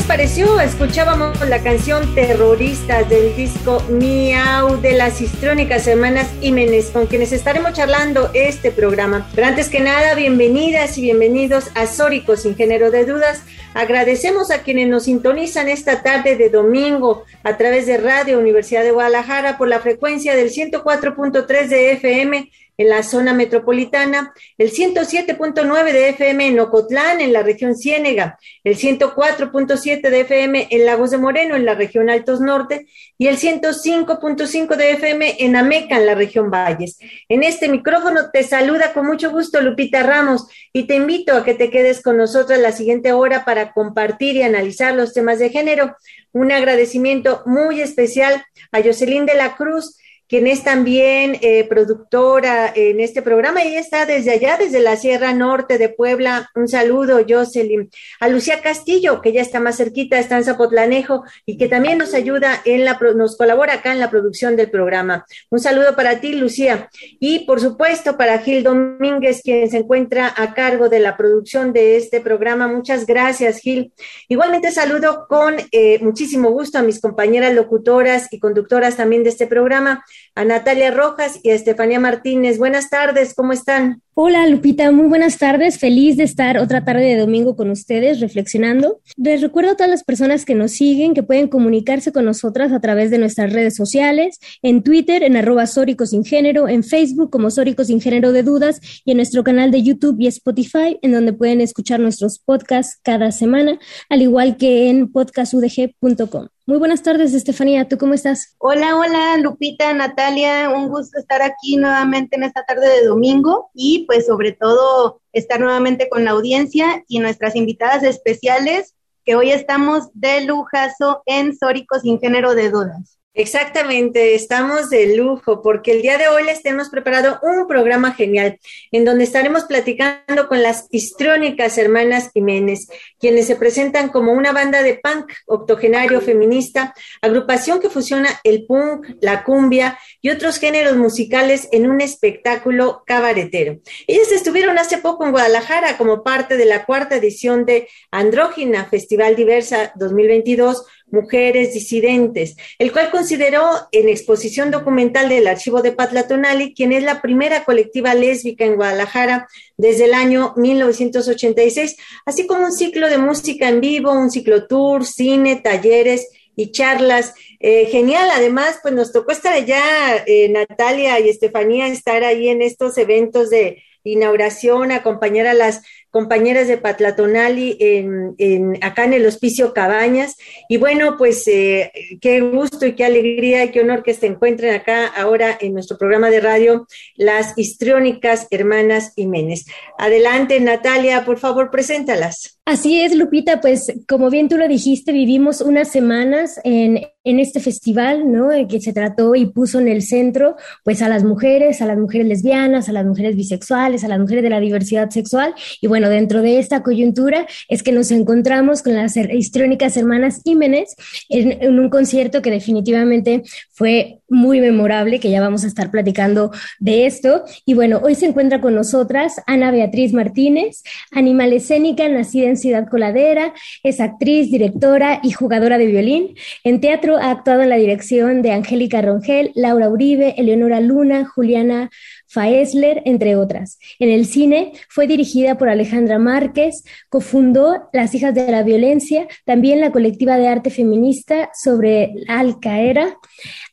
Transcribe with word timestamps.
Pareció? 0.00 0.58
Escuchábamos 0.58 1.38
la 1.48 1.62
canción 1.62 2.14
Terroristas 2.14 3.08
del 3.10 3.36
disco 3.36 3.82
Miau 3.90 4.80
de 4.80 4.92
las 4.92 5.20
histrónicas 5.20 5.86
hermanas 5.86 6.28
Jiménez, 6.40 6.90
con 6.90 7.06
quienes 7.06 7.30
estaremos 7.30 7.74
charlando 7.74 8.30
este 8.32 8.70
programa. 8.70 9.28
Pero 9.34 9.48
antes 9.48 9.68
que 9.68 9.80
nada, 9.80 10.14
bienvenidas 10.14 10.96
y 10.96 11.02
bienvenidos 11.02 11.70
a 11.74 11.86
Sóricos 11.86 12.42
sin 12.42 12.56
género 12.56 12.90
de 12.90 13.04
dudas. 13.04 13.42
Agradecemos 13.74 14.50
a 14.50 14.62
quienes 14.62 14.88
nos 14.88 15.04
sintonizan 15.04 15.68
esta 15.68 16.02
tarde 16.02 16.36
de 16.36 16.48
domingo 16.48 17.24
a 17.42 17.58
través 17.58 17.86
de 17.86 17.98
Radio 17.98 18.38
Universidad 18.38 18.84
de 18.84 18.92
Guadalajara 18.92 19.58
por 19.58 19.68
la 19.68 19.80
frecuencia 19.80 20.34
del 20.34 20.50
104.3 20.50 21.68
de 21.68 21.92
FM 21.92 22.50
en 22.76 22.88
la 22.88 23.02
zona 23.02 23.34
metropolitana, 23.34 24.32
el 24.58 24.72
107.9 24.72 25.92
de 25.92 26.08
FM 26.10 26.46
en 26.46 26.60
Ocotlán, 26.60 27.20
en 27.20 27.32
la 27.32 27.42
región 27.42 27.76
Ciénega, 27.76 28.38
el 28.64 28.76
104.7 28.76 30.00
de 30.00 30.20
FM 30.20 30.68
en 30.70 30.86
Lagos 30.86 31.10
de 31.10 31.18
Moreno, 31.18 31.54
en 31.54 31.64
la 31.64 31.74
región 31.74 32.10
Altos 32.10 32.40
Norte, 32.40 32.86
y 33.18 33.28
el 33.28 33.38
105.5 33.38 34.76
de 34.76 34.92
FM 34.92 35.36
en 35.40 35.56
Ameca, 35.56 35.96
en 35.96 36.06
la 36.06 36.14
región 36.14 36.50
Valles. 36.50 36.98
En 37.28 37.42
este 37.42 37.68
micrófono 37.68 38.30
te 38.32 38.42
saluda 38.42 38.92
con 38.92 39.06
mucho 39.06 39.30
gusto 39.30 39.60
Lupita 39.60 40.02
Ramos 40.02 40.48
y 40.72 40.84
te 40.86 40.96
invito 40.96 41.36
a 41.36 41.44
que 41.44 41.54
te 41.54 41.70
quedes 41.70 42.02
con 42.02 42.16
nosotros 42.16 42.58
la 42.58 42.72
siguiente 42.72 43.12
hora 43.12 43.44
para 43.44 43.72
compartir 43.72 44.36
y 44.36 44.42
analizar 44.42 44.94
los 44.94 45.12
temas 45.12 45.38
de 45.38 45.50
género. 45.50 45.96
Un 46.32 46.50
agradecimiento 46.50 47.42
muy 47.46 47.80
especial 47.80 48.44
a 48.72 48.82
Jocelyn 48.82 49.26
de 49.26 49.34
la 49.34 49.54
Cruz, 49.56 49.98
quien 50.32 50.46
es 50.46 50.64
también 50.64 51.36
eh, 51.42 51.64
productora 51.68 52.72
en 52.74 53.00
este 53.00 53.20
programa 53.20 53.62
y 53.64 53.74
está 53.74 54.06
desde 54.06 54.30
allá, 54.30 54.56
desde 54.56 54.80
la 54.80 54.96
Sierra 54.96 55.34
Norte 55.34 55.76
de 55.76 55.90
Puebla. 55.90 56.50
Un 56.54 56.68
saludo, 56.68 57.20
Jocelyn. 57.28 57.90
A 58.18 58.28
Lucía 58.28 58.62
Castillo, 58.62 59.20
que 59.20 59.34
ya 59.34 59.42
está 59.42 59.60
más 59.60 59.76
cerquita, 59.76 60.18
está 60.18 60.38
en 60.38 60.44
Zapotlanejo 60.44 61.22
y 61.44 61.58
que 61.58 61.68
también 61.68 61.98
nos 61.98 62.14
ayuda 62.14 62.62
en 62.64 62.86
la, 62.86 62.98
nos 63.14 63.36
colabora 63.36 63.74
acá 63.74 63.92
en 63.92 63.98
la 63.98 64.08
producción 64.08 64.56
del 64.56 64.70
programa. 64.70 65.26
Un 65.50 65.60
saludo 65.60 65.94
para 65.94 66.18
ti, 66.20 66.32
Lucía. 66.32 66.88
Y 67.20 67.40
por 67.40 67.60
supuesto 67.60 68.16
para 68.16 68.38
Gil 68.38 68.62
Domínguez, 68.62 69.42
quien 69.44 69.70
se 69.70 69.76
encuentra 69.76 70.32
a 70.34 70.54
cargo 70.54 70.88
de 70.88 71.00
la 71.00 71.18
producción 71.18 71.74
de 71.74 71.98
este 71.98 72.22
programa. 72.22 72.68
Muchas 72.68 73.04
gracias, 73.04 73.58
Gil. 73.58 73.92
Igualmente 74.28 74.70
saludo 74.70 75.26
con 75.28 75.56
eh, 75.72 75.98
muchísimo 75.98 76.52
gusto 76.52 76.78
a 76.78 76.82
mis 76.82 77.02
compañeras 77.02 77.52
locutoras 77.52 78.32
y 78.32 78.40
conductoras 78.40 78.96
también 78.96 79.24
de 79.24 79.28
este 79.28 79.46
programa 79.46 80.02
a 80.34 80.44
Natalia 80.44 80.90
Rojas 80.90 81.38
y 81.42 81.50
a 81.50 81.54
Estefanía 81.54 82.00
Martínez. 82.00 82.58
Buenas 82.58 82.90
tardes, 82.90 83.34
¿cómo 83.34 83.52
están? 83.52 84.02
Hola 84.14 84.46
Lupita, 84.46 84.92
muy 84.92 85.06
buenas 85.06 85.38
tardes. 85.38 85.78
Feliz 85.78 86.18
de 86.18 86.24
estar 86.24 86.58
otra 86.58 86.84
tarde 86.84 87.02
de 87.02 87.16
domingo 87.16 87.56
con 87.56 87.70
ustedes 87.70 88.20
reflexionando. 88.20 89.00
Les 89.16 89.40
recuerdo 89.40 89.70
a 89.70 89.74
todas 89.74 89.88
las 89.88 90.04
personas 90.04 90.44
que 90.44 90.54
nos 90.54 90.72
siguen 90.72 91.14
que 91.14 91.22
pueden 91.22 91.48
comunicarse 91.48 92.12
con 92.12 92.26
nosotras 92.26 92.72
a 92.72 92.80
través 92.80 93.10
de 93.10 93.16
nuestras 93.16 93.54
redes 93.54 93.74
sociales, 93.74 94.38
en 94.60 94.82
Twitter 94.82 95.22
en 95.22 95.36
arroba 95.36 95.66
Sin 95.66 96.24
Género, 96.26 96.68
en 96.68 96.84
Facebook 96.84 97.30
como 97.30 97.50
Sórico 97.50 97.84
Sin 97.84 98.02
Género 98.02 98.32
de 98.32 98.42
Dudas 98.42 98.80
y 99.06 99.12
en 99.12 99.16
nuestro 99.16 99.44
canal 99.44 99.70
de 99.70 99.82
YouTube 99.82 100.20
y 100.20 100.26
Spotify 100.26 100.98
en 101.00 101.12
donde 101.12 101.32
pueden 101.32 101.62
escuchar 101.62 101.98
nuestros 101.98 102.38
podcasts 102.38 102.98
cada 103.02 103.32
semana, 103.32 103.78
al 104.10 104.20
igual 104.20 104.58
que 104.58 104.90
en 104.90 105.10
podcastudg.com. 105.10 106.51
Muy 106.64 106.78
buenas 106.78 107.02
tardes, 107.02 107.34
Estefanía. 107.34 107.88
¿Tú 107.88 107.98
cómo 107.98 108.14
estás? 108.14 108.54
Hola, 108.58 108.96
hola, 108.96 109.36
Lupita, 109.38 109.92
Natalia. 109.94 110.70
Un 110.70 110.88
gusto 110.88 111.18
estar 111.18 111.42
aquí 111.42 111.76
nuevamente 111.76 112.36
en 112.36 112.44
esta 112.44 112.64
tarde 112.64 112.88
de 112.88 113.06
domingo 113.06 113.70
y 113.74 114.04
pues 114.06 114.26
sobre 114.26 114.52
todo 114.52 115.20
estar 115.32 115.58
nuevamente 115.58 116.08
con 116.08 116.24
la 116.24 116.30
audiencia 116.30 117.02
y 117.08 117.18
nuestras 117.18 117.56
invitadas 117.56 118.04
especiales 118.04 118.94
que 119.24 119.34
hoy 119.34 119.50
estamos 119.50 120.10
de 120.14 120.42
lujazo 120.42 121.22
en 121.26 121.56
Sórico 121.56 121.98
sin 121.98 122.20
género 122.20 122.54
de 122.54 122.70
dudas. 122.70 123.18
Exactamente, 123.34 124.34
estamos 124.34 124.90
de 124.90 125.16
lujo 125.16 125.62
porque 125.62 125.92
el 125.92 126.02
día 126.02 126.18
de 126.18 126.28
hoy 126.28 126.44
les 126.44 126.62
tenemos 126.62 126.90
preparado 126.90 127.40
un 127.42 127.66
programa 127.66 128.12
genial 128.12 128.58
en 128.90 129.06
donde 129.06 129.24
estaremos 129.24 129.64
platicando 129.64 130.48
con 130.48 130.60
las 130.60 130.86
histriónicas 130.90 131.78
hermanas 131.78 132.30
Jiménez, 132.34 132.88
quienes 133.18 133.46
se 133.46 133.56
presentan 133.56 134.10
como 134.10 134.32
una 134.32 134.52
banda 134.52 134.82
de 134.82 135.00
punk 135.02 135.32
octogenario 135.46 136.20
feminista, 136.20 136.94
agrupación 137.22 137.80
que 137.80 137.88
fusiona 137.88 138.28
el 138.44 138.66
punk, 138.66 139.06
la 139.22 139.44
cumbia 139.44 139.98
y 140.20 140.28
otros 140.28 140.58
géneros 140.58 140.98
musicales 140.98 141.68
en 141.72 141.90
un 141.90 142.02
espectáculo 142.02 143.02
cabaretero. 143.06 143.78
Ellas 144.06 144.30
estuvieron 144.30 144.78
hace 144.78 144.98
poco 144.98 145.24
en 145.24 145.32
Guadalajara 145.32 145.96
como 145.96 146.22
parte 146.22 146.58
de 146.58 146.66
la 146.66 146.84
cuarta 146.84 147.16
edición 147.16 147.64
de 147.64 147.88
Andrógina 148.10 148.84
Festival 148.84 149.36
Diversa 149.36 149.92
2022 149.96 150.84
Mujeres 151.12 151.74
Disidentes, 151.74 152.56
el 152.78 152.90
cual 152.90 153.10
consideró 153.10 153.62
en 153.92 154.08
exposición 154.08 154.70
documental 154.70 155.28
del 155.28 155.46
archivo 155.46 155.82
de 155.82 155.92
Patlatonali, 155.92 156.74
quien 156.74 156.90
es 156.90 157.04
la 157.04 157.20
primera 157.20 157.64
colectiva 157.64 158.14
lésbica 158.14 158.64
en 158.64 158.76
Guadalajara 158.76 159.46
desde 159.76 160.06
el 160.06 160.14
año 160.14 160.54
1986, 160.56 161.96
así 162.24 162.46
como 162.46 162.64
un 162.64 162.72
ciclo 162.72 163.08
de 163.08 163.18
música 163.18 163.68
en 163.68 163.80
vivo, 163.80 164.10
un 164.10 164.30
ciclo 164.30 164.66
tour, 164.66 165.04
cine, 165.04 165.56
talleres 165.56 166.28
y 166.56 166.72
charlas. 166.72 167.34
Eh, 167.60 167.86
genial, 167.86 168.30
además, 168.32 168.78
pues 168.82 168.94
nos 168.94 169.12
tocó 169.12 169.32
estar 169.32 169.52
allá, 169.52 170.24
eh, 170.26 170.48
Natalia 170.48 171.20
y 171.20 171.28
Estefanía, 171.28 171.88
estar 171.88 172.24
ahí 172.24 172.48
en 172.48 172.62
estos 172.62 172.96
eventos 172.98 173.50
de 173.50 173.82
inauguración, 174.04 174.92
acompañar 174.92 175.46
a 175.46 175.54
las 175.54 175.82
compañeras 176.12 176.68
de 176.68 176.76
Patlatonali 176.76 177.76
en, 177.80 178.34
en, 178.38 178.78
acá 178.84 179.04
en 179.04 179.14
el 179.14 179.26
Hospicio 179.26 179.72
Cabañas. 179.72 180.36
Y 180.68 180.76
bueno, 180.76 181.16
pues 181.16 181.48
eh, 181.48 181.90
qué 182.20 182.42
gusto 182.42 182.86
y 182.86 182.92
qué 182.92 183.06
alegría 183.06 183.64
y 183.64 183.70
qué 183.70 183.80
honor 183.80 184.02
que 184.02 184.14
se 184.14 184.26
encuentren 184.26 184.74
acá 184.74 185.06
ahora 185.06 185.56
en 185.60 185.72
nuestro 185.72 185.96
programa 185.98 186.28
de 186.30 186.40
radio 186.40 186.86
las 187.16 187.56
histriónicas 187.56 188.46
hermanas 188.50 189.14
Jiménez. 189.16 189.64
Adelante, 189.98 190.60
Natalia, 190.60 191.24
por 191.24 191.38
favor, 191.38 191.70
preséntalas. 191.70 192.58
Así 192.64 193.00
es, 193.00 193.16
Lupita, 193.16 193.60
pues 193.60 193.92
como 194.06 194.30
bien 194.30 194.48
tú 194.48 194.56
lo 194.56 194.68
dijiste, 194.68 195.10
vivimos 195.10 195.60
unas 195.60 195.88
semanas 195.88 196.60
en, 196.62 197.00
en 197.24 197.40
este 197.40 197.58
festival, 197.58 198.30
¿no? 198.30 198.50
Que 198.68 198.80
se 198.80 198.92
trató 198.92 199.34
y 199.34 199.46
puso 199.46 199.80
en 199.80 199.88
el 199.88 200.02
centro, 200.02 200.54
pues 200.84 201.02
a 201.02 201.08
las 201.08 201.24
mujeres, 201.24 201.82
a 201.82 201.86
las 201.86 201.98
mujeres 201.98 202.28
lesbianas, 202.28 202.88
a 202.88 202.92
las 202.92 203.04
mujeres 203.04 203.34
bisexuales, 203.34 204.04
a 204.04 204.08
las 204.08 204.20
mujeres 204.20 204.44
de 204.44 204.50
la 204.50 204.60
diversidad 204.60 205.10
sexual. 205.10 205.54
Y 205.80 205.88
bueno, 205.88 206.01
dentro 206.08 206.42
de 206.42 206.58
esta 206.58 206.82
coyuntura 206.82 207.46
es 207.68 207.82
que 207.82 207.92
nos 207.92 208.10
encontramos 208.10 208.82
con 208.82 208.94
las 208.94 209.16
histrónicas 209.16 209.96
hermanas 209.96 210.42
Jiménez 210.44 210.94
en, 211.28 211.62
en 211.62 211.78
un 211.78 211.90
concierto 211.90 212.42
que 212.42 212.50
definitivamente 212.50 213.42
fue 213.70 214.20
muy 214.32 214.60
memorable, 214.60 215.20
que 215.20 215.30
ya 215.30 215.40
vamos 215.40 215.62
a 215.62 215.66
estar 215.66 215.90
platicando 215.90 216.50
de 216.80 217.06
esto. 217.06 217.44
Y 217.66 217.74
bueno, 217.74 218.00
hoy 218.02 218.14
se 218.14 218.26
encuentra 218.26 218.60
con 218.60 218.74
nosotras 218.74 219.36
Ana 219.46 219.70
Beatriz 219.70 220.12
Martínez, 220.12 220.82
animal 221.12 221.52
escénica, 221.52 222.08
nacida 222.08 222.48
en 222.48 222.56
Ciudad 222.56 222.88
Coladera, 222.88 223.52
es 223.82 224.00
actriz, 224.00 224.50
directora 224.50 225.20
y 225.22 225.32
jugadora 225.32 225.78
de 225.78 225.86
violín. 225.86 226.34
En 226.64 226.80
teatro 226.80 227.18
ha 227.18 227.30
actuado 227.30 227.62
en 227.62 227.68
la 227.68 227.76
dirección 227.76 228.42
de 228.42 228.52
Angélica 228.52 229.02
Rongel, 229.02 229.52
Laura 229.54 229.88
Uribe, 229.88 230.34
Eleonora 230.38 230.80
Luna, 230.80 231.26
Juliana 231.26 231.90
Faesler, 232.32 233.02
entre 233.04 233.36
otras. 233.36 233.78
En 233.98 234.08
el 234.08 234.26
cine 234.26 234.72
fue 234.88 235.06
dirigida 235.06 235.58
por 235.58 235.68
Alejandra 235.68 236.18
Márquez, 236.18 236.84
cofundó 237.08 237.88
Las 237.92 238.14
Hijas 238.14 238.34
de 238.34 238.50
la 238.50 238.62
Violencia, 238.62 239.28
también 239.44 239.80
la 239.80 239.92
colectiva 239.92 240.38
de 240.38 240.48
arte 240.48 240.70
feminista 240.70 241.50
sobre 241.54 242.14
Al 242.28 242.58
Qaeda. 242.58 243.18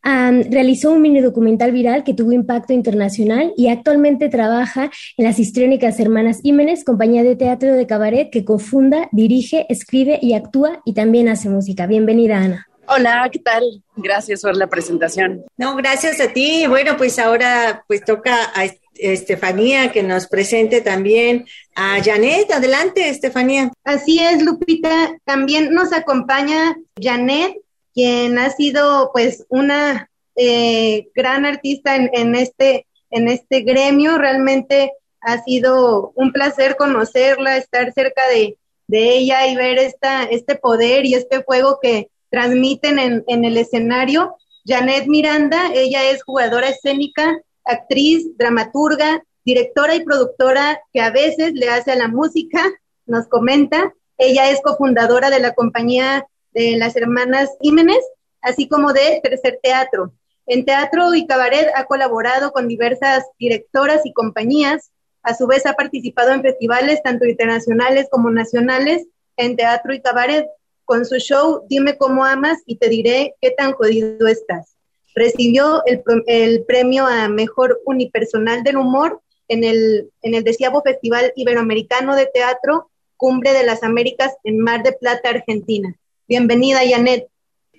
Realizó 0.03 0.91
un 0.91 1.01
mini 1.01 1.21
documental 1.21 1.71
viral 1.71 2.03
que 2.03 2.13
tuvo 2.13 2.31
impacto 2.31 2.73
internacional 2.73 3.53
y 3.55 3.69
actualmente 3.69 4.29
trabaja 4.29 4.91
en 5.17 5.25
las 5.25 5.39
histriónicas 5.39 5.99
Hermanas 5.99 6.41
Jiménez, 6.41 6.83
compañía 6.83 7.23
de 7.23 7.35
teatro 7.35 7.73
de 7.73 7.87
cabaret 7.87 8.29
que 8.29 8.45
cofunda, 8.45 9.09
dirige, 9.11 9.65
escribe 9.69 10.19
y 10.21 10.33
actúa 10.33 10.81
y 10.85 10.93
también 10.93 11.29
hace 11.29 11.49
música. 11.49 11.87
Bienvenida, 11.87 12.37
Ana. 12.37 12.68
Hola, 12.91 13.29
¿qué 13.31 13.37
tal? 13.37 13.83
Gracias 13.95 14.41
por 14.41 14.57
la 14.57 14.65
presentación. 14.65 15.45
No, 15.57 15.75
gracias 15.75 16.19
a 16.19 16.33
ti. 16.33 16.65
Bueno, 16.67 16.97
pues 16.97 17.19
ahora 17.19 17.83
pues 17.87 18.03
toca 18.03 18.51
a 18.55 18.65
Estefanía 18.95 19.91
que 19.91 20.01
nos 20.01 20.25
presente 20.25 20.81
también 20.81 21.45
a 21.75 22.01
Janet. 22.03 22.51
Adelante, 22.51 23.07
Estefanía. 23.07 23.71
Así 23.83 24.19
es, 24.19 24.41
Lupita. 24.41 25.15
También 25.23 25.71
nos 25.71 25.93
acompaña 25.93 26.77
Janet, 26.99 27.57
quien 27.93 28.39
ha 28.39 28.49
sido 28.49 29.11
pues 29.13 29.45
una 29.49 30.09
eh, 30.35 31.09
gran 31.13 31.45
artista 31.45 31.95
en, 31.95 32.09
en, 32.11 32.33
este, 32.33 32.87
en 33.11 33.27
este 33.27 33.61
gremio. 33.61 34.17
Realmente 34.17 34.93
ha 35.21 35.43
sido 35.43 36.11
un 36.15 36.31
placer 36.31 36.75
conocerla, 36.75 37.57
estar 37.57 37.93
cerca 37.93 38.27
de, 38.29 38.57
de 38.87 39.15
ella 39.15 39.45
y 39.45 39.55
ver 39.55 39.77
esta, 39.77 40.23
este 40.23 40.55
poder 40.55 41.05
y 41.05 41.13
este 41.13 41.43
fuego 41.43 41.77
que 41.79 42.09
transmiten 42.29 42.99
en, 42.99 43.45
el 43.45 43.57
escenario. 43.57 44.35
Janet 44.65 45.07
Miranda, 45.07 45.71
ella 45.73 46.09
es 46.09 46.23
jugadora 46.23 46.69
escénica, 46.69 47.39
actriz, 47.65 48.37
dramaturga, 48.37 49.23
directora 49.45 49.95
y 49.95 50.03
productora 50.03 50.79
que 50.93 51.01
a 51.01 51.11
veces 51.11 51.53
le 51.53 51.69
hace 51.69 51.91
a 51.91 51.95
la 51.95 52.07
música, 52.07 52.63
nos 53.05 53.27
comenta. 53.27 53.93
Ella 54.17 54.49
es 54.49 54.61
cofundadora 54.61 55.29
de 55.29 55.39
la 55.39 55.53
compañía 55.53 56.27
de 56.51 56.77
las 56.77 56.95
hermanas 56.95 57.49
Jiménez, 57.61 58.03
así 58.41 58.67
como 58.67 58.93
de 58.93 59.19
Tercer 59.23 59.59
Teatro. 59.61 60.13
En 60.45 60.65
teatro 60.65 61.13
y 61.13 61.27
cabaret 61.27 61.69
ha 61.75 61.85
colaborado 61.85 62.51
con 62.51 62.67
diversas 62.67 63.23
directoras 63.37 64.01
y 64.03 64.13
compañías. 64.13 64.91
A 65.21 65.35
su 65.35 65.45
vez 65.45 65.65
ha 65.65 65.73
participado 65.73 66.31
en 66.31 66.41
festivales 66.41 67.03
tanto 67.03 67.25
internacionales 67.25 68.07
como 68.09 68.31
nacionales 68.31 69.05
en 69.37 69.55
teatro 69.55 69.93
y 69.93 70.01
cabaret 70.01 70.47
con 70.89 71.05
su 71.05 71.17
show 71.17 71.67
Dime 71.69 71.97
cómo 71.97 72.25
amas 72.25 72.57
y 72.65 72.77
te 72.77 72.89
diré 72.89 73.35
qué 73.39 73.51
tan 73.51 73.73
jodido 73.73 74.27
estás. 74.27 74.75
Recibió 75.13 75.83
el, 75.85 76.63
premio 76.65 77.05
a 77.05 77.29
Mejor 77.29 77.79
Unipersonal 77.85 78.63
del 78.63 78.77
Humor 78.77 79.21
en 79.49 79.63
el, 79.63 80.09
en 80.23 80.33
el 80.33 80.43
Festival 80.43 81.31
Iberoamericano 81.35 82.15
de 82.15 82.25
Teatro 82.33 82.89
Cumbre 83.17 83.53
de 83.53 83.65
las 83.65 83.83
Américas 83.83 84.33
en 84.43 84.59
Mar 84.61 84.81
de 84.81 84.93
Plata, 84.93 85.29
Argentina. 85.29 85.93
Bienvenida, 86.27 86.79
Janet. 86.83 87.27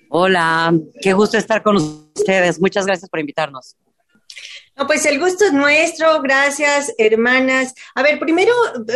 Hola, 0.08 0.72
qué 1.02 1.12
gusto 1.12 1.36
estar 1.36 1.64
con 1.64 1.76
ustedes. 1.76 2.60
Muchas 2.60 2.86
gracias 2.86 3.10
por 3.10 3.18
invitarnos. 3.18 3.74
No, 4.76 4.86
pues 4.86 5.04
el 5.04 5.18
gusto 5.18 5.44
es 5.44 5.52
nuestro, 5.52 6.22
gracias, 6.22 6.94
hermanas. 6.96 7.74
A 7.94 8.02
ver, 8.02 8.18
primero, 8.18 8.52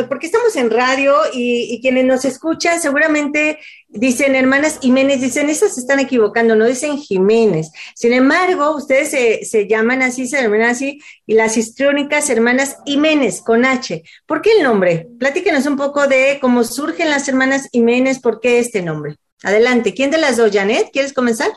porque 0.08 0.26
estamos 0.26 0.56
en 0.56 0.70
radio 0.70 1.14
y, 1.32 1.74
y, 1.74 1.80
quienes 1.82 2.06
nos 2.06 2.24
escuchan 2.24 2.80
seguramente 2.80 3.58
dicen 3.88 4.34
hermanas 4.34 4.78
Jiménez, 4.80 5.20
dicen, 5.20 5.50
esas 5.50 5.74
se 5.74 5.80
están 5.80 6.00
equivocando, 6.00 6.56
no 6.56 6.64
dicen 6.64 6.96
Jiménez. 6.98 7.70
Sin 7.94 8.12
embargo, 8.12 8.74
ustedes 8.74 9.10
se, 9.10 9.44
se 9.44 9.68
llaman 9.68 10.02
así, 10.02 10.26
se 10.26 10.40
llaman 10.42 10.62
así, 10.62 11.00
y 11.26 11.34
las 11.34 11.56
histrónicas 11.56 12.30
hermanas 12.30 12.78
Jiménez, 12.86 13.42
con 13.42 13.64
H. 13.64 14.02
¿Por 14.26 14.42
qué 14.42 14.52
el 14.52 14.62
nombre? 14.62 15.08
Platíquenos 15.18 15.66
un 15.66 15.76
poco 15.76 16.06
de 16.06 16.38
cómo 16.40 16.64
surgen 16.64 17.10
las 17.10 17.28
hermanas 17.28 17.68
Jiménez, 17.72 18.20
¿por 18.20 18.40
qué 18.40 18.58
este 18.58 18.80
nombre? 18.82 19.16
Adelante, 19.42 19.92
¿quién 19.92 20.10
de 20.10 20.18
las 20.18 20.38
dos, 20.38 20.50
Janet? 20.50 20.88
¿Quieres 20.92 21.12
comenzar? 21.12 21.50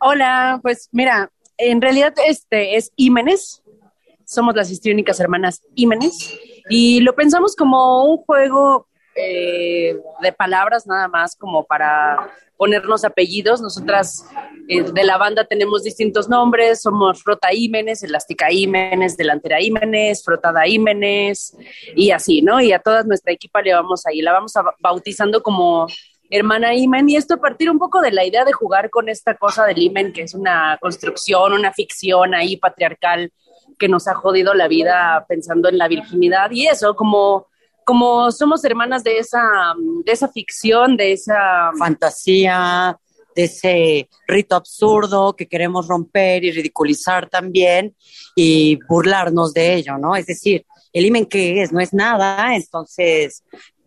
Hola, 0.00 0.58
pues 0.62 0.88
mira, 0.92 1.30
en 1.58 1.80
realidad 1.80 2.14
este 2.26 2.76
es 2.76 2.92
Jiménez, 2.96 3.62
somos 4.24 4.54
las 4.54 4.70
histriónicas 4.70 5.20
hermanas 5.20 5.62
Jiménez, 5.74 6.12
y 6.68 7.00
lo 7.00 7.14
pensamos 7.14 7.54
como 7.54 8.04
un 8.04 8.18
juego 8.18 8.88
eh, 9.14 9.96
de 10.20 10.32
palabras 10.32 10.86
nada 10.86 11.08
más, 11.08 11.36
como 11.36 11.64
para 11.64 12.30
ponernos 12.56 13.04
apellidos. 13.04 13.60
Nosotras 13.60 14.26
eh, 14.68 14.82
de 14.82 15.04
la 15.04 15.16
banda 15.16 15.44
tenemos 15.44 15.82
distintos 15.82 16.28
nombres, 16.28 16.82
somos 16.82 17.22
Frota 17.22 17.48
Jiménez, 17.48 18.02
Elástica 18.02 18.48
Jiménez, 18.48 19.16
Delantera 19.16 19.58
Jiménez, 19.58 20.22
Frotada 20.24 20.62
Jiménez, 20.64 21.56
y 21.94 22.10
así, 22.10 22.42
¿no? 22.42 22.60
Y 22.60 22.72
a 22.72 22.78
toda 22.78 23.04
nuestra 23.04 23.32
equipa 23.32 23.62
le 23.62 23.74
vamos 23.74 24.06
ahí, 24.06 24.20
la 24.20 24.32
vamos 24.32 24.56
a, 24.56 24.64
bautizando 24.80 25.42
como 25.42 25.86
hermana 26.30 26.74
Imen, 26.74 27.08
y 27.08 27.16
esto 27.16 27.34
a 27.34 27.40
partir 27.40 27.70
un 27.70 27.78
poco 27.78 28.00
de 28.00 28.12
la 28.12 28.24
idea 28.24 28.44
de 28.44 28.52
jugar 28.52 28.90
con 28.90 29.08
esta 29.08 29.36
cosa 29.36 29.64
del 29.64 29.82
Imen, 29.82 30.12
que 30.12 30.22
es 30.22 30.34
una 30.34 30.78
construcción, 30.80 31.52
una 31.52 31.72
ficción 31.72 32.34
ahí 32.34 32.56
patriarcal 32.56 33.32
que 33.78 33.88
nos 33.88 34.08
ha 34.08 34.14
jodido 34.14 34.54
la 34.54 34.68
vida 34.68 35.24
pensando 35.28 35.68
en 35.68 35.78
la 35.78 35.88
virginidad 35.88 36.50
y 36.50 36.66
eso, 36.66 36.94
como, 36.96 37.46
como 37.84 38.30
somos 38.32 38.64
hermanas 38.64 39.04
de 39.04 39.18
esa, 39.18 39.42
de 40.04 40.12
esa 40.12 40.28
ficción, 40.28 40.96
de 40.96 41.12
esa 41.12 41.70
fantasía, 41.78 42.98
de 43.34 43.44
ese 43.44 44.08
rito 44.26 44.56
absurdo 44.56 45.36
que 45.36 45.46
queremos 45.46 45.86
romper 45.86 46.42
y 46.44 46.52
ridiculizar 46.52 47.28
también 47.28 47.94
y 48.34 48.78
burlarnos 48.88 49.52
de 49.52 49.74
ello, 49.74 49.98
¿no? 49.98 50.16
Es 50.16 50.26
decir, 50.26 50.64
el 50.92 51.04
imen 51.04 51.26
que 51.26 51.62
es, 51.62 51.72
no 51.72 51.80
es 51.80 51.92
nada, 51.92 52.56
entonces 52.56 53.44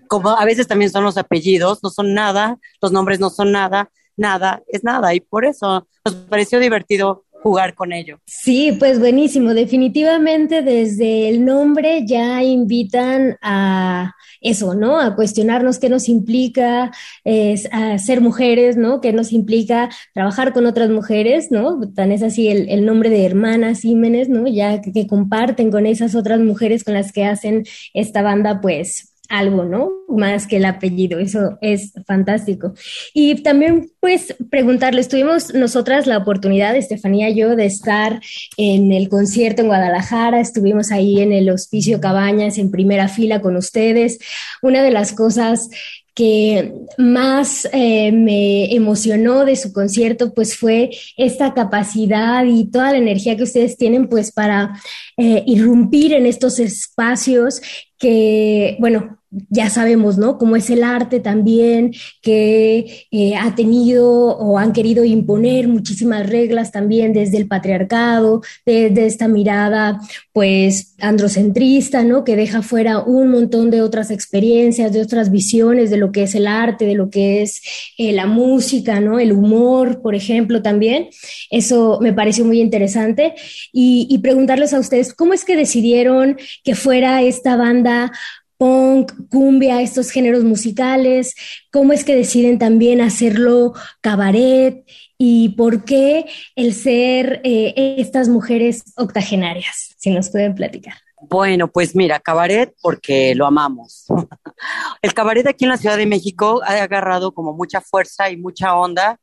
como 0.10 0.32
a 0.32 0.44
veces 0.44 0.68
también 0.68 0.92
son 0.92 1.06
los 1.06 1.18
apellidos, 1.18 1.80
no 1.84 1.89
son 1.89 2.13
nada, 2.13 2.58
los 2.82 2.92
nombres 2.92 3.20
no 3.20 3.30
son 3.30 3.54
nada, 3.54 3.92
nada 4.18 4.62
es 4.68 4.84
nada. 4.84 5.13
Y 5.13 5.22
por 5.22 5.46
eso 5.46 5.88
nos 6.04 6.16
pareció 6.16 6.60
divertido 6.60 7.24
jugar 7.42 7.74
con 7.74 7.94
ello. 7.94 8.20
Sí, 8.25 8.75
pues 8.78 9.00
buenísimo. 9.00 9.54
Definitivamente 9.54 10.62
desde 10.62 11.30
el 11.30 11.46
nombre 11.46 12.06
ya 12.06 12.44
invitan 12.44 13.38
a 13.42 14.13
eso, 14.42 14.74
¿no? 14.74 15.00
A 15.00 15.16
cuestionarnos 15.16 15.80
qué 15.80 15.89
nos 15.89 16.10
implica 16.10 16.92
es, 17.24 17.70
a 17.72 17.98
ser 17.98 18.22
mujeres, 18.22 18.78
¿no? 18.78 19.00
¿Qué 19.01 19.13
nos 19.13 19.32
implica 19.32 19.89
trabajar 20.13 20.54
con 20.54 20.66
otras 20.66 20.89
mujeres, 20.89 21.51
¿no? 21.51 21.80
Tan 21.94 22.12
es 22.12 22.24
así 22.24 22.50
el, 22.50 22.86
nombre 22.86 23.10
de 23.10 23.25
hermanas 23.25 23.82
Jiménez, 23.82 24.28
¿no? 24.28 24.48
Ya 24.48 24.82
que 24.82 25.08
comparten 25.08 25.72
con 25.72 25.86
esas 25.86 26.16
otras 26.16 26.39
mujeres 26.39 26.84
con 26.84 26.94
las 26.94 27.12
que 27.12 27.25
hacen 27.25 27.63
esta 27.94 28.22
banda, 28.22 28.60
pues 28.60 29.09
algo, 29.30 29.64
¿no? 29.64 29.92
Más 30.08 30.48
que 30.48 30.58
el 30.58 30.66
apellido, 30.66 31.20
eso 31.20 31.58
es 31.62 31.94
fantástico. 32.06 32.74
Y 33.14 33.36
también, 33.44 33.92
pues, 34.00 34.36
preguntarles, 34.50 35.08
tuvimos 35.08 35.54
nosotras 35.54 36.08
la 36.08 36.18
oportunidad, 36.18 36.76
Estefanía 36.76 37.30
y 37.30 37.36
yo, 37.36 37.56
de 37.56 37.66
estar 37.66 38.20
en 38.58 38.92
el 38.92 39.08
concierto 39.08 39.62
en 39.62 39.68
Guadalajara, 39.68 40.40
estuvimos 40.42 40.92
ahí 40.92 41.22
en 41.22 41.32
el 41.32 41.50
Hospicio 41.50 42.02
Cabañas 42.02 42.58
en 42.58 42.72
primera 42.72 43.08
fila 43.08 43.40
con 43.40 43.56
ustedes. 43.56 44.18
Una 44.62 44.84
de 44.84 44.92
las 44.92 45.14
cosas 45.14 45.70
que 46.16 46.74
más 46.98 47.66
eh, 47.72 48.12
me 48.12 48.76
emocionó 48.76 49.46
de 49.46 49.56
su 49.56 49.72
concierto, 49.72 50.34
pues 50.34 50.58
fue 50.58 50.90
esta 51.16 51.54
capacidad 51.54 52.44
y 52.44 52.70
toda 52.70 52.92
la 52.92 52.98
energía 52.98 53.38
que 53.38 53.44
ustedes 53.44 53.78
tienen, 53.78 54.10
pues 54.10 54.34
para 54.34 54.74
eh, 55.16 55.44
irrumpir 55.46 56.12
en 56.12 56.26
estos 56.26 56.60
espacios 56.60 57.62
que, 57.98 58.76
bueno, 58.80 59.19
ya 59.32 59.70
sabemos, 59.70 60.18
¿no? 60.18 60.38
Cómo 60.38 60.56
es 60.56 60.70
el 60.70 60.84
arte 60.84 61.20
también, 61.20 61.94
que 62.22 63.08
eh, 63.12 63.36
ha 63.36 63.54
tenido 63.54 64.10
o 64.10 64.58
han 64.58 64.74
querido 64.74 65.06
imponer 65.06 65.68
muchísimas 65.68 66.28
reglas 66.28 66.72
también 66.72 67.14
desde 67.14 67.38
el 67.38 67.48
patriarcado, 67.48 68.42
desde 68.66 69.06
esta 69.06 69.28
mirada, 69.28 70.00
pues, 70.34 70.96
androcentrista, 71.00 72.04
¿no? 72.04 72.24
Que 72.24 72.36
deja 72.36 72.64
fuera 72.64 73.00
un 73.00 73.30
montón 73.30 73.70
de 73.70 73.82
otras 73.82 74.10
experiencias, 74.10 74.94
de 74.94 75.02
otras 75.02 75.32
visiones 75.32 75.92
de 75.92 75.98
lo 75.98 76.12
que 76.12 76.24
es 76.24 76.34
el 76.34 76.48
arte, 76.48 76.86
de 76.86 76.96
lo 76.96 77.10
que 77.12 77.44
es 77.44 77.62
eh, 77.98 78.12
la 78.14 78.26
música, 78.26 79.00
¿no? 79.00 79.20
El 79.20 79.32
humor, 79.32 80.02
por 80.02 80.16
ejemplo, 80.16 80.64
también. 80.64 81.10
Eso 81.52 82.00
me 82.02 82.14
pareció 82.14 82.46
muy 82.46 82.60
interesante. 82.60 83.36
Y, 83.72 84.08
y 84.10 84.18
preguntarles 84.20 84.74
a 84.74 84.80
ustedes, 84.80 85.14
¿cómo 85.14 85.34
es 85.34 85.46
que 85.46 85.56
decidieron 85.56 86.38
que 86.64 86.74
fuera 86.74 87.22
esta 87.22 87.56
banda 87.56 88.12
punk, 88.60 89.13
cumbia, 89.30 89.82
estos 89.82 90.12
géneros 90.12 90.44
musicales, 90.44 91.34
cómo 91.72 91.94
es 91.94 92.04
que 92.04 92.13
deciden 92.13 92.60
también 92.60 93.00
hacerlo 93.00 93.74
cabaret 94.01 94.84
y 95.18 95.50
por 95.50 95.86
qué 95.86 96.25
el 96.56 96.74
ser 96.74 97.39
eh, 97.46 97.96
estas 97.98 98.28
mujeres 98.28 98.84
octogenarias, 98.98 99.96
si 99.98 100.12
nos 100.12 100.30
pueden 100.30 100.56
platicar. 100.56 100.96
Bueno, 101.22 101.70
pues 101.70 101.96
mira, 101.96 102.20
cabaret 102.20 102.74
porque 102.82 103.34
lo 103.34 103.46
amamos. 103.46 104.06
El 105.01 105.13
cabaret 105.13 105.48
aquí 105.48 105.63
en 105.63 105.72
la 105.72 105.78
Ciudad 105.78 105.98
de 105.98 106.06
México 106.06 106.62
ha 106.66 106.82
agarrado 106.84 107.34
como 107.34 107.54
mucha 107.54 107.80
fuerza 107.80 108.30
y 108.30 108.38
mucha 108.38 108.75
onda 108.75 109.20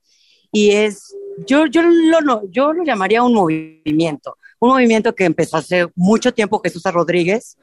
y 0.50 0.70
es, 0.70 1.14
yo, 1.46 1.66
yo, 1.66 1.82
lo, 1.82 2.42
yo 2.50 2.72
lo 2.72 2.84
llamaría 2.84 3.22
un 3.22 3.34
movimiento, 3.34 4.38
un 4.58 4.70
movimiento 4.70 5.14
que 5.14 5.24
empezó 5.24 5.58
hace 5.58 5.86
mucho 5.94 6.32
tiempo 6.32 6.60
Jesús 6.62 6.82
Rodríguez 6.84 7.58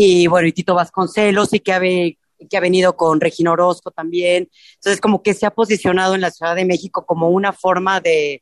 y 0.00 0.28
bueno, 0.28 0.46
y 0.46 0.52
Tito 0.52 0.76
Vasconcelos, 0.76 1.52
y 1.52 1.58
que 1.58 1.72
ha, 1.72 1.80
venido 2.60 2.96
con 2.96 3.20
Regina 3.20 3.50
Orozco 3.50 3.90
también. 3.90 4.48
Entonces, 4.74 5.00
como 5.00 5.24
que 5.24 5.34
se 5.34 5.44
ha 5.44 5.50
posicionado 5.50 6.14
en 6.14 6.20
la 6.20 6.30
Ciudad 6.30 6.54
de 6.54 6.64
México 6.64 7.04
como 7.04 7.30
una 7.30 7.52
forma 7.52 7.98
de 8.00 8.40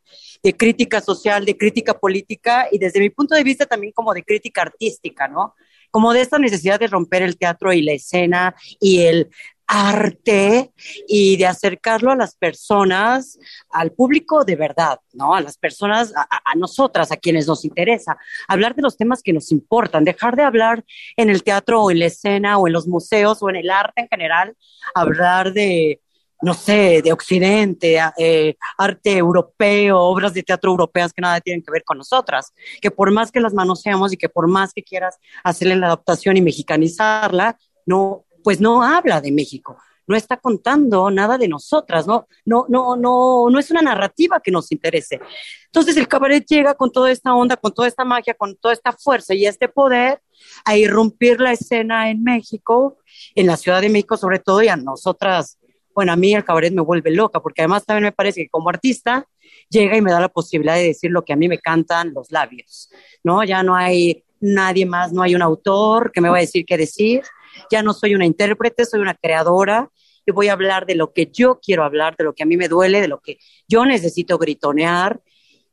crítica 0.58 1.00
social, 1.00 1.46
de 1.46 1.56
crítica 1.56 1.98
política 1.98 2.68
y 2.70 2.76
desde 2.76 3.00
mi 3.00 3.08
punto 3.08 3.34
de 3.34 3.42
vista 3.42 3.64
también 3.64 3.94
como 3.94 4.12
de 4.12 4.22
crítica 4.22 4.60
artística, 4.60 5.28
¿no? 5.28 5.54
Como 5.90 6.12
de 6.12 6.20
esta 6.20 6.38
necesidad 6.38 6.78
de 6.78 6.88
romper 6.88 7.22
el 7.22 7.38
teatro 7.38 7.72
y 7.72 7.80
la 7.80 7.92
escena 7.92 8.54
y 8.78 9.04
el 9.04 9.30
arte 9.66 10.72
y 11.08 11.36
de 11.36 11.46
acercarlo 11.46 12.12
a 12.12 12.16
las 12.16 12.36
personas, 12.36 13.38
al 13.70 13.92
público 13.92 14.44
de 14.44 14.56
verdad, 14.56 15.00
¿no? 15.12 15.34
A 15.34 15.40
las 15.40 15.58
personas, 15.58 16.12
a, 16.16 16.54
nosotras, 16.56 17.10
a 17.10 17.16
quienes 17.16 17.46
nos 17.46 17.64
interesa, 17.64 18.16
hablar 18.48 18.74
de 18.74 18.82
los 18.82 18.96
temas 18.96 19.22
que 19.22 19.32
nos 19.32 19.50
importan, 19.50 20.04
dejar 20.04 20.36
de 20.36 20.44
hablar 20.44 20.84
en 21.16 21.30
el 21.30 21.42
teatro 21.42 21.82
o 21.82 21.90
en 21.90 21.98
la 21.98 22.06
escena 22.06 22.58
o 22.58 22.66
en 22.66 22.72
los 22.72 22.86
museos 22.86 23.42
o 23.42 23.50
en 23.50 23.56
el 23.56 23.70
arte 23.70 24.02
en 24.02 24.08
general, 24.08 24.56
hablar 24.94 25.52
de, 25.52 26.00
no 26.42 26.54
sé, 26.54 27.02
de 27.02 27.12
Occidente, 27.12 27.98
eh, 28.18 28.56
arte 28.78 29.16
europeo, 29.16 29.98
obras 29.98 30.32
de 30.34 30.42
teatro 30.42 30.70
europeas 30.70 31.12
que 31.12 31.22
nada 31.22 31.40
tienen 31.40 31.62
que 31.62 31.72
ver 31.72 31.82
con 31.82 31.98
nosotras, 31.98 32.52
que 32.80 32.90
por 32.90 33.10
más 33.10 33.32
que 33.32 33.40
las 33.40 33.54
manoseamos 33.54 34.12
y 34.12 34.16
que 34.16 34.28
por 34.28 34.46
más 34.46 34.72
que 34.72 34.82
quieras 34.82 35.18
hacerle 35.42 35.76
la 35.76 35.86
adaptación 35.86 36.36
y 36.36 36.42
mexicanizarla, 36.42 37.58
no, 37.86 38.25
pues 38.46 38.60
no 38.60 38.80
habla 38.80 39.20
de 39.20 39.32
México, 39.32 39.76
no 40.06 40.14
está 40.14 40.36
contando 40.36 41.10
nada 41.10 41.36
de 41.36 41.48
nosotras, 41.48 42.06
no, 42.06 42.28
no, 42.44 42.64
no, 42.68 42.94
no, 42.94 43.50
no 43.50 43.58
es 43.58 43.72
una 43.72 43.82
narrativa 43.82 44.38
que 44.38 44.52
nos 44.52 44.70
interese. 44.70 45.18
Entonces 45.64 45.96
el 45.96 46.06
cabaret 46.06 46.46
llega 46.46 46.74
con 46.74 46.92
toda 46.92 47.10
esta 47.10 47.34
onda, 47.34 47.56
con 47.56 47.74
toda 47.74 47.88
esta 47.88 48.04
magia, 48.04 48.34
con 48.34 48.54
toda 48.54 48.72
esta 48.72 48.92
fuerza 48.92 49.34
y 49.34 49.46
este 49.46 49.66
poder 49.66 50.22
a 50.64 50.76
irrumpir 50.76 51.40
la 51.40 51.50
escena 51.50 52.08
en 52.08 52.22
México, 52.22 52.98
en 53.34 53.48
la 53.48 53.56
Ciudad 53.56 53.80
de 53.80 53.88
México 53.88 54.16
sobre 54.16 54.38
todo, 54.38 54.62
y 54.62 54.68
a 54.68 54.76
nosotras, 54.76 55.58
bueno, 55.92 56.12
a 56.12 56.16
mí 56.16 56.32
el 56.32 56.44
cabaret 56.44 56.72
me 56.72 56.82
vuelve 56.82 57.10
loca, 57.10 57.40
porque 57.40 57.62
además 57.62 57.84
también 57.84 58.04
me 58.04 58.12
parece 58.12 58.42
que 58.42 58.48
como 58.48 58.68
artista 58.68 59.26
llega 59.68 59.96
y 59.96 60.02
me 60.02 60.12
da 60.12 60.20
la 60.20 60.28
posibilidad 60.28 60.76
de 60.76 60.84
decir 60.84 61.10
lo 61.10 61.24
que 61.24 61.32
a 61.32 61.36
mí 61.36 61.48
me 61.48 61.58
cantan 61.58 62.14
los 62.14 62.30
labios, 62.30 62.90
¿no? 63.24 63.42
Ya 63.42 63.64
no 63.64 63.74
hay 63.74 64.22
nadie 64.38 64.86
más, 64.86 65.12
no 65.12 65.22
hay 65.22 65.34
un 65.34 65.42
autor 65.42 66.12
que 66.12 66.20
me 66.20 66.28
va 66.28 66.36
a 66.36 66.42
decir 66.42 66.64
qué 66.64 66.76
decir, 66.76 67.22
ya 67.70 67.82
no 67.82 67.92
soy 67.92 68.14
una 68.14 68.26
intérprete, 68.26 68.84
soy 68.84 69.00
una 69.00 69.14
creadora 69.14 69.90
y 70.26 70.32
voy 70.32 70.48
a 70.48 70.52
hablar 70.52 70.86
de 70.86 70.96
lo 70.96 71.12
que 71.12 71.30
yo 71.32 71.60
quiero 71.60 71.84
hablar, 71.84 72.16
de 72.16 72.24
lo 72.24 72.34
que 72.34 72.42
a 72.42 72.46
mí 72.46 72.56
me 72.56 72.68
duele, 72.68 73.00
de 73.00 73.08
lo 73.08 73.20
que 73.20 73.38
yo 73.68 73.84
necesito 73.84 74.38
gritonear 74.38 75.20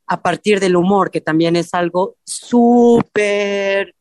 a 0.08 0.22
partir 0.22 0.60
del 0.60 0.76
humor, 0.76 1.10
que 1.10 1.22
también 1.22 1.56
es 1.56 1.74
algo 1.74 2.18
súper 2.24 3.96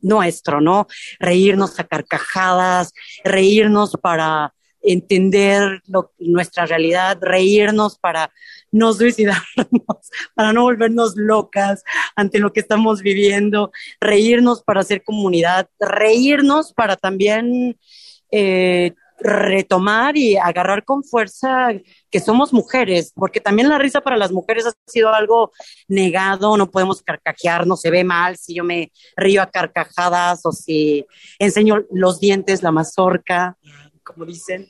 nuestro, 0.00 0.60
¿no? 0.60 0.86
Reírnos 1.20 1.78
a 1.78 1.84
carcajadas, 1.84 2.92
reírnos 3.24 3.96
para 4.02 4.54
entender 4.82 5.80
nuestra 6.18 6.66
realidad, 6.66 7.18
reírnos 7.20 7.98
para 7.98 8.32
no 8.72 8.92
suicidarnos, 8.92 9.44
para 10.34 10.52
no 10.52 10.62
volvernos 10.62 11.14
locas 11.16 11.84
ante 12.16 12.38
lo 12.38 12.52
que 12.52 12.60
estamos 12.60 13.02
viviendo, 13.02 13.70
reírnos 14.00 14.62
para 14.62 14.80
hacer 14.80 15.04
comunidad, 15.04 15.68
reírnos 15.78 16.72
para 16.72 16.96
también 16.96 17.78
eh, 18.30 18.94
retomar 19.22 20.16
y 20.16 20.36
agarrar 20.36 20.84
con 20.84 21.04
fuerza 21.04 21.68
que 22.10 22.18
somos 22.18 22.52
mujeres, 22.52 23.12
porque 23.14 23.40
también 23.40 23.68
la 23.68 23.78
risa 23.78 24.00
para 24.00 24.16
las 24.16 24.32
mujeres 24.32 24.66
ha 24.66 24.72
sido 24.86 25.12
algo 25.12 25.52
negado, 25.86 26.56
no 26.56 26.70
podemos 26.70 27.02
carcajear, 27.02 27.64
se 27.76 27.90
ve 27.90 28.04
mal 28.04 28.36
si 28.36 28.54
yo 28.54 28.64
me 28.64 28.90
río 29.16 29.42
a 29.42 29.50
carcajadas 29.50 30.44
o 30.44 30.52
si 30.52 31.06
enseño 31.38 31.84
los 31.90 32.18
dientes, 32.18 32.62
la 32.62 32.72
mazorca, 32.72 33.56
como 34.02 34.24
dicen. 34.24 34.68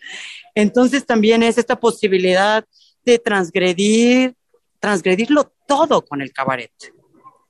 Entonces 0.54 1.06
también 1.06 1.42
es 1.42 1.56
esta 1.56 1.80
posibilidad 1.80 2.64
de 3.04 3.18
transgredir, 3.18 4.34
transgredirlo 4.80 5.52
todo 5.66 6.04
con 6.04 6.22
el 6.22 6.32
cabaret. 6.32 6.72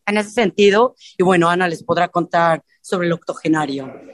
En 0.07 0.19
ese 0.19 0.31
sentido, 0.31 0.97
y 1.17 1.23
bueno, 1.23 1.49
Ana 1.49 1.69
les 1.69 1.85
podrá 1.85 2.09
contar 2.09 2.63
sobre 2.81 3.07
el 3.07 3.13
octogenario. 3.13 3.93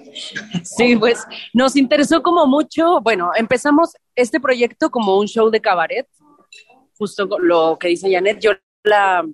Sí, 0.64 0.96
pues 0.96 1.24
nos 1.52 1.76
interesó 1.76 2.22
como 2.22 2.46
mucho, 2.46 3.00
bueno, 3.02 3.30
empezamos 3.36 3.92
este 4.16 4.40
proyecto 4.40 4.90
como 4.90 5.16
un 5.16 5.28
show 5.28 5.48
de 5.50 5.60
cabaret, 5.60 6.08
justo 6.96 7.28
lo 7.38 7.78
que 7.78 7.88
dice 7.88 8.10
Janet, 8.10 8.40
yo 8.40 8.52
la, 8.82 9.24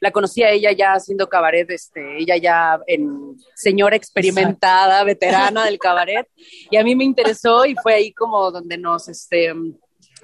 la 0.00 0.10
conocí 0.10 0.42
a 0.42 0.50
ella 0.50 0.72
ya 0.72 0.94
haciendo 0.94 1.28
cabaret, 1.28 1.70
este, 1.70 2.18
ella 2.18 2.36
ya 2.36 2.80
en 2.86 3.36
señora 3.54 3.96
experimentada, 3.96 5.04
veterana 5.04 5.66
del 5.66 5.78
cabaret, 5.78 6.26
y 6.70 6.76
a 6.76 6.82
mí 6.82 6.96
me 6.96 7.04
interesó 7.04 7.64
y 7.64 7.74
fue 7.76 7.94
ahí 7.94 8.12
como 8.12 8.50
donde 8.50 8.76
nos, 8.76 9.08
este, 9.08 9.54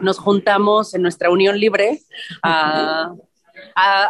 nos 0.01 0.19
juntamos 0.19 0.95
en 0.95 1.03
nuestra 1.03 1.31
unión 1.31 1.59
libre 1.59 2.01
a, 2.43 3.13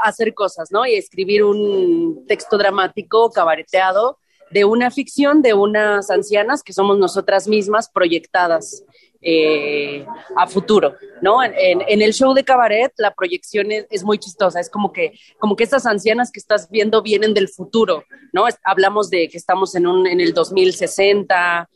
hacer 0.04 0.32
cosas, 0.32 0.70
¿no? 0.72 0.86
Y 0.86 0.94
escribir 0.94 1.44
un 1.44 2.24
texto 2.26 2.56
dramático 2.56 3.30
cabareteado 3.30 4.18
de 4.50 4.64
una 4.64 4.90
ficción 4.90 5.42
de 5.42 5.54
unas 5.54 6.10
ancianas 6.10 6.62
que 6.62 6.72
somos 6.72 6.98
nosotras 6.98 7.46
mismas 7.46 7.88
proyectadas 7.88 8.84
eh, 9.22 10.06
a 10.36 10.46
futuro, 10.46 10.94
¿no? 11.20 11.42
En, 11.42 12.02
el 12.02 12.14
show 12.14 12.32
de 12.32 12.42
cabaret 12.42 12.90
la 12.96 13.12
proyección 13.14 13.68
es, 13.70 14.02
muy 14.02 14.18
chistosa, 14.18 14.60
es 14.60 14.70
como 14.70 14.92
que, 14.92 15.12
como 15.38 15.56
que 15.56 15.64
estas 15.64 15.84
ancianas 15.86 16.32
que 16.32 16.40
estás 16.40 16.70
viendo 16.70 17.02
vienen 17.02 17.34
del 17.34 17.48
futuro, 17.48 18.04
¿no? 18.32 18.46
hablamos 18.64 19.10
de 19.10 19.28
que 19.28 19.36
estamos 19.36 19.74
en, 19.74 19.86
un, 19.86 20.06
en 20.06 20.20
el 20.20 20.32
2060 20.32 21.68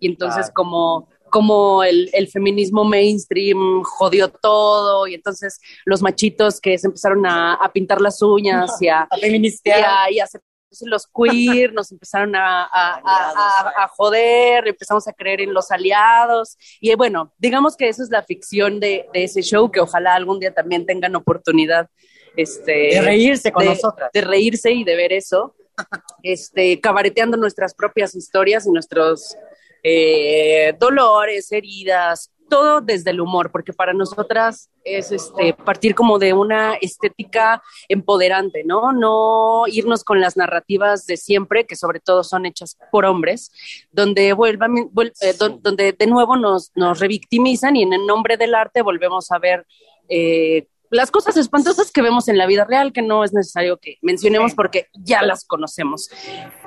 y 0.00 0.08
entonces 0.08 0.50
como 0.54 1.08
como 1.30 1.82
el, 1.82 2.10
el, 2.12 2.28
feminismo 2.28 2.84
mainstream 2.84 3.82
jodió 3.82 4.28
todo 4.28 5.06
y 5.06 5.14
entonces 5.14 5.60
los 5.84 6.02
machitos 6.02 6.60
que 6.60 6.76
se 6.78 6.86
empezaron 6.86 7.26
a, 7.26 7.54
a 7.54 7.72
pintar 7.72 8.00
las 8.00 8.20
uñas 8.22 8.80
y 8.80 8.88
a, 8.88 9.02
a 9.10 10.10
y 10.10 10.20
a, 10.20 10.24
hacer 10.24 10.40
los 10.82 11.06
queer 11.06 11.72
nos 11.72 11.90
empezaron 11.90 12.36
a, 12.36 12.68
a, 12.72 13.88
joder, 13.96 14.68
empezamos 14.68 15.08
a 15.08 15.12
creer 15.12 15.40
en 15.40 15.54
los 15.54 15.70
aliados. 15.70 16.56
Y 16.80 16.94
bueno, 16.94 17.32
digamos 17.38 17.76
que 17.76 17.88
eso 17.88 18.02
es 18.02 18.10
la 18.10 18.22
ficción 18.22 18.78
de, 18.80 19.06
de 19.12 19.24
ese 19.24 19.42
show 19.42 19.70
que 19.70 19.80
ojalá 19.80 20.14
algún 20.14 20.38
día 20.40 20.52
también 20.52 20.84
tengan 20.84 21.16
oportunidad 21.16 21.88
este, 22.36 22.72
de 22.72 23.00
reírse 23.00 23.50
con 23.50 23.64
nosotras. 23.64 24.10
De 24.12 24.20
reírse 24.20 24.70
y 24.70 24.84
de 24.84 24.94
ver 24.94 25.12
eso, 25.12 25.54
este, 26.22 26.80
cabareteando 26.80 27.36
nuestras 27.36 27.74
propias 27.74 28.14
historias 28.14 28.66
y 28.66 28.70
nuestros 28.70 29.36
eh, 29.90 30.74
dolores, 30.78 31.50
heridas, 31.50 32.30
todo 32.50 32.80
desde 32.80 33.10
el 33.10 33.20
humor, 33.20 33.50
porque 33.50 33.72
para 33.72 33.92
nosotras 33.92 34.70
es 34.84 35.12
este 35.12 35.52
partir 35.52 35.94
como 35.94 36.18
de 36.18 36.32
una 36.32 36.74
estética 36.74 37.62
empoderante, 37.88 38.64
¿no? 38.64 38.92
No 38.92 39.64
irnos 39.66 40.04
con 40.04 40.20
las 40.20 40.36
narrativas 40.36 41.06
de 41.06 41.16
siempre, 41.16 41.66
que 41.66 41.76
sobre 41.76 42.00
todo 42.00 42.24
son 42.24 42.46
hechas 42.46 42.76
por 42.90 43.04
hombres, 43.04 43.50
donde 43.90 44.32
vuelvan, 44.32 44.76
eh, 44.76 45.34
donde 45.38 45.92
de 45.92 46.06
nuevo 46.06 46.36
nos, 46.36 46.70
nos 46.74 47.00
revictimizan 47.00 47.76
y 47.76 47.82
en 47.82 47.92
el 47.92 48.06
nombre 48.06 48.36
del 48.36 48.54
arte 48.54 48.82
volvemos 48.82 49.30
a 49.30 49.38
ver 49.38 49.66
eh, 50.08 50.66
las 50.90 51.10
cosas 51.10 51.36
espantosas 51.36 51.90
que 51.90 52.02
vemos 52.02 52.28
en 52.28 52.38
la 52.38 52.46
vida 52.46 52.64
real, 52.64 52.92
que 52.92 53.02
no 53.02 53.24
es 53.24 53.32
necesario 53.32 53.78
que 53.78 53.98
mencionemos 54.02 54.54
porque 54.54 54.86
ya 54.94 55.22
las 55.22 55.44
conocemos, 55.44 56.08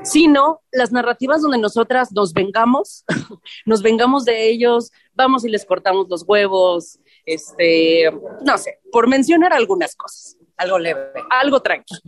sino 0.04 0.62
las 0.72 0.92
narrativas 0.92 1.42
donde 1.42 1.58
nosotras 1.58 2.12
nos 2.12 2.34
vengamos, 2.34 3.04
nos 3.66 3.82
vengamos 3.82 4.26
de 4.26 4.50
ellos, 4.50 4.92
vamos 5.14 5.46
y 5.46 5.50
les 5.50 5.66
cortamos 5.66 6.08
los 6.10 6.24
huevos, 6.28 7.00
este, 7.26 8.12
no 8.44 8.58
sé, 8.58 8.80
por 8.92 9.08
mencionar 9.08 9.54
algunas 9.54 9.96
cosas. 9.96 10.38
Algo 10.58 10.78
leve. 10.78 11.02
Algo 11.30 11.62
tranquilo. 11.62 12.02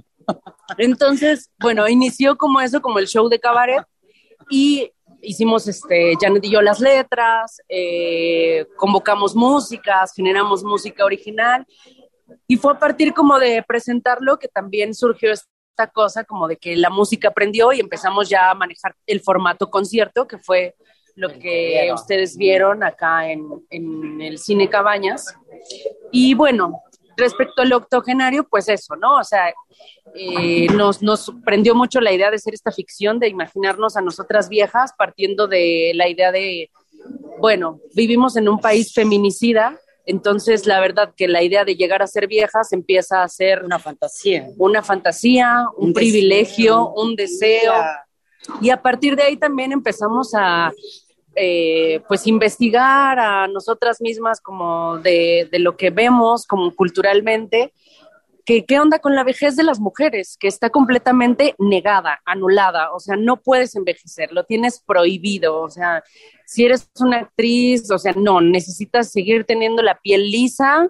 Entonces, 0.77 1.49
bueno, 1.59 1.87
inició 1.87 2.37
como 2.37 2.61
eso, 2.61 2.81
como 2.81 2.99
el 2.99 3.07
show 3.07 3.27
de 3.27 3.39
cabaret 3.39 3.83
y 4.49 4.91
hicimos, 5.21 5.67
este, 5.67 6.13
Janet 6.19 6.43
y 6.45 6.51
yo 6.51 6.61
las 6.61 6.79
letras, 6.79 7.61
eh, 7.69 8.67
convocamos 8.77 9.35
músicas, 9.35 10.13
generamos 10.13 10.63
música 10.63 11.05
original 11.05 11.65
y 12.47 12.57
fue 12.57 12.73
a 12.73 12.79
partir 12.79 13.13
como 13.13 13.39
de 13.39 13.63
presentarlo 13.67 14.37
que 14.37 14.47
también 14.47 14.93
surgió 14.93 15.31
esta 15.31 15.87
cosa 15.91 16.23
como 16.23 16.47
de 16.47 16.57
que 16.57 16.75
la 16.75 16.89
música 16.89 17.29
aprendió 17.29 17.73
y 17.73 17.79
empezamos 17.79 18.29
ya 18.29 18.51
a 18.51 18.55
manejar 18.55 18.95
el 19.07 19.21
formato 19.21 19.69
concierto, 19.69 20.27
que 20.27 20.37
fue 20.37 20.75
lo 21.15 21.29
que 21.29 21.89
ustedes 21.93 22.37
vieron 22.37 22.83
acá 22.83 23.29
en, 23.29 23.45
en 23.69 24.21
el 24.21 24.39
Cine 24.39 24.69
Cabañas. 24.69 25.35
Y 26.11 26.33
bueno, 26.33 26.81
respecto 27.17 27.61
al 27.61 27.73
octogenario, 27.73 28.47
pues 28.47 28.69
eso, 28.69 28.95
¿no? 28.95 29.17
O 29.17 29.23
sea, 29.23 29.53
eh, 30.15 30.67
nos, 30.73 31.01
nos 31.01 31.31
prendió 31.43 31.75
mucho 31.75 32.01
la 32.01 32.11
idea 32.11 32.29
de 32.29 32.37
hacer 32.37 32.53
esta 32.53 32.71
ficción, 32.71 33.19
de 33.19 33.27
imaginarnos 33.27 33.95
a 33.97 34.01
nosotras 34.01 34.49
viejas, 34.49 34.93
partiendo 34.97 35.47
de 35.47 35.91
la 35.95 36.07
idea 36.07 36.31
de, 36.31 36.71
bueno, 37.39 37.79
vivimos 37.93 38.35
en 38.35 38.49
un 38.49 38.59
país 38.59 38.93
feminicida, 38.93 39.79
entonces, 40.05 40.65
la 40.65 40.79
verdad 40.81 41.13
que 41.15 41.27
la 41.27 41.43
idea 41.43 41.63
de 41.63 41.75
llegar 41.75 42.01
a 42.01 42.07
ser 42.07 42.27
viejas 42.27 42.73
empieza 42.73 43.23
a 43.23 43.29
ser 43.29 43.63
una 43.63 43.79
fantasía, 43.79 44.47
una 44.57 44.83
fantasía, 44.83 45.65
un, 45.77 45.93
privilegio, 45.93 46.89
un 46.89 47.15
deseo. 47.15 47.73
Y 48.61 48.69
a 48.69 48.81
partir 48.81 49.15
de 49.15 49.23
ahí 49.23 49.37
también 49.37 49.71
empezamos 49.71 50.31
a, 50.35 50.73
eh, 51.35 52.01
pues, 52.07 52.27
investigar 52.27 53.17
a 53.17 53.47
nosotras 53.47 54.01
mismas 54.01 54.41
como 54.41 54.97
de, 54.97 55.47
de 55.49 55.59
lo 55.59 55.77
que 55.77 55.89
vemos 55.89 56.45
como 56.45 56.75
culturalmente 56.75 57.73
que 58.45 58.65
qué 58.65 58.79
onda 58.79 58.99
con 58.99 59.15
la 59.15 59.23
vejez 59.23 59.55
de 59.55 59.63
las 59.63 59.79
mujeres, 59.79 60.37
que 60.39 60.47
está 60.47 60.69
completamente 60.69 61.55
negada, 61.57 62.21
anulada, 62.25 62.93
o 62.93 62.99
sea, 62.99 63.15
no 63.15 63.37
puedes 63.37 63.75
envejecer, 63.75 64.31
lo 64.31 64.43
tienes 64.43 64.81
prohibido, 64.85 65.61
o 65.61 65.69
sea, 65.69 66.03
si 66.45 66.65
eres 66.65 66.89
una 66.99 67.19
actriz, 67.19 67.89
o 67.89 67.97
sea, 67.97 68.13
no, 68.15 68.41
necesitas 68.41 69.11
seguir 69.11 69.45
teniendo 69.45 69.81
la 69.81 69.99
piel 69.99 70.29
lisa, 70.29 70.89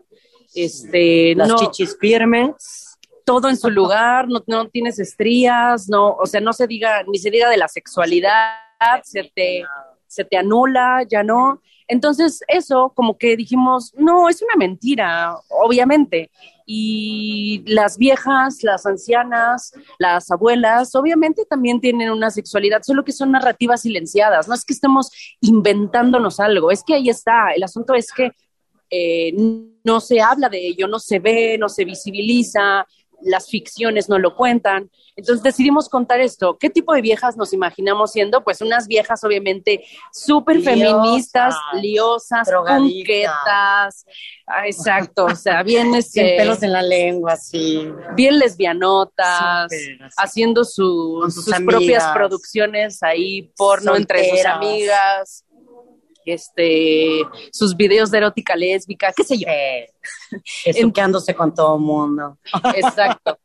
este, 0.56 1.36
las 1.36 1.56
chichis 1.56 1.98
firmes, 2.00 2.98
todo 3.26 3.50
en 3.50 3.58
su 3.58 3.70
lugar, 3.70 4.28
no, 4.28 4.44
no 4.48 4.68
tienes 4.70 5.00
estrías, 5.00 5.88
no, 5.90 6.16
o 6.16 6.26
sea, 6.26 6.42
no 6.42 6.54
se 6.54 6.68
diga, 6.68 7.04
ni 7.04 7.18
se 7.18 7.30
diga 7.30 7.50
de 7.50 7.58
la 7.58 7.68
sexualidad, 7.68 8.58
se 9.04 9.32
te, 9.36 9.64
se 10.08 10.26
te 10.26 10.38
anula, 10.38 11.06
ya 11.10 11.24
no. 11.24 11.62
Entonces, 11.94 12.44
eso 12.48 12.92
como 12.96 13.18
que 13.18 13.38
dijimos, 13.38 13.94
no, 13.96 14.28
es 14.28 14.42
una 14.42 14.56
mentira, 14.58 15.36
obviamente 15.48 16.32
y 16.66 17.64
las 17.68 17.98
viejas, 17.98 18.64
las 18.64 18.86
ancianas, 18.86 19.74
las 20.00 20.32
abuelas, 20.32 20.96
obviamente 20.96 21.46
también 21.46 21.82
tienen 21.82 22.10
una 22.10 22.32
sexualidad, 22.32 22.82
solo 22.84 23.04
que 23.04 23.12
son 23.12 23.32
narrativas 23.32 23.82
silenciadas, 23.82 24.48
no 24.48 24.56
es 24.56 24.64
que 24.66 24.74
estemos 24.74 25.12
inventándonos 25.42 26.40
algo, 26.40 26.72
es 26.72 26.84
que 26.84 26.96
ahí 26.96 27.10
está, 27.10 27.52
el 27.54 27.64
asunto 27.64 27.94
es 27.94 28.12
que 28.12 28.32
eh, 28.90 29.34
no 29.84 30.00
se 30.00 30.22
habla 30.22 30.50
de 30.50 30.68
ello, 30.68 30.88
no 30.88 31.00
se 31.00 31.20
ve, 31.20 31.58
no 31.60 31.68
se 31.68 31.84
visibiliza, 31.84 32.86
las 33.24 33.48
ficciones 33.48 34.10
no 34.10 34.20
lo 34.20 34.36
cuentan. 34.36 34.90
Entonces 35.16 35.44
decidimos 35.44 35.90
contar 35.90 36.20
esto. 36.20 36.58
¿Qué 36.58 36.70
tipo 36.70 36.94
de 36.94 37.02
viejas 37.02 37.38
nos 37.38 37.54
imaginamos 37.54 38.12
siendo? 38.12 38.44
Pues 38.44 38.62
unas 38.62 38.88
viejas 38.88 39.24
obviamente 39.24 39.84
súper 40.12 40.62
feministas, 40.62 41.56
liosas, 41.74 42.50
punquetas. 42.50 44.06
Ah, 44.46 44.68
exacto, 44.68 45.26
o 45.26 45.36
sea, 45.36 45.64
bien 45.64 45.94
este, 45.96 46.36
pelos 46.38 46.64
en 46.64 46.74
la 46.74 46.82
lengua, 46.82 47.36
sí. 47.38 47.90
Bien 48.16 48.40
lesbianotas, 48.40 49.72
haciendo 50.18 50.66
sus, 50.66 51.50
propias 51.66 52.06
producciones 52.14 53.02
ahí, 53.04 53.54
porno 53.56 53.96
entre 53.96 54.30
sus 54.30 54.46
amigas 54.46 55.46
este, 56.26 57.22
sus 57.52 57.76
videos 57.76 58.12
de 58.12 58.20
erótica 58.20 58.56
lésbica, 58.56 59.12
qué 59.16 59.24
sé 59.24 59.38
yo. 59.38 59.48
Estuqueándose 60.66 61.34
con 61.36 61.54
todo 61.54 61.76
el 61.76 61.82
mundo. 61.82 62.38
Exacto. 62.76 63.38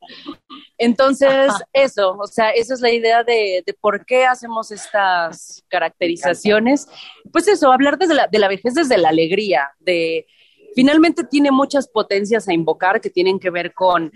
Entonces, 0.76 1.52
eso, 1.72 2.16
o 2.18 2.26
sea, 2.26 2.50
esa 2.50 2.74
es 2.74 2.80
la 2.80 2.90
idea 2.90 3.24
de, 3.24 3.62
de, 3.66 3.74
por 3.74 4.06
qué 4.06 4.26
hacemos 4.26 4.70
estas 4.70 5.64
caracterizaciones. 5.68 6.88
Pues 7.32 7.48
eso, 7.48 7.72
hablar 7.72 7.98
desde 7.98 8.14
la, 8.14 8.28
de 8.28 8.38
la 8.38 8.48
vejez 8.48 8.74
desde 8.74 8.96
la 8.98 9.08
alegría, 9.08 9.70
de 9.80 10.26
finalmente 10.74 11.24
tiene 11.24 11.50
muchas 11.50 11.88
potencias 11.88 12.48
a 12.48 12.52
invocar 12.52 13.00
que 13.00 13.10
tienen 13.10 13.40
que 13.40 13.50
ver 13.50 13.74
con 13.74 14.12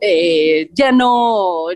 eh, 0.00 0.68
ya 0.72 0.92
no 0.92 1.66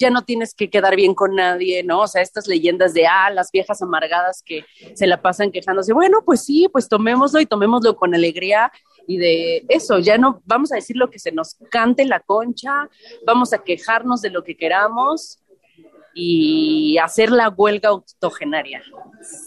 ya 0.00 0.10
no 0.10 0.22
tienes 0.22 0.54
que 0.54 0.70
quedar 0.70 0.96
bien 0.96 1.14
con 1.14 1.36
nadie, 1.36 1.84
¿no? 1.84 2.00
O 2.00 2.08
sea, 2.08 2.22
estas 2.22 2.48
leyendas 2.48 2.94
de, 2.94 3.06
ah, 3.06 3.30
las 3.30 3.52
viejas 3.52 3.82
amargadas 3.82 4.42
que 4.44 4.64
se 4.94 5.06
la 5.06 5.20
pasan 5.20 5.52
quejándose, 5.52 5.92
bueno, 5.92 6.22
pues 6.24 6.42
sí, 6.44 6.68
pues 6.72 6.88
tomémoslo 6.88 7.38
y 7.40 7.46
tomémoslo 7.46 7.94
con 7.96 8.14
alegría 8.14 8.72
y 9.06 9.18
de 9.18 9.64
eso, 9.68 9.98
ya 9.98 10.16
no 10.16 10.40
vamos 10.46 10.72
a 10.72 10.76
decir 10.76 10.96
lo 10.96 11.10
que 11.10 11.18
se 11.18 11.32
nos 11.32 11.56
cante 11.70 12.04
la 12.06 12.20
concha, 12.20 12.88
vamos 13.26 13.52
a 13.52 13.58
quejarnos 13.58 14.22
de 14.22 14.30
lo 14.30 14.42
que 14.42 14.56
queramos 14.56 15.38
y 16.14 16.98
hacer 16.98 17.30
la 17.30 17.48
huelga 17.48 17.92
octogenaria. 17.92 18.82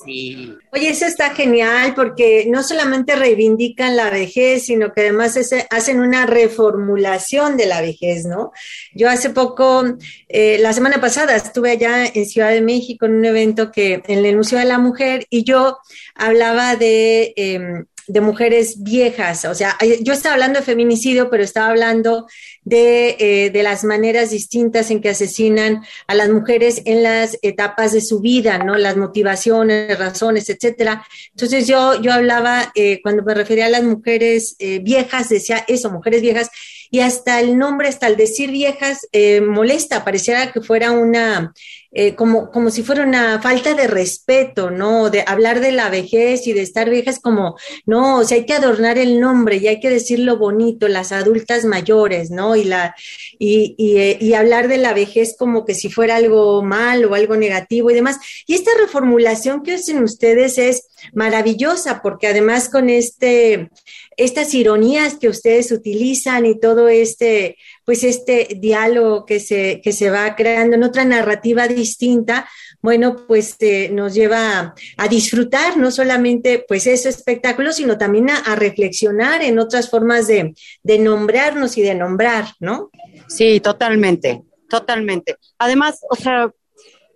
Sí. 0.06 0.56
Oye, 0.72 0.90
eso 0.90 1.06
está 1.06 1.32
genial 1.32 1.94
porque 1.96 2.46
no 2.48 2.64
solamente 2.64 3.16
reivindican 3.16 3.96
la 3.96 4.10
vejez, 4.10 4.66
sino 4.66 4.94
que 4.94 5.02
además 5.02 5.38
hacen 5.70 6.00
una 6.00 6.26
reformulación 6.26 7.58
de 7.58 7.66
la 7.66 7.82
vejez, 7.82 8.26
¿no? 8.26 8.52
Yo 8.94 9.10
hace 9.10 9.30
poco, 9.30 9.84
eh, 10.30 10.58
la 10.60 10.74
semana 10.74 11.02
pasada, 11.02 11.36
estuve 11.36 11.72
allá 11.72 12.06
en 12.06 12.26
Ciudad 12.26 12.52
de 12.52 12.62
México 12.62 13.06
en 13.06 13.16
un 13.16 13.26
evento 13.26 13.72
que 13.72 14.02
en 14.08 14.26
el 14.26 14.38
Museo 14.38 14.60
de 14.60 14.66
la 14.66 14.80
Mujer 14.80 15.26
y 15.30 15.44
yo 15.44 15.80
hablaba 16.16 16.76
de... 16.76 17.34
Em, 17.36 17.86
de 18.08 18.22
mujeres 18.22 18.84
viejas, 18.84 19.46
o 19.46 19.56
sea, 19.56 19.78
yo 20.02 20.14
estaba 20.14 20.34
hablando 20.34 20.60
de 20.60 20.66
feminicidio, 20.66 21.30
pero 21.30 21.44
estaba 21.44 21.70
hablando 21.70 22.28
de, 22.64 23.16
eh, 23.20 23.50
de, 23.50 23.64
las 23.64 23.84
maneras 23.84 24.32
distintas 24.32 24.90
en 24.92 25.02
que 25.02 25.10
asesinan 25.10 25.84
a 26.08 26.16
las 26.16 26.30
mujeres 26.30 26.82
en 26.86 27.04
las 27.04 27.38
etapas 27.42 27.92
de 27.92 28.02
su 28.02 28.20
vida, 28.20 28.58
¿no? 28.60 28.78
Las 28.78 28.98
motivaciones, 28.98 29.98
razones, 29.98 30.50
etcétera. 30.50 31.06
Entonces 31.32 31.68
yo, 31.68 32.02
yo 32.02 32.14
hablaba, 32.14 32.72
eh, 32.76 33.02
cuando 33.02 33.24
me 33.24 33.34
refería 33.34 33.66
a 33.66 33.70
las 33.70 33.84
mujeres 33.84 34.56
eh, 34.60 34.80
viejas, 34.80 35.30
decía 35.30 35.64
eso, 35.68 35.92
mujeres 35.92 36.22
viejas, 36.22 36.50
y 36.92 37.00
hasta 37.00 37.40
el 37.40 37.58
nombre, 37.58 37.88
hasta 37.88 38.06
el 38.06 38.18
decir 38.18 38.52
viejas, 38.52 39.08
molesta, 39.42 40.06
pareciera 40.06 40.52
que 40.52 40.62
fuera 40.62 40.92
una 40.92 41.52
eh, 41.94 42.16
como, 42.16 42.50
como 42.52 42.72
si 42.72 42.82
fuera 42.82 43.04
una 43.04 43.40
falta 43.42 43.76
de 43.76 43.88
respeto, 43.88 44.72
¿no? 44.72 45.10
De 45.10 45.24
hablar 45.28 45.60
de 45.60 45.72
la 45.72 45.90
vejez 45.90 46.48
y 46.48 46.54
de 46.54 46.62
estar 46.62 46.90
viejas 46.90 47.20
como, 47.20 47.56
no, 47.86 48.18
o 48.20 48.24
sea, 48.24 48.38
hay 48.38 48.46
que 48.46 48.54
adornar 48.54 48.98
el 48.98 49.20
nombre 49.20 49.58
y 49.58 49.68
hay 49.68 49.80
que 49.80 49.90
decirlo 49.90 50.38
bonito, 50.38 50.88
las 50.88 51.12
adultas 51.12 51.66
mayores, 51.66 52.32
¿no? 52.32 52.56
Y, 52.56 52.64
la, 52.64 52.96
y, 53.38 53.76
y, 53.78 53.98
eh, 53.98 54.18
y 54.20 54.34
hablar 54.34 54.68
de 54.68 54.78
la 54.78 54.94
vejez 54.94 55.36
como 55.38 55.66
que 55.66 55.76
si 55.76 55.90
fuera 55.90 56.16
algo 56.16 56.64
mal 56.64 57.06
o 57.06 57.14
algo 57.14 57.38
negativo 57.38 57.92
y 57.92 57.94
demás. 57.94 58.18
Y 58.48 58.56
esta 58.56 58.72
reformulación 58.80 59.62
que 59.62 59.76
hacen 59.76 60.04
ustedes 60.04 60.58
es 60.58 60.88
maravillosa 61.14 62.02
porque 62.02 62.28
además 62.28 62.70
con 62.70 62.90
este, 62.90 63.70
estas 64.18 64.54
ironías 64.54 65.16
que 65.16 65.30
ustedes 65.30 65.72
utilizan 65.72 66.46
y 66.46 66.60
todo 66.60 66.88
este, 66.88 67.58
pues 67.86 68.04
este 68.04 68.48
diálogo 68.60 69.26
que 69.26 69.40
se, 69.40 69.82
que 69.84 69.92
se 69.92 70.10
va 70.10 70.36
creando 70.36 70.76
en 70.76 70.84
otra 70.84 71.04
narrativa 71.06 71.68
distinta, 71.68 72.48
bueno, 72.82 73.16
pues 73.28 73.56
eh, 73.62 73.90
nos 73.92 74.14
lleva 74.14 74.76
a, 74.98 75.08
disfrutar 75.08 75.78
no 75.78 75.90
solamente 75.90 76.66
pues 76.68 76.86
ese 76.86 77.10
espectáculo, 77.10 77.72
sino 77.72 77.98
también 77.98 78.30
a, 78.30 78.56
reflexionar 78.56 79.42
en 79.42 79.58
otras 79.58 79.90
formas 79.90 80.28
de, 80.28 80.54
de, 80.84 81.00
nombrarnos 81.00 81.78
y 81.78 81.82
de 81.82 81.96
nombrar, 81.96 82.48
¿no? 82.60 82.92
Sí, 83.28 83.62
totalmente, 83.62 84.44
totalmente. 84.70 85.38
Además, 85.58 86.02
o 86.10 86.16
sea, 86.16 86.52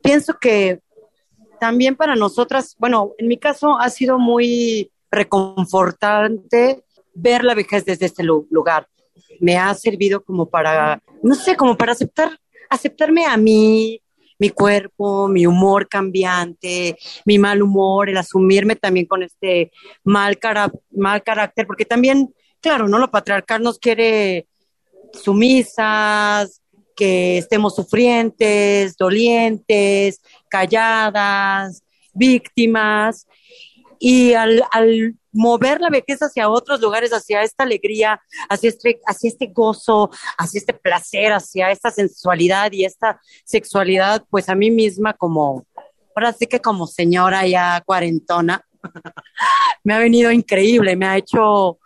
pienso 0.02 0.38
que 0.40 0.80
también 1.60 1.96
para 1.96 2.16
nosotras, 2.16 2.76
bueno, 2.80 3.14
en 3.18 3.28
mi 3.28 3.38
caso 3.38 3.78
ha 3.80 3.90
sido 3.90 4.20
muy 4.20 4.92
reconfortante 5.12 6.84
ver 7.14 7.44
la 7.44 7.56
vejez 7.56 7.86
desde 7.86 8.06
este 8.06 8.24
lugar. 8.24 8.88
Me 9.40 9.58
ha 9.58 9.74
servido 9.74 10.24
como 10.24 10.50
para, 10.50 11.02
no 11.24 11.36
sé, 11.36 11.56
como 11.56 11.78
para 11.78 11.94
aceptar, 11.94 12.38
aceptarme 12.70 13.26
a 13.26 13.38
mí, 13.38 14.02
mi 14.40 14.50
cuerpo, 14.50 15.28
mi 15.28 15.48
humor 15.48 15.88
cambiante, 15.88 16.98
mi 17.26 17.40
mal 17.40 17.62
humor, 17.62 18.10
el 18.10 18.18
asumirme 18.18 18.76
también 18.76 19.08
con 19.08 19.24
este 19.24 19.72
mal, 20.04 20.38
mal 20.92 21.24
carácter, 21.24 21.66
porque 21.66 21.86
también, 21.86 22.34
claro, 22.62 22.88
¿no? 22.88 23.00
Lo 23.00 23.10
patriarcal 23.10 23.64
nos 23.64 23.80
quiere 23.80 24.48
sumisas, 25.14 26.62
que 26.98 27.38
estemos 27.38 27.76
sufrientes, 27.76 28.98
dolientes, 28.98 30.20
calladas, 30.50 31.84
víctimas. 32.14 33.28
Y 34.00 34.34
al, 34.34 34.64
mover 35.32 35.82
la 35.82 35.90
vejez 35.90 36.20
hacia 36.20 36.50
otros 36.50 36.82
lugares, 36.82 37.12
hacia 37.12 37.44
esta 37.44 37.64
alegría, 37.64 38.20
hacia 38.50 38.70
este, 38.70 39.00
hacia 39.06 39.30
este 39.30 39.48
gozo, 39.48 40.10
hacia 40.38 40.60
este 40.60 40.74
placer, 40.74 41.32
hacia 41.32 41.72
esta 41.72 41.92
sensualidad 41.92 42.72
y 42.72 42.86
esta 42.86 43.20
sexualidad, 43.46 44.26
pues 44.30 44.50
a 44.50 44.56
mí 44.56 44.72
misma 44.72 45.14
como, 45.14 45.66
ahora 46.16 46.34
sí 46.34 46.48
que 46.48 46.60
como 46.60 46.88
señora 46.88 47.46
ya 47.46 47.82
cuarentona, 47.86 48.64
me 49.84 49.94
ha 49.94 50.00
venido 50.00 50.32
increíble, 50.32 50.96
me 50.96 51.06
ha 51.06 51.18
hecho 51.18 51.80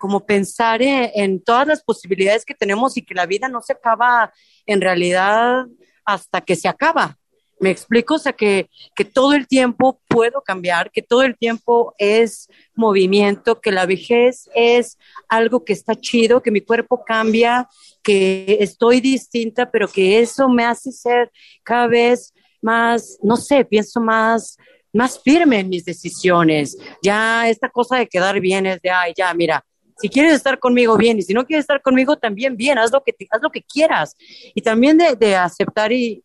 como 0.00 0.24
pensar 0.24 0.82
en, 0.82 1.10
en, 1.14 1.42
todas 1.42 1.66
las 1.66 1.82
posibilidades 1.82 2.44
que 2.44 2.54
tenemos 2.54 2.96
y 2.96 3.02
que 3.02 3.14
la 3.14 3.26
vida 3.26 3.48
no 3.48 3.60
se 3.62 3.72
acaba 3.72 4.32
en 4.66 4.80
realidad 4.80 5.66
hasta 6.04 6.40
que 6.40 6.56
se 6.56 6.68
acaba. 6.68 7.18
Me 7.60 7.70
explico, 7.70 8.14
o 8.14 8.18
sea, 8.18 8.32
que, 8.32 8.68
que 8.94 9.04
todo 9.04 9.32
el 9.32 9.48
tiempo 9.48 10.00
puedo 10.06 10.42
cambiar, 10.42 10.90
que 10.90 11.02
todo 11.02 11.22
el 11.22 11.36
tiempo 11.36 11.94
es 11.98 12.48
movimiento, 12.74 13.60
que 13.60 13.72
la 13.72 13.86
vejez 13.86 14.48
es 14.54 14.98
algo 15.28 15.64
que 15.64 15.72
está 15.72 15.96
chido, 15.96 16.42
que 16.42 16.52
mi 16.52 16.60
cuerpo 16.60 17.04
cambia, 17.04 17.68
que 18.02 18.58
estoy 18.60 19.00
distinta, 19.00 19.70
pero 19.70 19.88
que 19.88 20.20
eso 20.20 20.48
me 20.48 20.64
hace 20.64 20.92
ser 20.92 21.30
cada 21.64 21.88
vez 21.88 22.32
más, 22.62 23.18
no 23.22 23.36
sé, 23.36 23.64
pienso 23.64 24.00
más, 24.00 24.56
más 24.92 25.20
firme 25.20 25.60
en 25.60 25.68
mis 25.68 25.84
decisiones. 25.84 26.76
Ya 27.02 27.48
esta 27.48 27.68
cosa 27.68 27.96
de 27.96 28.06
quedar 28.06 28.40
bien 28.40 28.66
es 28.66 28.80
de, 28.80 28.90
ay, 28.90 29.12
ya, 29.16 29.32
mira, 29.34 29.64
si 30.00 30.08
quieres 30.08 30.34
estar 30.34 30.58
conmigo, 30.60 30.96
bien, 30.96 31.18
y 31.18 31.22
si 31.22 31.34
no 31.34 31.44
quieres 31.44 31.64
estar 31.64 31.82
conmigo, 31.82 32.16
también 32.16 32.56
bien, 32.56 32.78
haz 32.78 32.92
lo 32.92 33.02
que, 33.02 33.14
haz 33.30 33.42
lo 33.42 33.50
que 33.50 33.62
quieras. 33.62 34.14
Y 34.54 34.62
también 34.62 34.96
de, 34.96 35.16
de 35.16 35.34
aceptar 35.34 35.92
y, 35.92 36.22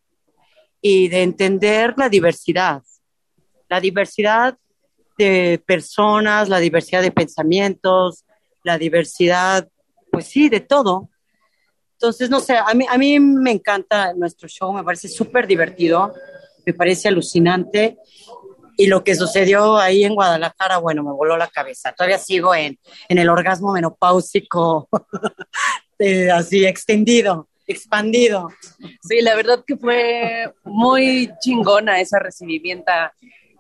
y 0.85 1.07
de 1.07 1.23
entender 1.23 1.93
la 1.95 2.09
diversidad, 2.09 2.83
la 3.69 3.79
diversidad 3.79 4.57
de 5.17 5.63
personas, 5.65 6.49
la 6.49 6.59
diversidad 6.59 7.01
de 7.01 7.11
pensamientos, 7.11 8.25
la 8.65 8.77
diversidad, 8.77 9.69
pues 10.11 10.25
sí, 10.27 10.49
de 10.49 10.59
todo. 10.59 11.09
Entonces, 11.93 12.29
no 12.29 12.41
sé, 12.41 12.57
a 12.57 12.73
mí, 12.73 12.85
a 12.89 12.97
mí 12.97 13.17
me 13.17 13.51
encanta 13.51 14.13
nuestro 14.13 14.49
show, 14.49 14.73
me 14.73 14.83
parece 14.83 15.07
súper 15.07 15.47
divertido, 15.47 16.13
me 16.65 16.73
parece 16.73 17.07
alucinante. 17.07 17.97
Y 18.75 18.87
lo 18.87 19.05
que 19.05 19.15
sucedió 19.15 19.77
ahí 19.77 20.03
en 20.03 20.15
Guadalajara, 20.15 20.79
bueno, 20.79 21.01
me 21.01 21.13
voló 21.13 21.37
la 21.37 21.47
cabeza. 21.47 21.93
Todavía 21.93 22.17
sigo 22.17 22.53
en, 22.53 22.77
en 23.07 23.17
el 23.19 23.29
orgasmo 23.29 23.71
menopáusico, 23.71 24.89
así 26.33 26.65
extendido 26.65 27.47
expandido. 27.67 28.49
Sí, 29.01 29.21
la 29.21 29.35
verdad 29.35 29.63
que 29.65 29.77
fue 29.77 30.53
muy 30.63 31.31
chingona 31.39 31.99
esa 31.99 32.19
recibimiento, 32.19 32.91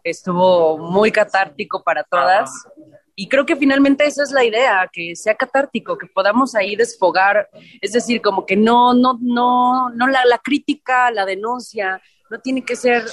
estuvo 0.03 0.77
muy 0.77 1.11
catártico 1.11 1.83
para 1.83 2.03
todas. 2.03 2.51
Y 3.15 3.29
creo 3.29 3.45
que 3.45 3.55
finalmente 3.55 4.05
esa 4.05 4.23
es 4.23 4.31
la 4.31 4.43
idea, 4.43 4.89
que 4.91 5.15
sea 5.15 5.35
catártico, 5.35 5.97
que 5.97 6.07
podamos 6.07 6.55
ahí 6.55 6.75
desfogar, 6.75 7.47
es 7.79 7.91
decir, 7.91 8.21
como 8.21 8.43
que 8.45 8.55
no, 8.55 8.95
no, 8.95 9.19
no, 9.21 9.89
no 9.89 10.07
la, 10.07 10.25
la 10.25 10.39
crítica, 10.39 11.11
la 11.11 11.23
denuncia, 11.23 12.01
no 12.31 12.39
tiene 12.39 12.65
que 12.65 12.75
ser 12.75 13.03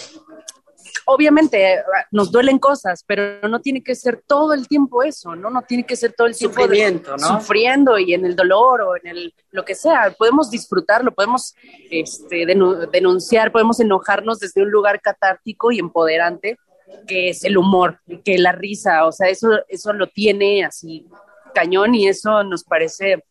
obviamente 1.06 1.82
nos 2.10 2.30
duelen 2.30 2.58
cosas, 2.58 3.04
pero 3.06 3.46
no 3.48 3.60
tiene 3.60 3.82
que 3.82 3.94
ser 3.94 4.22
todo 4.26 4.52
el 4.52 4.68
tiempo 4.68 5.02
eso, 5.02 5.34
¿no? 5.34 5.50
No 5.50 5.62
tiene 5.62 5.84
que 5.84 5.96
ser 5.96 6.12
todo 6.12 6.26
el 6.26 6.36
tiempo 6.36 6.60
Sufrimiento, 6.60 7.16
¿no? 7.16 7.40
sufriendo 7.40 7.98
y 7.98 8.14
en 8.14 8.24
el 8.24 8.36
dolor 8.36 8.82
o 8.82 8.96
en 8.96 9.06
el 9.06 9.34
lo 9.50 9.64
que 9.64 9.74
sea. 9.74 10.14
Podemos 10.16 10.50
disfrutarlo, 10.50 11.12
podemos 11.12 11.54
este, 11.90 12.46
denunciar, 12.46 13.52
podemos 13.52 13.80
enojarnos 13.80 14.38
desde 14.38 14.62
un 14.62 14.70
lugar 14.70 15.00
catártico 15.00 15.72
y 15.72 15.78
empoderante, 15.78 16.58
que 17.06 17.30
es 17.30 17.44
el 17.44 17.56
humor, 17.56 18.00
que 18.24 18.38
la 18.38 18.52
risa, 18.52 19.06
o 19.06 19.12
sea, 19.12 19.28
eso, 19.28 19.48
eso 19.68 19.92
lo 19.92 20.08
tiene 20.08 20.64
así 20.64 21.06
cañón 21.54 21.94
y 21.94 22.08
eso 22.08 22.42
nos 22.44 22.64
parece 22.64 23.24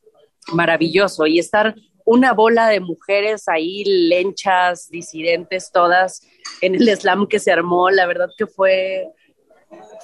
maravilloso. 0.54 1.26
Y 1.26 1.40
estar 1.40 1.76
una 2.10 2.34
bola 2.34 2.70
de 2.70 2.80
mujeres 2.80 3.48
ahí, 3.48 3.84
lenchas, 3.86 4.90
disidentes, 4.90 5.72
todas 5.72 6.24
en 6.60 6.74
el 6.74 6.90
slam 6.98 7.28
que 7.28 7.38
se 7.38 7.52
armó. 7.52 7.92
La 7.92 8.08
verdad 8.08 8.30
que 8.36 8.48
fue, 8.48 9.12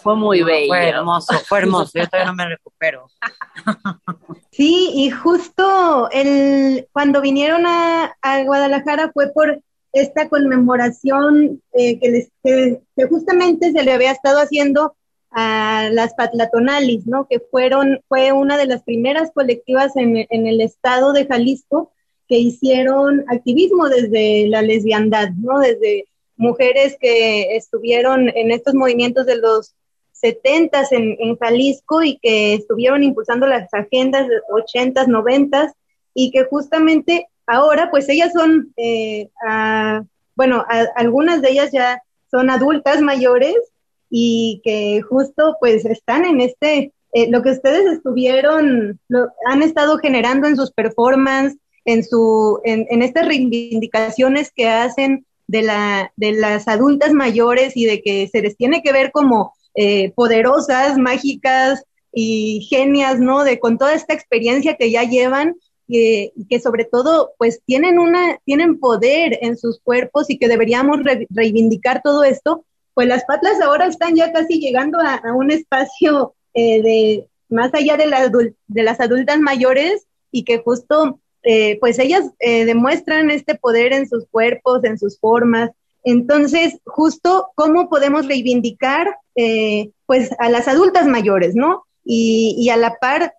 fue 0.04 0.16
muy 0.16 0.44
bello. 0.44 0.68
Fue 0.68 0.90
hermoso, 0.90 1.34
fue 1.48 1.58
hermoso. 1.58 1.92
Yo 1.96 2.08
todavía 2.08 2.32
no 2.32 2.36
me 2.36 2.48
recupero. 2.48 3.08
Sí, 4.52 4.92
y 4.94 5.10
justo 5.10 6.10
el, 6.14 6.88
cuando 6.94 7.20
vinieron 7.20 7.66
a, 7.66 8.16
Guadalajara 8.46 9.12
fue 9.14 9.34
por 9.34 9.62
esta 9.92 10.30
conmemoración 10.30 11.62
eh, 11.74 12.00
que, 12.00 12.10
les, 12.10 12.32
que, 12.42 13.06
justamente 13.10 13.74
se 13.74 13.84
le 13.84 13.92
había 13.92 14.14
estado 14.14 14.40
haciendo 14.40 14.96
a 15.32 15.90
las 15.92 16.14
Patlatonalis, 16.14 17.06
¿no? 17.06 17.28
Que 17.28 17.42
fueron, 17.42 18.00
fue 18.08 18.32
una 18.32 18.56
de 18.56 18.68
las 18.68 18.84
primeras 18.84 19.32
colectivas 19.34 19.98
en, 19.98 20.26
en 20.30 20.48
el 20.48 20.62
estado 20.62 21.12
de 21.12 21.26
Jalisco 21.26 21.92
que 22.28 22.38
hicieron 22.38 23.24
activismo 23.28 23.90
desde 23.90 24.48
la 24.48 24.62
lesbiandad, 24.62 25.30
¿no? 25.38 25.60
Desde 25.60 26.06
mujeres 26.38 26.98
que 27.00 27.56
estuvieron 27.56 28.30
en 28.30 28.52
estos 28.52 28.74
movimientos 28.74 29.26
de 29.26 29.38
los 29.38 29.74
70 30.14 30.84
en, 30.92 31.38
Jalisco 31.38 32.02
y 32.02 32.18
que 32.18 32.56
estuvieron 32.56 33.04
impulsando 33.04 33.48
las 33.48 33.72
agendas 33.74 34.28
de 34.28 34.36
80s, 34.50 35.08
90 35.08 35.74
y 36.14 36.32
que 36.32 36.46
justamente 36.46 37.28
ahora, 37.46 37.92
pues 37.92 38.10
ellas 38.10 38.32
son, 38.34 38.74
eh, 38.78 39.30
bueno, 40.36 40.66
algunas 40.96 41.42
de 41.42 41.52
ellas 41.52 41.72
ya 41.72 42.02
son 42.32 42.50
adultas 42.50 43.02
mayores 43.02 43.56
y 44.10 44.62
que 44.64 45.02
justo 45.02 45.58
pues 45.60 45.86
están 45.86 46.26
en 46.26 46.42
este, 46.42 46.94
eh, 47.14 47.30
lo 47.30 47.42
que 47.44 47.52
ustedes 47.52 47.86
estuvieron, 47.86 49.00
han 49.46 49.64
estado 49.64 49.98
generando 49.98 50.48
en 50.48 50.56
sus 50.56 50.72
performances, 50.72 51.60
en, 51.86 52.04
su, 52.04 52.60
en, 52.64 52.88
en 52.90 53.02
estas 53.02 53.28
reivindicaciones 53.28 54.52
que 54.52 54.68
hacen 54.68 55.26
de, 55.48 55.62
la, 55.62 56.12
de 56.16 56.34
las 56.34 56.68
adultas 56.68 57.14
mayores 57.14 57.78
y 57.78 57.86
de 57.86 58.02
que 58.02 58.28
se 58.28 58.42
les 58.42 58.58
tiene 58.58 58.82
que 58.82 58.92
ver 58.92 59.12
como 59.12 59.54
eh, 59.76 60.12
poderosas, 60.12 60.98
mágicas 60.98 61.84
y 62.12 62.68
genias, 62.70 63.20
¿no? 63.20 63.44
De 63.44 63.60
con 63.60 63.78
toda 63.78 63.94
esta 63.94 64.14
experiencia 64.14 64.76
que 64.76 64.90
ya 64.90 65.04
llevan 65.04 65.56
y 65.88 66.32
que 66.50 66.60
sobre 66.60 66.86
todo 66.86 67.34
pues 67.38 67.62
tienen 67.66 68.00
una 68.00 68.40
tienen 68.44 68.80
poder 68.80 69.38
en 69.42 69.56
sus 69.56 69.80
cuerpos 69.80 70.30
y 70.30 70.40
que 70.40 70.48
deberíamos 70.48 71.02
reivindicar 71.30 72.02
todo 72.04 72.24
esto 72.24 72.66
pues 72.96 73.08
las 73.08 73.24
patlas 73.26 73.62
ahora 73.62 73.86
están 73.86 74.16
ya 74.16 74.32
casi 74.32 74.60
llegando 74.60 74.98
a, 75.00 75.22
un 75.36 75.52
espacio 75.52 76.34
eh, 76.56 76.82
de 76.82 77.28
más 77.50 77.72
allá 77.76 77.98
de, 77.98 78.08
la 78.08 78.30
de 78.30 78.84
las 78.84 79.00
adultas 79.00 79.40
mayores 79.40 80.08
y 80.32 80.44
que 80.44 80.58
justo 80.58 81.20
eh, 81.48 81.78
pues 81.80 82.00
ellas 82.00 82.26
eh, 82.40 82.66
demuestran 82.66 83.30
este 83.30 83.54
poder 83.54 83.94
en 83.94 84.10
sus 84.10 84.26
cuerpos, 84.26 84.84
en 84.84 84.98
sus 84.98 85.20
formas. 85.20 85.70
Entonces, 86.04 86.80
justo 86.86 87.52
cómo 87.54 87.88
podemos 87.88 88.28
reivindicar 88.28 89.16
eh, 89.36 89.92
pues 90.08 90.32
a 90.40 90.50
las 90.50 90.68
adultas 90.68 91.06
mayores, 91.06 91.54
¿no? 91.54 91.86
Y, 92.04 92.70
a 92.70 92.78
la 92.78 92.96
par 92.96 93.34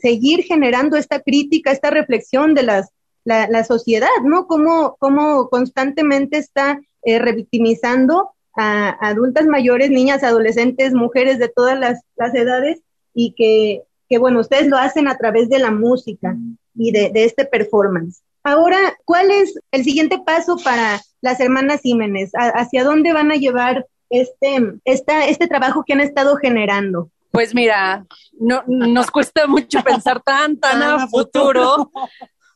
seguir 0.00 0.44
generando 0.44 0.96
esta 0.96 1.20
crítica, 1.20 1.72
esta 1.72 1.90
reflexión 1.90 2.54
de 2.54 2.62
la, 2.64 3.64
sociedad, 3.64 4.08
¿no? 4.22 4.46
Cómo, 4.46 4.96
cómo 4.98 5.48
constantemente 5.48 6.38
está 6.38 6.80
revictimizando 7.02 8.30
a, 8.54 8.90
adultas 9.08 9.46
mayores, 9.46 9.90
niñas, 9.90 10.22
adolescentes, 10.22 10.92
mujeres 10.92 11.38
de 11.38 11.48
todas 11.48 11.78
las, 11.78 12.04
edades 12.34 12.82
y 13.14 13.32
que, 13.32 13.82
que, 14.08 14.18
bueno, 14.18 14.40
ustedes 14.40 14.68
lo 14.68 14.76
hacen 14.76 15.08
a 15.08 15.16
través 15.16 15.48
de 15.48 15.58
la 15.58 15.72
música 15.72 16.36
y 16.74 16.92
de, 16.92 17.10
este 17.14 17.44
performance. 17.44 18.22
Ahora, 18.42 18.78
¿cuál 19.04 19.30
es 19.30 19.58
el 19.70 19.84
siguiente 19.84 20.18
paso 20.24 20.56
para 20.62 21.00
las 21.20 21.40
hermanas 21.40 21.80
Jiménez? 21.80 22.32
¿Hacia 22.34 22.84
dónde 22.84 23.12
van 23.12 23.30
a 23.30 23.36
llevar 23.36 23.86
este, 24.10 24.74
esta, 24.84 25.26
este 25.26 25.46
trabajo 25.46 25.82
que 25.86 25.94
han 25.94 26.00
estado 26.00 26.36
generando? 26.36 27.10
Pues 27.30 27.52
mira, 27.52 28.06
no, 28.38 28.62
nos 28.66 29.10
cuesta 29.10 29.46
mucho 29.48 29.80
pensar 29.82 30.22
tan, 30.22 30.56
tan 30.58 30.82
a 30.82 31.08
futuro, 31.08 31.90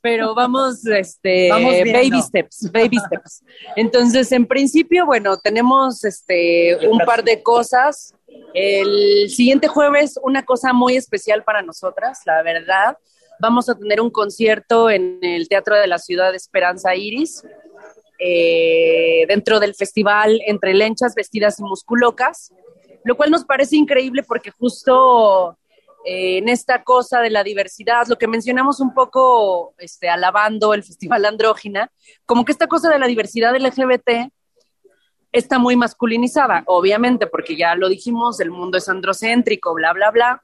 pero 0.01 0.35
vamos, 0.35 0.87
este, 0.87 1.49
baby 1.51 2.23
steps, 2.23 2.71
baby 2.71 2.99
steps. 2.99 3.43
Entonces, 3.75 4.31
en 4.31 4.47
principio, 4.47 5.05
bueno, 5.05 5.37
tenemos 5.39 6.05
este, 6.05 6.87
un 6.87 6.99
par 7.01 7.25
de 7.25 7.43
cosas. 7.43 8.15
El 8.55 9.29
siguiente 9.31 9.67
jueves, 9.67 10.19
una 10.23 10.45
cosa 10.45 10.73
muy 10.73 10.97
especial 10.97 11.43
para 11.43 11.63
nosotras, 11.63 12.21
la 12.25 12.43
verdad. 12.43 12.97
Vamos 13.41 13.69
a 13.69 13.77
tener 13.77 14.01
un 14.01 14.11
concierto 14.11 14.91
en 14.91 15.19
el 15.23 15.49
Teatro 15.49 15.77
de 15.77 15.87
la 15.87 15.99
Ciudad 15.99 16.33
de 16.33 16.37
Esperanza 16.37 16.97
Iris, 16.97 17.45
eh, 18.19 19.27
dentro 19.29 19.61
del 19.61 19.75
festival 19.75 20.41
Entre 20.47 20.75
Lenchas, 20.75 21.15
Vestidas 21.15 21.61
y 21.61 21.63
Musculocas, 21.63 22.53
lo 23.05 23.17
cual 23.17 23.31
nos 23.31 23.45
parece 23.45 23.77
increíble 23.77 24.25
porque 24.25 24.51
justo 24.51 25.57
eh, 26.05 26.39
en 26.39 26.49
esta 26.49 26.83
cosa 26.83 27.21
de 27.21 27.31
la 27.31 27.45
diversidad, 27.45 28.09
lo 28.09 28.19
que 28.19 28.27
mencionamos 28.27 28.81
un 28.81 28.93
poco 28.93 29.75
este, 29.79 30.09
alabando 30.09 30.75
el 30.75 30.83
Festival 30.83 31.25
Andrógina, 31.25 31.93
como 32.27 32.45
que 32.45 32.51
esta 32.51 32.67
cosa 32.67 32.91
de 32.91 32.99
la 32.99 33.07
diversidad 33.07 33.55
LGBT 33.57 34.33
está 35.31 35.61
muy 35.61 35.77
masculinizada, 35.77 36.65
obviamente, 36.67 37.29
porque 37.29 37.57
ya 37.57 37.77
lo 37.77 37.89
dijimos, 37.89 38.41
el 38.41 38.51
mundo 38.51 38.79
es 38.79 38.89
androcéntrico, 38.89 39.75
bla, 39.75 39.93
bla, 39.93 40.11
bla. 40.11 40.43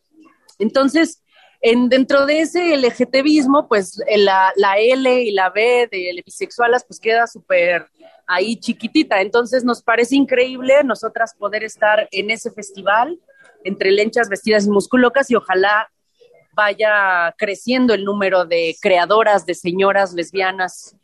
Entonces, 0.60 1.23
en, 1.66 1.88
dentro 1.88 2.26
de 2.26 2.40
ese 2.40 2.76
LGTBismo, 2.76 3.68
pues 3.68 3.98
la, 4.16 4.52
la, 4.54 4.76
L 4.76 5.22
y 5.22 5.30
la 5.30 5.48
B 5.48 5.88
de 5.90 6.22
bisexuales, 6.22 6.84
pues 6.86 7.00
queda 7.00 7.26
súper 7.26 7.86
ahí 8.26 8.56
chiquitita. 8.56 9.22
Entonces, 9.22 9.64
nos 9.64 9.82
parece 9.82 10.14
increíble 10.14 10.84
nosotras 10.84 11.34
poder 11.34 11.64
estar 11.64 12.06
en 12.10 12.30
ese 12.30 12.50
festival 12.50 13.18
entre 13.64 13.92
lenchas, 13.92 14.28
vestidas 14.28 14.66
y 14.66 14.70
musculocas 14.70 15.30
y 15.30 15.36
ojalá 15.36 15.90
vaya 16.52 17.34
creciendo 17.38 17.94
el 17.94 18.04
número 18.04 18.44
de 18.44 18.76
creadoras, 18.82 19.46
de 19.46 19.54
señoras 19.54 20.12
lesbianas, 20.12 20.94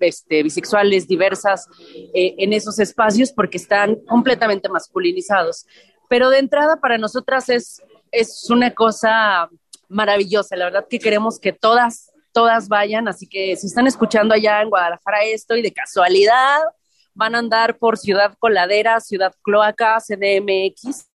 este, 0.00 0.42
bisexuales, 0.42 1.06
diversas 1.06 1.68
eh, 2.14 2.36
en 2.38 2.54
esos 2.54 2.78
espacios 2.78 3.32
porque 3.32 3.58
están 3.58 3.96
completamente 4.08 4.70
masculinizados. 4.70 5.66
Pero 6.08 6.30
de 6.30 6.38
entrada 6.38 6.76
para 6.80 6.96
nosotras 6.96 7.50
es, 7.50 7.82
es 8.12 8.48
una 8.48 8.72
cosa 8.72 9.50
maravillosa, 9.88 10.56
la 10.56 10.66
verdad 10.66 10.86
que 10.88 10.98
queremos 10.98 11.38
que 11.38 11.52
todas, 11.52 12.10
todas 12.32 12.68
vayan, 12.68 13.08
así 13.08 13.26
que 13.26 13.56
si 13.56 13.66
están 13.66 13.86
escuchando 13.86 14.34
allá 14.34 14.62
en 14.62 14.70
Guadalajara 14.70 15.24
esto 15.24 15.56
y 15.56 15.62
de 15.62 15.72
casualidad 15.72 16.60
van 17.14 17.34
a 17.34 17.38
andar 17.38 17.78
por 17.78 17.96
Ciudad 17.96 18.34
Coladera, 18.38 19.00
Ciudad 19.00 19.32
Cloaca, 19.42 19.98
CDMX, 19.98 21.08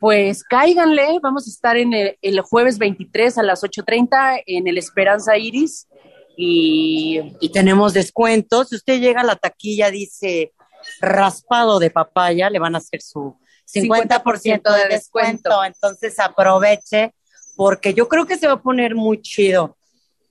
pues 0.00 0.42
cáiganle, 0.44 1.18
vamos 1.22 1.46
a 1.46 1.50
estar 1.50 1.76
en 1.76 1.92
el, 1.92 2.40
jueves 2.40 2.78
23 2.78 3.38
a 3.38 3.42
las 3.42 3.62
8.30 3.62 4.42
en 4.46 4.66
el 4.66 4.78
Esperanza 4.78 5.36
Iris 5.36 5.88
y, 6.36 7.20
y, 7.40 7.48
tenemos 7.50 7.94
descuentos. 7.94 8.68
Si 8.68 8.76
usted 8.76 9.00
llega 9.00 9.22
a 9.22 9.24
la 9.24 9.36
taquilla, 9.36 9.90
dice 9.90 10.52
raspado 11.00 11.78
de 11.78 11.90
papaya, 11.90 12.50
le 12.50 12.58
van 12.58 12.74
a 12.74 12.78
hacer 12.78 13.00
su 13.00 13.36
50%, 13.66 14.74
de, 14.74 14.88
descuento. 14.88 15.64
Entonces 15.64 16.18
aproveche 16.18 17.14
porque 17.56 17.94
yo 17.94 18.08
creo 18.08 18.26
que 18.26 18.36
se 18.36 18.46
va 18.46 18.54
a 18.54 18.62
poner 18.62 18.94
muy 18.94 19.20
chido. 19.20 19.76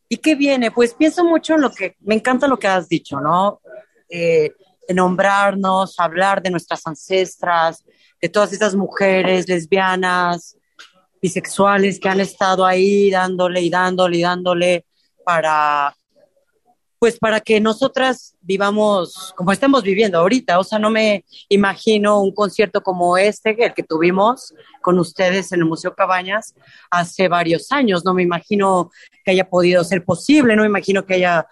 ¿Y 0.07 0.17
qué 0.17 0.35
viene? 0.35 0.71
Pues 0.71 0.93
pienso 0.93 1.23
mucho 1.23 1.55
en 1.55 1.61
lo 1.61 1.71
que, 1.71 1.95
me 2.01 2.15
encanta 2.15 2.47
lo 2.47 2.57
que 2.57 2.67
has 2.67 2.87
dicho, 2.87 3.19
¿no? 3.19 3.59
Eh, 4.07 4.51
nombrarnos, 4.93 5.99
hablar 5.99 6.43
de 6.43 6.51
nuestras 6.51 6.85
ancestras, 6.85 7.83
de 8.21 8.29
todas 8.29 8.53
estas 8.53 8.75
mujeres 8.75 9.47
lesbianas, 9.49 10.57
bisexuales 11.21 11.99
que 11.99 12.07
han 12.07 12.19
estado 12.19 12.65
ahí 12.65 13.09
dándole 13.09 13.61
y 13.61 13.69
dándole 13.69 14.17
y 14.17 14.21
dándole 14.21 14.85
para, 15.23 15.95
pues 17.05 17.19
para 17.19 17.39
que 17.39 17.61
nosotras 17.61 18.35
vivamos 18.41 19.31
como 19.35 19.51
estamos 19.51 19.83
viviendo 19.83 20.17
ahorita. 20.17 20.57
O 20.57 20.63
sea, 20.63 20.79
no 20.79 20.89
me 20.89 21.23
imagino 21.49 22.19
un 22.19 22.33
concierto 22.33 22.81
como 22.81 23.15
este, 23.15 23.55
el 23.63 23.75
que 23.75 23.83
tuvimos 23.83 24.55
con 24.81 24.97
ustedes 24.97 25.51
en 25.51 25.59
el 25.59 25.67
Museo 25.67 25.93
Cabañas 25.93 26.55
hace 26.89 27.27
varios 27.27 27.71
años. 27.71 28.03
No 28.03 28.15
me 28.15 28.23
imagino 28.23 28.89
que 29.23 29.29
haya 29.29 29.47
podido 29.47 29.83
ser 29.83 30.03
posible, 30.03 30.55
no 30.55 30.63
me 30.63 30.67
imagino 30.67 31.05
que 31.05 31.13
haya 31.13 31.45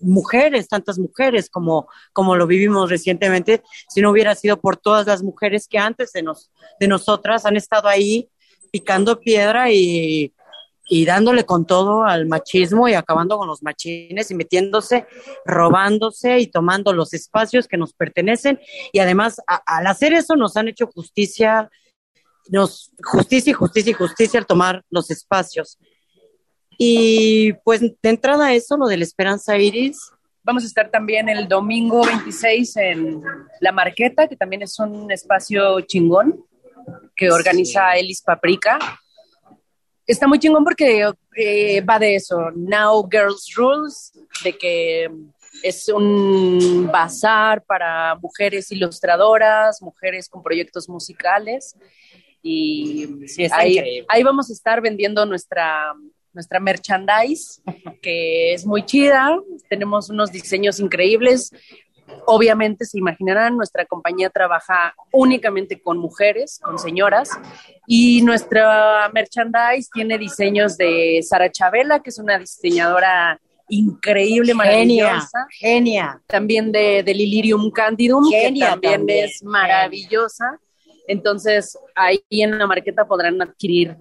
mujeres, 0.00 0.66
tantas 0.66 0.98
mujeres 0.98 1.48
como, 1.48 1.86
como 2.12 2.34
lo 2.34 2.48
vivimos 2.48 2.90
recientemente, 2.90 3.62
si 3.88 4.00
no 4.00 4.10
hubiera 4.10 4.34
sido 4.34 4.60
por 4.60 4.78
todas 4.78 5.06
las 5.06 5.22
mujeres 5.22 5.68
que 5.68 5.78
antes 5.78 6.10
de, 6.10 6.24
nos, 6.24 6.50
de 6.80 6.88
nosotras 6.88 7.46
han 7.46 7.56
estado 7.56 7.86
ahí 7.86 8.28
picando 8.72 9.20
piedra 9.20 9.70
y 9.70 10.32
y 10.88 11.04
dándole 11.04 11.44
con 11.44 11.66
todo 11.66 12.04
al 12.04 12.26
machismo 12.26 12.88
y 12.88 12.94
acabando 12.94 13.36
con 13.36 13.46
los 13.46 13.62
machines 13.62 14.30
y 14.30 14.34
metiéndose, 14.34 15.06
robándose 15.44 16.38
y 16.38 16.46
tomando 16.46 16.94
los 16.94 17.12
espacios 17.12 17.68
que 17.68 17.76
nos 17.76 17.92
pertenecen. 17.92 18.58
Y 18.92 19.00
además, 19.00 19.40
al 19.46 19.86
hacer 19.86 20.14
eso, 20.14 20.34
nos 20.34 20.56
han 20.56 20.68
hecho 20.68 20.86
justicia, 20.86 21.70
nos, 22.48 22.90
justicia 23.04 23.50
y 23.50 23.54
justicia 23.54 23.90
y 23.90 23.94
justicia 23.94 24.40
al 24.40 24.46
tomar 24.46 24.82
los 24.88 25.10
espacios. 25.10 25.78
Y 26.78 27.52
pues 27.64 27.80
de 27.80 27.96
entrada 28.02 28.54
eso, 28.54 28.78
lo 28.78 28.86
de 28.86 28.96
la 28.96 29.04
Esperanza 29.04 29.58
Iris. 29.58 30.10
Vamos 30.42 30.62
a 30.62 30.66
estar 30.66 30.90
también 30.90 31.28
el 31.28 31.46
domingo 31.46 32.02
26 32.06 32.76
en 32.78 33.22
La 33.60 33.72
Marqueta, 33.72 34.26
que 34.26 34.36
también 34.36 34.62
es 34.62 34.78
un 34.78 35.10
espacio 35.10 35.82
chingón 35.82 36.46
que 37.14 37.30
organiza 37.30 37.92
Elis 37.96 38.22
Paprika 38.22 38.78
está 40.12 40.26
muy 40.26 40.38
chingón 40.38 40.64
porque 40.64 41.10
eh, 41.36 41.80
va 41.82 41.98
de 41.98 42.16
eso, 42.16 42.50
Now 42.54 43.06
Girls 43.10 43.52
Rules, 43.54 44.12
de 44.42 44.56
que 44.56 45.10
es 45.62 45.88
un 45.88 46.88
bazar 46.90 47.62
para 47.64 48.14
mujeres 48.16 48.70
ilustradoras, 48.72 49.82
mujeres 49.82 50.28
con 50.28 50.42
proyectos 50.42 50.88
musicales. 50.88 51.76
Y 52.42 53.06
ahí, 53.50 54.04
ahí, 54.08 54.22
vamos 54.22 54.48
a 54.48 54.52
estar 54.52 54.80
vendiendo 54.80 55.26
nuestra, 55.26 55.92
nuestra 56.32 56.60
merchandise, 56.60 57.60
que 58.00 58.54
es 58.54 58.64
muy 58.64 58.84
chida. 58.84 59.36
Tenemos 59.68 60.08
unos 60.08 60.30
diseños 60.30 60.78
increíbles. 60.80 61.50
Obviamente 62.26 62.84
se 62.84 62.98
imaginarán, 62.98 63.56
nuestra 63.56 63.84
compañía 63.86 64.30
trabaja 64.30 64.94
únicamente 65.12 65.80
con 65.80 65.98
mujeres, 65.98 66.60
con 66.62 66.78
señoras, 66.78 67.30
y 67.86 68.22
nuestra 68.22 69.10
merchandise 69.12 69.88
tiene 69.92 70.18
diseños 70.18 70.76
de 70.76 71.20
Sara 71.22 71.50
Chabela, 71.50 72.00
que 72.00 72.10
es 72.10 72.18
una 72.18 72.38
diseñadora 72.38 73.40
increíble, 73.68 74.54
maravillosa. 74.54 75.46
Genia. 75.50 76.20
También 76.26 76.72
de, 76.72 77.02
de 77.02 77.14
Lilirium 77.14 77.70
Candidum, 77.70 78.28
que 78.30 78.54
también, 78.58 79.04
es 79.08 79.42
maravillosa. 79.42 80.58
Entonces, 81.06 81.78
ahí 81.94 82.22
en 82.30 82.58
la 82.58 82.66
marqueta 82.66 83.06
podrán 83.06 83.40
adquirir 83.40 83.96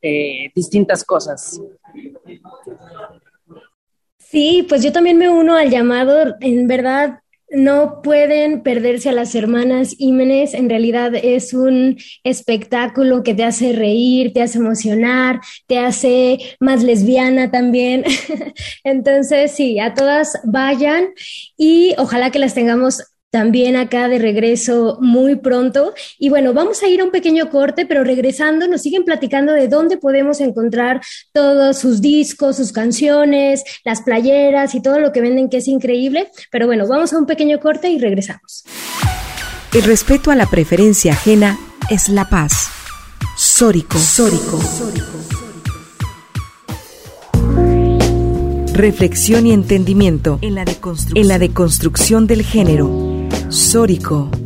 eh, 0.00 0.52
distintas 0.54 1.02
cosas. 1.02 1.60
Sí, 4.34 4.66
pues 4.68 4.82
yo 4.82 4.90
también 4.90 5.16
me 5.16 5.30
uno 5.30 5.54
al 5.54 5.70
llamado. 5.70 6.34
En 6.40 6.66
verdad, 6.66 7.20
no 7.50 8.02
pueden 8.02 8.64
perderse 8.64 9.08
a 9.08 9.12
las 9.12 9.32
hermanas 9.36 9.94
Jiménez. 9.96 10.54
En 10.54 10.68
realidad 10.68 11.14
es 11.14 11.54
un 11.54 11.98
espectáculo 12.24 13.22
que 13.22 13.34
te 13.34 13.44
hace 13.44 13.72
reír, 13.72 14.32
te 14.32 14.42
hace 14.42 14.58
emocionar, 14.58 15.40
te 15.68 15.78
hace 15.78 16.38
más 16.58 16.82
lesbiana 16.82 17.52
también. 17.52 18.02
Entonces, 18.82 19.52
sí, 19.52 19.78
a 19.78 19.94
todas 19.94 20.40
vayan 20.42 21.10
y 21.56 21.94
ojalá 21.96 22.32
que 22.32 22.40
las 22.40 22.54
tengamos 22.54 23.04
también 23.34 23.74
acá 23.74 24.06
de 24.06 24.20
regreso 24.20 24.96
muy 25.00 25.34
pronto. 25.34 25.92
Y 26.20 26.28
bueno, 26.28 26.52
vamos 26.52 26.84
a 26.84 26.86
ir 26.86 27.00
a 27.00 27.04
un 27.04 27.10
pequeño 27.10 27.50
corte, 27.50 27.84
pero 27.84 28.04
regresando 28.04 28.68
nos 28.68 28.82
siguen 28.82 29.04
platicando 29.04 29.52
de 29.52 29.66
dónde 29.66 29.96
podemos 29.96 30.40
encontrar 30.40 31.00
todos 31.32 31.76
sus 31.76 32.00
discos, 32.00 32.58
sus 32.58 32.70
canciones, 32.70 33.64
las 33.84 34.02
playeras 34.02 34.76
y 34.76 34.80
todo 34.80 35.00
lo 35.00 35.10
que 35.10 35.20
venden 35.20 35.50
que 35.50 35.56
es 35.56 35.66
increíble. 35.66 36.30
Pero 36.52 36.68
bueno, 36.68 36.86
vamos 36.86 37.12
a 37.12 37.18
un 37.18 37.26
pequeño 37.26 37.58
corte 37.58 37.88
y 37.88 37.98
regresamos. 37.98 38.62
El 39.72 39.82
respeto 39.82 40.30
a 40.30 40.36
la 40.36 40.46
preferencia 40.46 41.14
ajena 41.14 41.58
es 41.90 42.08
la 42.08 42.28
paz. 42.28 42.68
Sórico. 43.36 43.98
Sórico. 43.98 44.60
Reflexión 48.74 49.48
y 49.48 49.52
entendimiento 49.52 50.38
en 50.40 50.54
la, 50.54 50.64
en 51.14 51.26
la 51.26 51.40
deconstrucción 51.40 52.28
del 52.28 52.44
género 52.44 53.13
Sórico. 53.54 54.43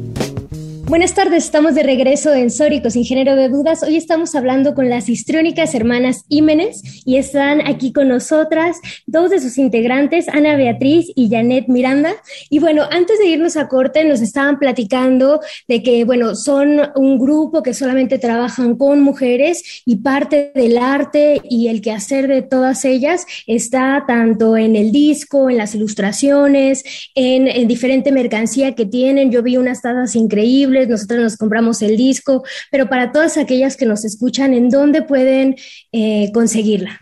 Buenas 0.88 1.12
tardes, 1.12 1.44
estamos 1.44 1.74
de 1.74 1.83
regreso 1.83 2.33
en 2.33 2.51
Sórico, 2.51 2.88
sin 2.88 3.05
género 3.05 3.37
de 3.37 3.51
dudas. 3.51 3.83
Hoy 3.83 3.98
estamos 3.98 4.35
hablando 4.35 4.74
con 4.74 4.88
las 4.88 5.11
histriónicas 5.11 5.74
hermanas 5.74 6.24
Ímenes 6.31 6.81
y 7.05 7.18
están 7.18 7.61
aquí 7.66 7.92
con 7.92 8.09
nosotras 8.09 8.79
dos 9.07 9.29
de 9.29 9.38
sus 9.38 9.59
integrantes, 9.59 10.31
Ana 10.31 10.57
Beatriz 10.57 11.12
y 11.14 11.29
Janet 11.29 11.68
Miranda. 11.68 12.14
Y 12.48 12.59
bueno, 12.61 12.85
antes 12.90 13.18
de 13.18 13.27
irnos 13.27 13.59
a 13.59 13.68
corte, 13.68 14.03
nos 14.07 14.22
estaban 14.22 14.59
platicando 14.59 15.40
de 15.68 15.83
que, 15.83 16.05
bueno, 16.05 16.35
son 16.35 16.81
un 16.96 17.18
grupo 17.18 17.62
que 17.62 17.74
solamente 17.74 18.18
trabajan 18.18 18.74
con 18.77 19.03
mujeres 19.03 19.83
y 19.85 19.96
parte 19.96 20.53
del 20.55 20.79
arte 20.79 21.42
y 21.51 21.68
el 21.68 21.83
quehacer 21.83 22.29
de 22.29 22.40
todas 22.40 22.87
ellas 22.87 23.27
está 23.46 24.05
tanto 24.09 24.57
en 24.57 24.74
el 24.74 24.90
disco, 24.90 25.51
en 25.51 25.59
las 25.59 25.74
ilustraciones, 25.74 27.11
en, 27.14 27.46
en 27.46 27.68
diferente 27.68 28.11
mercancía 28.11 28.74
que 28.74 28.87
tienen. 28.87 29.31
Yo 29.31 29.42
vi 29.42 29.59
unas 29.59 29.83
tazas 29.83 30.16
increíbles 30.16 30.77
nosotros 30.86 31.20
nos 31.20 31.36
compramos 31.36 31.82
el 31.82 31.96
disco, 31.96 32.44
pero 32.70 32.88
para 32.88 33.12
todas 33.12 33.36
aquellas 33.36 33.76
que 33.76 33.86
nos 33.86 34.04
escuchan, 34.04 34.54
¿en 34.54 34.68
dónde 34.68 35.02
pueden 35.02 35.56
eh, 35.92 36.30
conseguirla? 36.32 37.00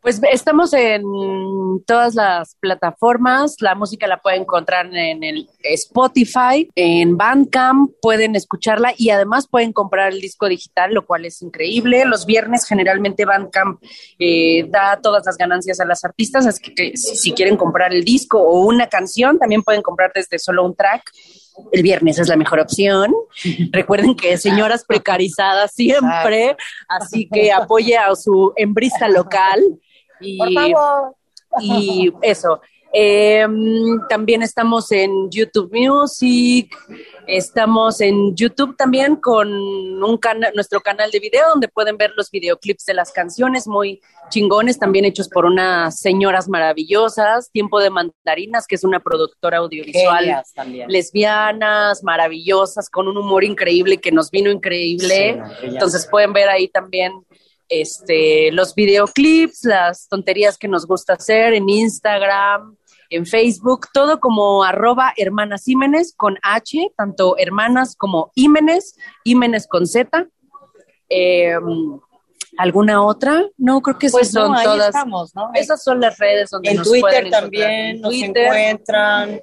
Pues 0.00 0.20
estamos 0.32 0.72
en 0.74 1.02
todas 1.84 2.14
las 2.14 2.54
plataformas. 2.60 3.56
La 3.60 3.74
música 3.74 4.06
la 4.06 4.22
pueden 4.22 4.42
encontrar 4.42 4.86
en 4.94 5.24
el 5.24 5.50
Spotify, 5.62 6.66
en 6.76 7.16
Bandcamp, 7.16 7.90
pueden 8.00 8.36
escucharla 8.36 8.94
y 8.96 9.10
además 9.10 9.48
pueden 9.48 9.72
comprar 9.72 10.12
el 10.12 10.20
disco 10.20 10.48
digital, 10.48 10.94
lo 10.94 11.04
cual 11.04 11.24
es 11.24 11.42
increíble. 11.42 12.04
Los 12.04 12.26
viernes 12.26 12.64
generalmente 12.64 13.24
Bandcamp 13.24 13.82
eh, 14.20 14.66
da 14.70 15.00
todas 15.02 15.26
las 15.26 15.36
ganancias 15.36 15.80
a 15.80 15.84
las 15.84 16.04
artistas, 16.04 16.46
así 16.46 16.72
que, 16.74 16.96
si 16.96 17.32
quieren 17.32 17.56
comprar 17.56 17.92
el 17.92 18.04
disco 18.04 18.40
o 18.40 18.66
una 18.66 18.86
canción, 18.86 19.38
también 19.38 19.62
pueden 19.62 19.82
comprar 19.82 20.12
desde 20.14 20.38
solo 20.38 20.64
un 20.64 20.76
track 20.76 21.10
el 21.72 21.82
viernes 21.82 22.18
es 22.18 22.28
la 22.28 22.36
mejor 22.36 22.60
opción. 22.60 23.14
Recuerden 23.72 24.14
que 24.14 24.36
señoras 24.36 24.84
precarizadas 24.84 25.72
siempre, 25.72 26.56
así 26.88 27.28
que 27.28 27.52
apoye 27.52 27.96
a 27.96 28.14
su 28.14 28.52
embrista 28.56 29.08
local. 29.08 29.62
Y, 30.20 30.38
Por 30.38 30.52
favor. 30.52 31.14
Y 31.60 32.12
eso. 32.22 32.60
Em, 32.92 34.00
también 34.08 34.42
estamos 34.42 34.90
en 34.92 35.30
YouTube 35.30 35.70
Music, 35.72 36.74
estamos 37.26 38.00
en 38.00 38.34
YouTube 38.34 38.76
también 38.76 39.16
con 39.16 39.52
un 39.52 40.20
nuestro 40.54 40.80
canal 40.80 41.10
de 41.10 41.20
video 41.20 41.48
donde 41.50 41.68
pueden 41.68 41.98
ver 41.98 42.12
los 42.16 42.30
videoclips 42.30 42.86
de 42.86 42.94
las 42.94 43.12
canciones 43.12 43.66
muy 43.66 44.00
chingones, 44.30 44.78
también 44.78 45.04
hechos 45.04 45.28
por 45.28 45.44
unas 45.44 46.00
señoras 46.00 46.48
maravillosas, 46.48 47.50
Tiempo 47.50 47.78
de 47.78 47.90
Mandarinas, 47.90 48.66
que 48.66 48.76
es 48.76 48.84
una 48.84 49.00
productora 49.00 49.58
audiovisual 49.58 50.42
lesbianas, 50.88 52.02
maravillosas, 52.02 52.88
con 52.88 53.06
un 53.06 53.18
humor 53.18 53.44
increíble 53.44 53.98
que 53.98 54.12
nos 54.12 54.30
vino 54.30 54.50
increíble. 54.50 55.42
Entonces 55.62 56.08
pueden 56.10 56.32
ver 56.32 56.48
ahí 56.48 56.68
también 56.68 57.12
este, 57.68 58.50
los 58.52 58.74
videoclips, 58.74 59.64
las 59.64 60.08
tonterías 60.08 60.56
que 60.56 60.68
nos 60.68 60.86
gusta 60.86 61.14
hacer 61.14 61.52
en 61.52 61.68
Instagram, 61.68 62.77
en 63.10 63.26
Facebook, 63.26 63.88
todo 63.92 64.20
como 64.20 64.64
arroba 64.64 65.12
hermanas 65.16 65.66
Ímenes 65.68 66.14
con 66.16 66.38
H, 66.42 66.92
tanto 66.96 67.36
hermanas 67.38 67.96
como 67.96 68.30
Ímenes, 68.34 68.96
Ímenes 69.24 69.66
con 69.66 69.86
Z. 69.86 70.26
Em, 71.08 72.00
¿Alguna 72.56 73.04
otra? 73.04 73.44
No, 73.56 73.80
creo 73.80 73.98
que 73.98 74.06
esas 74.06 74.18
pues 74.18 74.30
son 74.30 74.54
todas. 74.62 74.94
Esas 75.54 75.82
son 75.82 76.00
las 76.00 76.18
redes 76.18 76.50
donde 76.50 76.70
en 76.70 76.82
Twitter 76.82 77.30
también 77.30 78.00
nos 78.00 78.14
encuentran. 78.14 79.40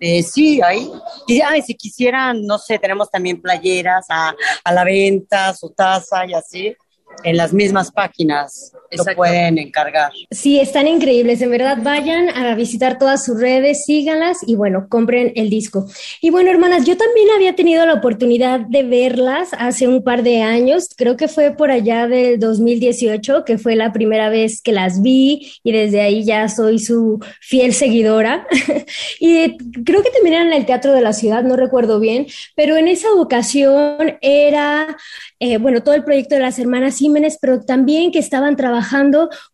Eh, 0.00 0.22
sí, 0.24 0.60
ahí. 0.60 0.90
Y 1.28 1.40
si 1.62 1.74
quisieran, 1.76 2.44
no 2.44 2.58
sé, 2.58 2.78
tenemos 2.78 3.08
también 3.10 3.40
playeras 3.40 4.06
a, 4.08 4.34
a 4.64 4.72
la 4.72 4.82
venta, 4.82 5.54
su 5.54 5.70
taza 5.70 6.26
y 6.26 6.34
así 6.34 6.76
en 7.22 7.36
las 7.36 7.52
mismas 7.52 7.92
páginas 7.92 8.72
lo 8.96 9.04
pueden 9.16 9.58
encargar. 9.58 10.12
Sí, 10.30 10.60
están 10.60 10.88
increíbles, 10.88 11.40
en 11.42 11.50
verdad 11.50 11.78
vayan 11.82 12.28
a 12.30 12.54
visitar 12.54 12.98
todas 12.98 13.24
sus 13.24 13.40
redes, 13.40 13.84
síganlas 13.84 14.38
y 14.46 14.56
bueno, 14.56 14.86
compren 14.88 15.32
el 15.36 15.50
disco. 15.50 15.86
Y 16.20 16.30
bueno, 16.30 16.50
hermanas, 16.50 16.84
yo 16.84 16.96
también 16.96 17.28
había 17.34 17.54
tenido 17.54 17.84
la 17.86 17.94
oportunidad 17.94 18.60
de 18.60 18.82
verlas 18.82 19.50
hace 19.58 19.88
un 19.88 20.02
par 20.02 20.22
de 20.22 20.42
años, 20.42 20.88
creo 20.96 21.16
que 21.16 21.28
fue 21.28 21.52
por 21.52 21.70
allá 21.70 22.06
del 22.06 22.38
2018, 22.38 23.44
que 23.44 23.58
fue 23.58 23.76
la 23.76 23.92
primera 23.92 24.28
vez 24.28 24.60
que 24.62 24.72
las 24.72 25.02
vi 25.02 25.52
y 25.62 25.72
desde 25.72 26.00
ahí 26.00 26.24
ya 26.24 26.48
soy 26.48 26.78
su 26.78 27.20
fiel 27.40 27.74
seguidora. 27.74 28.46
y 29.20 29.56
creo 29.84 30.02
que 30.02 30.10
también 30.10 30.42
en 30.42 30.52
el 30.52 30.66
Teatro 30.66 30.92
de 30.92 31.00
la 31.00 31.12
Ciudad, 31.12 31.42
no 31.42 31.56
recuerdo 31.56 32.00
bien, 32.00 32.26
pero 32.54 32.76
en 32.76 32.88
esa 32.88 33.12
ocasión 33.12 34.18
era, 34.20 34.96
eh, 35.40 35.58
bueno, 35.58 35.82
todo 35.82 35.94
el 35.94 36.04
proyecto 36.04 36.34
de 36.34 36.42
las 36.42 36.58
hermanas 36.58 36.98
Jiménez, 36.98 37.38
pero 37.40 37.60
también 37.62 38.12
que 38.12 38.18
estaban 38.18 38.56
trabajando 38.56 38.81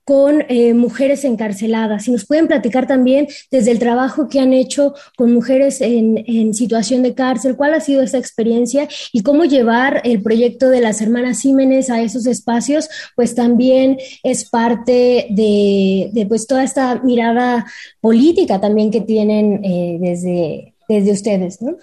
con 0.04 0.44
eh, 0.48 0.74
mujeres 0.74 1.24
encarceladas. 1.24 2.08
Y 2.08 2.12
nos 2.12 2.26
pueden 2.26 2.46
platicar 2.46 2.86
también 2.86 3.28
desde 3.50 3.70
el 3.70 3.78
trabajo 3.78 4.28
que 4.28 4.40
han 4.40 4.52
hecho 4.52 4.94
con 5.16 5.32
mujeres 5.32 5.80
en, 5.80 6.54
situación 6.54 7.02
de 7.02 7.14
cárcel, 7.14 7.56
cuál 7.56 7.74
ha 7.74 7.80
sido 7.80 8.02
esa 8.02 8.18
experiencia 8.18 8.88
y 9.12 9.22
cómo 9.22 9.44
llevar 9.44 10.00
el 10.04 10.22
proyecto 10.22 10.70
de 10.70 10.80
las 10.80 11.00
hermanas 11.00 11.40
Jiménez 11.40 11.90
a 11.90 12.00
esos 12.00 12.26
espacios, 12.26 12.88
pues 13.16 13.34
también 13.34 13.98
es 14.22 14.48
parte 14.48 15.26
de, 15.30 16.26
pues 16.28 16.46
toda 16.46 16.64
esta 16.64 17.00
mirada 17.02 17.66
política 18.00 18.60
también 18.60 18.90
que 18.90 19.00
tienen 19.00 19.64
eh, 19.64 19.98
desde, 20.00 20.74
desde 20.88 21.12
ustedes, 21.12 21.60
¿no? 21.60 21.76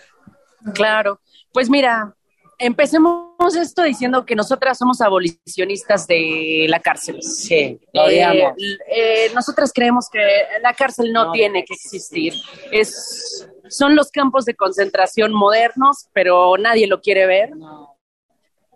Claro, 0.74 1.20
pues 1.54 1.70
mira, 1.70 2.16
empecemos 2.58 3.25
esto 3.56 3.84
diciendo 3.84 4.26
que 4.26 4.36
nosotras 4.36 4.78
somos 4.78 5.02
abolicionistas 5.02 6.08
de 6.08 6.66
la 6.70 6.80
cárcel. 6.80 7.22
Sí, 7.22 7.80
lo 7.94 8.08
eh, 8.10 8.54
eh, 8.90 9.32
nosotras 9.34 9.72
creemos 9.74 10.10
que 10.10 10.20
la 10.62 10.74
cárcel 10.74 11.14
no, 11.14 11.32
tiene 11.32 11.64
que 11.64 11.74
existir. 11.74 12.34
Es, 12.72 13.48
son 13.70 13.96
los 13.96 14.12
campos 14.12 14.46
de 14.46 14.56
concentración 14.56 15.34
modernos, 15.34 16.08
pero 16.14 16.58
nadie 16.58 16.88
lo 16.88 17.02
quiere 17.02 17.26
ver. 17.28 17.52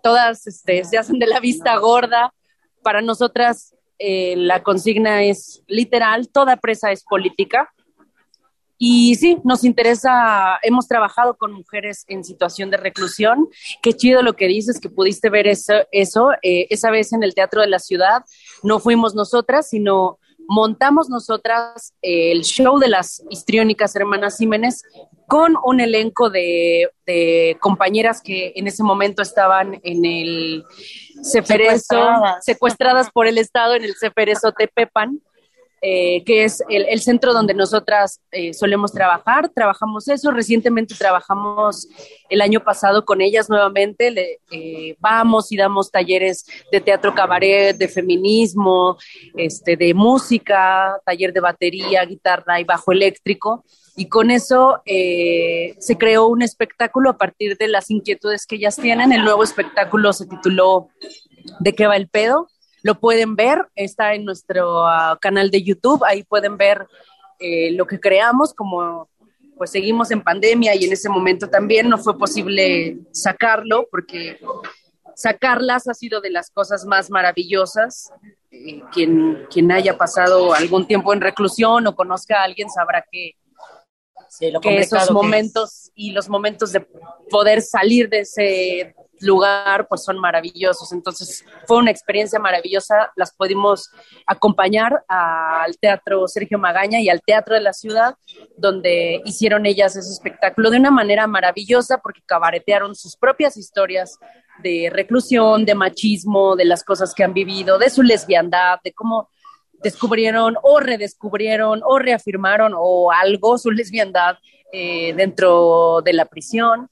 Todas 0.02 0.46
este, 0.46 0.84
se 0.84 0.98
hacen 0.98 1.18
de 1.18 1.26
la 1.26 1.40
vista 1.40 1.76
gorda. 1.76 2.32
Para 2.82 3.02
nosotras 3.02 3.74
eh, 3.98 4.34
la 4.36 4.62
consigna 4.62 5.24
es 5.24 5.62
literal, 5.66 6.28
toda 6.28 6.56
presa 6.56 6.90
es 6.92 7.04
política 7.04 7.70
y 8.82 9.14
sí, 9.16 9.36
nos 9.44 9.62
interesa, 9.62 10.58
hemos 10.62 10.88
trabajado 10.88 11.36
con 11.36 11.52
mujeres 11.52 12.06
en 12.08 12.24
situación 12.24 12.70
de 12.70 12.78
reclusión. 12.78 13.46
Qué 13.82 13.92
chido 13.92 14.22
lo 14.22 14.32
que 14.32 14.48
dices, 14.48 14.80
que 14.80 14.88
pudiste 14.88 15.28
ver 15.28 15.46
eso, 15.46 15.74
eso 15.92 16.30
eh, 16.40 16.66
esa 16.70 16.90
vez 16.90 17.12
en 17.12 17.22
el 17.22 17.34
Teatro 17.34 17.60
de 17.60 17.66
la 17.66 17.78
Ciudad. 17.78 18.24
No 18.62 18.80
fuimos 18.80 19.14
nosotras, 19.14 19.68
sino 19.68 20.18
montamos 20.48 21.10
nosotras 21.10 21.92
eh, 22.00 22.32
el 22.32 22.42
show 22.42 22.78
de 22.78 22.88
las 22.88 23.22
histriónicas 23.28 23.94
hermanas 23.96 24.38
Jiménez 24.38 24.82
con 25.26 25.56
un 25.62 25.80
elenco 25.80 26.30
de, 26.30 26.90
compañeras 27.60 28.22
que 28.22 28.54
en 28.56 28.66
ese 28.66 28.82
momento 28.82 29.20
estaban 29.20 29.78
en 29.82 30.06
el 30.06 30.64
Ceferezo, 31.22 32.00
secuestradas, 32.40 33.10
por 33.10 33.26
el 33.26 33.36
Estado 33.36 33.74
en 33.74 33.84
el 33.84 33.94
Ceferezo 33.94 34.52
Tepepan. 34.52 35.20
Eh, 35.82 36.24
que 36.24 36.44
es 36.44 36.62
el, 36.68 37.00
centro 37.00 37.32
donde 37.32 37.54
nosotras 37.54 38.20
eh, 38.32 38.52
solemos 38.52 38.92
trabajar. 38.92 39.48
Trabajamos 39.48 40.08
eso, 40.08 40.30
recientemente 40.30 40.94
trabajamos 40.94 41.88
el 42.28 42.42
año 42.42 42.60
pasado 42.60 43.06
con 43.06 43.22
ellas 43.22 43.48
nuevamente, 43.48 44.10
le, 44.10 44.40
eh, 44.50 44.96
vamos 44.98 45.50
y 45.52 45.56
damos 45.56 45.90
talleres 45.90 46.44
de 46.70 46.82
teatro 46.82 47.14
cabaret, 47.14 47.78
de 47.78 47.88
feminismo, 47.88 48.98
este, 49.34 49.78
de 49.78 49.94
música, 49.94 51.00
taller 51.06 51.32
de 51.32 51.40
batería, 51.40 52.04
guitarra 52.04 52.60
y 52.60 52.64
bajo 52.64 52.92
eléctrico. 52.92 53.64
Y 53.96 54.06
con 54.06 54.30
eso 54.30 54.82
se 54.86 55.96
creó 55.98 56.28
un 56.28 56.40
espectáculo 56.42 57.10
a 57.10 57.18
partir 57.18 57.58
de 57.58 57.68
las 57.68 57.90
inquietudes 57.90 58.46
que 58.46 58.56
ellas 58.56 58.76
tienen. 58.76 59.12
El 59.12 59.24
nuevo 59.24 59.42
espectáculo 59.42 60.12
se 60.12 60.26
tituló 60.26 60.88
¿De 61.58 61.74
qué 61.74 61.86
va 61.86 61.96
el 61.96 62.08
pedo? 62.08 62.48
Lo 62.82 62.98
pueden 62.98 63.36
ver, 63.36 63.66
está 63.74 64.14
en 64.14 64.24
nuestro 64.24 64.86
ah, 64.86 65.18
canal 65.20 65.50
de 65.50 65.62
YouTube, 65.62 66.04
ahí 66.04 66.22
pueden 66.22 66.56
ver 66.56 66.86
eh, 67.38 67.72
lo 67.72 67.86
que 67.86 68.00
creamos, 68.00 68.54
como 68.54 69.08
pues 69.56 69.70
seguimos 69.70 70.10
en 70.10 70.22
pandemia 70.22 70.74
y 70.74 70.84
en 70.84 70.92
ese 70.92 71.10
momento 71.10 71.50
también 71.50 71.88
no 71.88 71.98
fue 71.98 72.16
posible 72.16 72.96
sacarlo 73.12 73.86
porque 73.90 74.38
sacarlas 75.14 75.86
ha 75.86 75.92
sido 75.92 76.22
de 76.22 76.30
las 76.30 76.50
cosas 76.50 76.86
más 76.86 77.10
maravillosas. 77.10 78.10
Eh, 78.50 78.80
quien, 78.90 79.46
quien 79.50 79.70
haya 79.70 79.96
pasado 79.96 80.54
algún 80.54 80.86
tiempo 80.86 81.12
en 81.12 81.20
reclusión 81.20 81.86
o 81.86 81.94
conozca 81.94 82.40
a 82.40 82.44
alguien 82.44 82.68
sabrá 82.70 83.04
que, 83.10 83.36
esos 84.62 85.10
momentos 85.10 85.90
y 85.94 86.12
los 86.12 86.28
momentos 86.28 86.72
de 86.72 86.86
poder 87.30 87.62
salir 87.62 88.08
de 88.08 88.20
ese 88.20 88.94
lugar, 89.20 89.86
pues 89.88 90.04
son 90.04 90.18
maravillosos. 90.18 90.92
Entonces 90.92 91.44
fue 91.66 91.78
una 91.78 91.90
experiencia 91.90 92.38
maravillosa. 92.38 93.12
Las 93.16 93.32
pudimos 93.32 93.90
acompañar 94.26 95.04
al 95.08 95.76
Teatro 95.78 96.26
Sergio 96.28 96.58
Magaña 96.58 97.00
y 97.00 97.08
al 97.08 97.22
Teatro 97.22 97.54
de 97.54 97.60
la 97.60 97.72
Ciudad, 97.72 98.16
donde 98.56 99.20
hicieron 99.24 99.66
ellas 99.66 99.96
ese 99.96 100.10
espectáculo 100.10 100.70
de 100.70 100.78
una 100.78 100.90
manera 100.90 101.26
maravillosa 101.26 101.98
porque 101.98 102.22
cabaretearon 102.24 102.94
sus 102.94 103.16
propias 103.16 103.56
historias 103.56 104.18
de 104.62 104.90
reclusión, 104.92 105.64
de 105.64 105.74
machismo, 105.74 106.56
de 106.56 106.64
las 106.64 106.84
cosas 106.84 107.14
que 107.14 107.24
han 107.24 107.32
vivido, 107.32 107.78
de 107.78 107.90
su 107.90 108.02
lesbiandad, 108.02 108.78
de 108.84 108.92
cómo 108.92 109.28
descubrieron 109.82 110.56
o 110.62 110.80
redescubrieron 110.80 111.80
o 111.84 111.98
reafirmaron 111.98 112.74
o 112.76 113.10
algo 113.10 113.58
su 113.58 113.70
lesbiandad 113.70 114.36
eh, 114.72 115.14
dentro 115.14 116.00
de 116.04 116.12
la 116.12 116.26
prisión. 116.26 116.88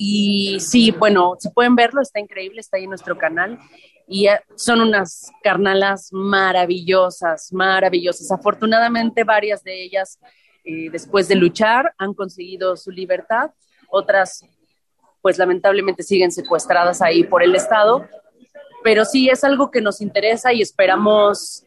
Y 0.00 0.60
sí, 0.60 0.92
bueno, 0.92 1.34
si 1.40 1.50
pueden 1.50 1.74
verlo, 1.74 2.00
está 2.00 2.20
increíble, 2.20 2.60
está 2.60 2.76
ahí 2.76 2.84
en 2.84 2.90
nuestro 2.90 3.18
canal. 3.18 3.58
Y 4.06 4.28
eh, 4.28 4.40
son 4.54 4.80
unas 4.80 5.30
carnalas 5.42 6.10
maravillosas, 6.12 7.52
maravillosas. 7.52 8.30
Afortunadamente, 8.30 9.24
varias 9.24 9.64
de 9.64 9.82
ellas, 9.82 10.20
eh, 10.64 10.88
después 10.90 11.26
de 11.26 11.34
luchar, 11.34 11.94
han 11.98 12.14
conseguido 12.14 12.76
su 12.76 12.92
libertad. 12.92 13.50
Otras, 13.90 14.44
pues 15.20 15.36
lamentablemente, 15.36 16.04
siguen 16.04 16.30
secuestradas 16.30 17.02
ahí 17.02 17.24
por 17.24 17.42
el 17.42 17.56
Estado. 17.56 18.08
Pero 18.84 19.04
sí, 19.04 19.28
es 19.28 19.42
algo 19.42 19.72
que 19.72 19.80
nos 19.80 20.00
interesa 20.00 20.52
y 20.52 20.62
esperamos 20.62 21.64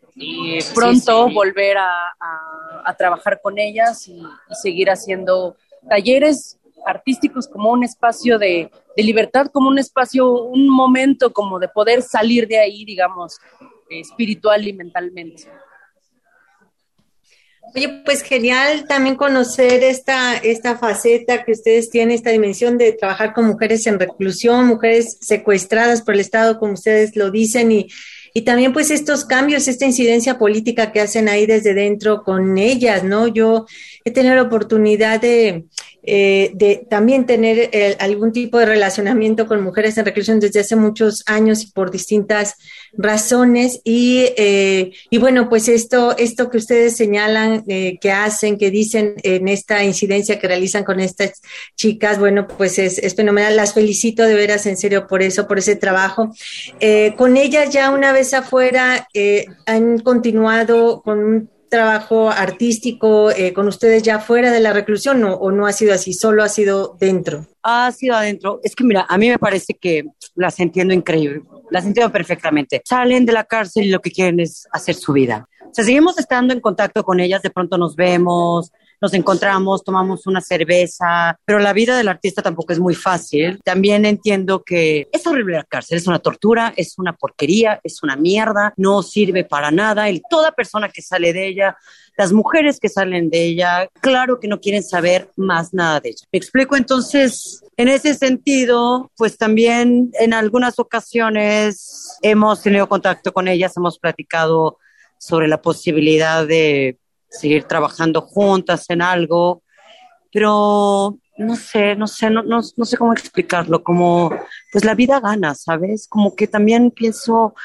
pronto 0.74 1.30
volver 1.30 1.78
a, 1.78 2.96
trabajar 2.98 3.40
con 3.42 3.58
ellas 3.58 4.08
y, 4.08 4.22
seguir 4.62 4.90
haciendo 4.90 5.56
talleres 5.90 6.61
artísticos 6.86 7.48
como 7.48 7.72
un 7.72 7.84
espacio 7.84 8.38
de, 8.38 8.70
libertad, 8.98 9.48
como 9.48 9.70
un 9.70 9.80
espacio, 9.80 10.44
un 10.44 10.68
momento 10.70 11.32
como 11.32 11.60
de 11.60 11.70
poder 11.70 12.02
salir 12.02 12.48
de 12.48 12.60
ahí, 12.60 12.86
digamos, 12.86 13.40
espiritual 13.90 14.68
y 14.68 14.74
mentalmente. 14.74 15.48
Oye, 17.74 18.02
pues 18.04 18.22
genial 18.22 18.86
también 18.86 19.16
conocer 19.16 19.82
esta, 19.84 20.36
esta 20.36 20.78
faceta 20.78 21.46
que 21.46 21.54
ustedes 21.54 21.90
tienen, 21.90 22.16
esta 22.16 22.32
dimensión 22.32 22.78
de 22.78 22.92
trabajar 22.92 23.34
con 23.34 23.46
mujeres 23.46 23.88
en 23.88 23.98
reclusión, 23.98 24.68
mujeres 24.68 25.18
secuestradas 25.22 26.02
por 26.02 26.16
el 26.16 26.20
Estado, 26.20 26.60
como 26.60 26.74
ustedes 26.74 27.16
lo 27.16 27.32
dicen, 27.32 27.72
y, 27.72 27.88
y 28.34 28.42
también 28.42 28.74
pues 28.74 28.92
estos 28.92 29.26
cambios, 29.26 29.68
esta 29.68 29.86
incidencia 29.86 30.38
política 30.38 30.92
que 30.92 31.02
hacen 31.02 31.30
ahí 31.30 31.46
desde 31.46 31.74
dentro 31.74 32.24
con 32.24 32.58
ellas, 32.58 33.04
¿no? 33.04 33.28
Yo 33.28 33.66
he 34.06 34.12
tenido 34.12 34.36
la 34.36 34.44
oportunidad 34.44 35.20
de, 35.22 35.66
eh, 36.04 36.52
de 36.56 36.88
también 36.90 37.28
tener 37.28 37.70
eh, 37.72 37.96
algún 38.00 38.32
tipo 38.32 38.58
de 38.58 38.66
relacionamiento 38.66 39.46
con 39.48 39.62
mujeres 39.62 39.98
en 39.98 40.06
reclusión 40.06 40.40
desde 40.40 40.62
hace 40.62 40.76
muchos 40.76 41.24
años 41.28 41.64
y 41.64 41.68
por 41.68 41.92
distintas 41.92 42.56
razones. 42.94 43.82
Y, 43.84 44.26
eh, 44.36 44.94
y 45.10 45.18
bueno, 45.20 45.48
pues 45.48 45.68
esto, 45.68 46.18
esto 46.18 46.50
que 46.50 46.58
ustedes 46.58 46.98
señalan, 46.98 47.64
que 47.64 48.12
hacen, 48.12 48.58
que 48.58 48.72
dicen 48.72 49.16
en 49.24 49.48
esta 49.48 49.84
incidencia 49.84 50.40
que 50.40 50.48
realizan 50.48 50.84
con 50.84 51.00
estas 51.00 51.42
chicas, 51.76 52.18
bueno, 52.18 52.48
pues 52.48 52.80
es, 52.80 52.98
es 52.98 53.16
fenomenal. 53.16 53.56
Las 53.56 53.74
felicito 53.74 54.24
de 54.24 54.34
veras, 54.34 54.66
en 54.66 54.78
serio, 54.78 55.08
por 55.08 55.22
eso, 55.22 55.48
por 55.48 55.60
ese 55.60 55.76
trabajo. 55.76 56.34
con 57.18 57.38
ellas 57.38 57.70
ya 57.72 57.92
una 57.92 58.12
vez 58.12 58.34
afuera, 58.34 59.08
han 59.66 60.00
continuado 60.00 61.02
con 61.04 61.20
un 61.20 61.61
trabajo 61.72 62.30
artístico 62.30 63.32
eh, 63.32 63.54
con 63.54 63.68
ustedes 63.68 64.04
ya 64.04 64.20
fuera 64.20 64.52
de 64.52 64.60
la 64.60 64.74
reclusión 64.74 65.24
o, 65.24 65.36
o 65.36 65.52
no 65.52 65.66
ha 65.66 65.72
sido 65.72 65.94
así, 65.94 66.14
solo 66.14 66.44
ha 66.44 66.50
sido 66.50 66.98
dentro? 67.00 67.48
Ha 67.64 67.92
sido 67.94 68.16
adentro. 68.16 68.60
Es 68.62 68.76
que 68.76 68.84
mira, 68.84 69.06
a 69.08 69.18
mí 69.18 69.30
me 69.30 69.40
parece 69.40 69.74
que 69.74 70.04
las 70.36 70.60
entiendo 70.60 70.94
increíble, 70.94 71.44
las 71.72 71.86
entiendo 71.86 72.12
perfectamente. 72.12 72.82
Salen 72.84 73.26
de 73.26 73.32
la 73.32 73.46
cárcel 73.46 73.86
y 73.86 73.90
lo 73.90 74.02
que 74.02 74.12
quieren 74.12 74.42
es 74.42 74.68
hacer 74.74 74.96
su 74.96 75.14
vida. 75.14 75.48
O 75.64 75.74
sea, 75.74 75.86
seguimos 75.86 76.20
estando 76.20 76.54
en 76.54 76.60
contacto 76.60 77.04
con 77.04 77.22
ellas, 77.22 77.42
de 77.42 77.50
pronto 77.50 77.78
nos 77.78 77.96
vemos, 77.96 78.74
nos 79.02 79.14
encontramos, 79.16 79.84
tomamos 79.84 80.28
una 80.28 80.42
cerveza, 80.42 81.36
pero 81.44 81.58
la 81.58 81.74
vida 81.74 81.98
del 81.98 82.08
artista 82.08 82.44
tampoco 82.44 82.72
es 82.72 82.80
muy 82.80 82.94
fácil. 82.94 83.60
También 83.64 84.06
entiendo 84.06 84.64
que 84.64 85.08
es 85.12 85.26
horrible 85.26 85.58
la 85.58 85.64
cárcel, 85.64 85.98
es 85.98 86.06
una 86.06 86.20
tortura, 86.20 86.72
es 86.78 87.00
una 87.00 87.14
porquería, 87.14 87.80
es 87.84 88.04
una 88.04 88.16
mierda, 88.16 88.74
no 88.78 89.02
sirve 89.02 89.44
para 89.44 89.72
nada. 89.72 90.10
Y 90.12 90.22
toda 90.30 90.52
persona 90.52 90.90
que 90.90 91.02
sale 91.02 91.34
de 91.34 91.48
ella, 91.48 91.78
las 92.16 92.32
mujeres 92.32 92.80
que 92.80 92.90
salen 92.90 93.32
de 93.32 93.44
ella, 93.44 93.88
claro 94.02 94.40
que 94.40 94.48
no 94.48 94.60
quieren 94.60 94.84
saber 94.84 95.30
más 95.36 95.74
nada 95.74 96.00
de 96.00 96.10
ella. 96.10 96.26
¿Me 96.32 96.38
explico? 96.38 96.76
Entonces, 96.76 97.64
en 97.78 97.88
ese 97.88 98.14
sentido, 98.14 99.12
pues 99.18 99.38
también 99.38 100.12
en 100.20 100.36
algunas 100.36 100.78
ocasiones 100.78 102.18
hemos 102.22 102.62
tenido 102.62 102.88
contacto 102.88 103.34
con 103.34 103.48
ellas, 103.48 103.76
hemos 103.76 103.98
platicado 103.98 104.78
sobre 105.18 105.48
la 105.48 105.62
posibilidad 105.62 106.46
de 106.46 106.98
seguir 107.32 107.64
trabajando 107.64 108.22
juntas 108.22 108.86
en 108.90 109.02
algo, 109.02 109.64
pero 110.32 111.18
no 111.38 111.56
sé, 111.56 111.96
no 111.96 112.08
sé, 112.08 112.30
no, 112.30 112.44
no, 112.44 112.62
sé 112.62 112.98
cómo 112.98 113.14
explicarlo, 113.14 113.84
como 113.84 114.32
pues 114.72 114.86
la 114.86 114.94
vida 114.94 115.20
gana, 115.20 115.56
¿sabes? 115.56 116.08
Como 116.08 116.36
que 116.36 116.48
también 116.48 116.92
pienso, 116.92 117.56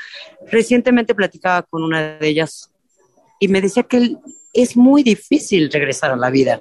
recientemente 0.46 1.14
platicaba 1.14 1.62
con 1.62 1.82
una 1.82 2.16
de 2.16 2.28
ellas 2.28 2.72
y 3.38 3.48
me 3.48 3.60
decía 3.60 3.82
que 3.82 4.16
es 4.54 4.76
muy 4.76 5.02
difícil 5.02 5.70
regresar 5.70 6.12
a 6.12 6.16
la 6.16 6.30
vida. 6.30 6.60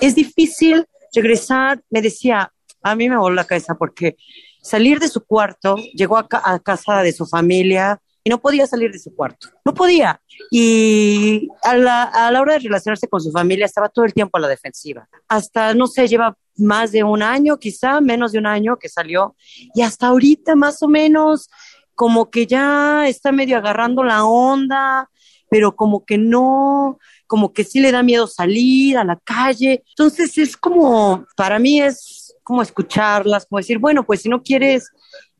Es 0.00 0.14
difícil 0.14 0.84
regresar, 1.14 1.80
me 1.90 2.02
decía, 2.02 2.52
a 2.82 2.96
mí 2.96 3.08
me 3.08 3.16
voló 3.16 3.36
la 3.36 3.44
cabeza 3.44 3.76
porque 3.76 4.16
salir 4.62 4.98
de 4.98 5.08
su 5.08 5.24
cuarto, 5.24 5.76
llegó 5.94 6.16
a, 6.18 6.26
a 6.30 6.58
casa 6.58 7.02
de 7.02 7.12
su 7.12 7.26
familia, 7.26 8.00
no 8.28 8.40
podía 8.40 8.66
salir 8.66 8.90
de 8.90 8.98
su 8.98 9.14
cuarto. 9.14 9.48
No 9.64 9.74
podía. 9.74 10.20
Y 10.50 11.48
a 11.62 11.76
la, 11.76 12.02
a 12.04 12.30
la 12.30 12.40
hora 12.40 12.54
de 12.54 12.60
relacionarse 12.60 13.08
con 13.08 13.20
su 13.20 13.30
familia 13.30 13.66
estaba 13.66 13.88
todo 13.88 14.04
el 14.04 14.12
tiempo 14.12 14.38
a 14.38 14.40
la 14.40 14.48
defensiva. 14.48 15.08
Hasta, 15.28 15.74
no 15.74 15.86
sé, 15.86 16.08
lleva 16.08 16.36
más 16.56 16.92
de 16.92 17.04
un 17.04 17.22
año, 17.22 17.58
quizá 17.58 18.00
menos 18.00 18.32
de 18.32 18.38
un 18.38 18.46
año 18.46 18.78
que 18.78 18.88
salió. 18.88 19.36
Y 19.74 19.82
hasta 19.82 20.08
ahorita 20.08 20.56
más 20.56 20.82
o 20.82 20.88
menos 20.88 21.48
como 21.94 22.30
que 22.30 22.46
ya 22.46 23.08
está 23.08 23.32
medio 23.32 23.56
agarrando 23.56 24.04
la 24.04 24.24
onda, 24.24 25.10
pero 25.50 25.74
como 25.74 26.04
que 26.04 26.18
no, 26.18 26.98
como 27.26 27.52
que 27.52 27.64
sí 27.64 27.80
le 27.80 27.90
da 27.90 28.02
miedo 28.02 28.26
salir 28.26 28.98
a 28.98 29.04
la 29.04 29.16
calle. 29.16 29.82
Entonces 29.88 30.38
es 30.38 30.56
como, 30.56 31.26
para 31.36 31.58
mí 31.58 31.80
es 31.80 32.34
como 32.42 32.62
escucharlas, 32.62 33.46
como 33.46 33.58
decir, 33.58 33.78
bueno, 33.78 34.04
pues 34.04 34.22
si 34.22 34.28
no 34.28 34.42
quieres, 34.42 34.90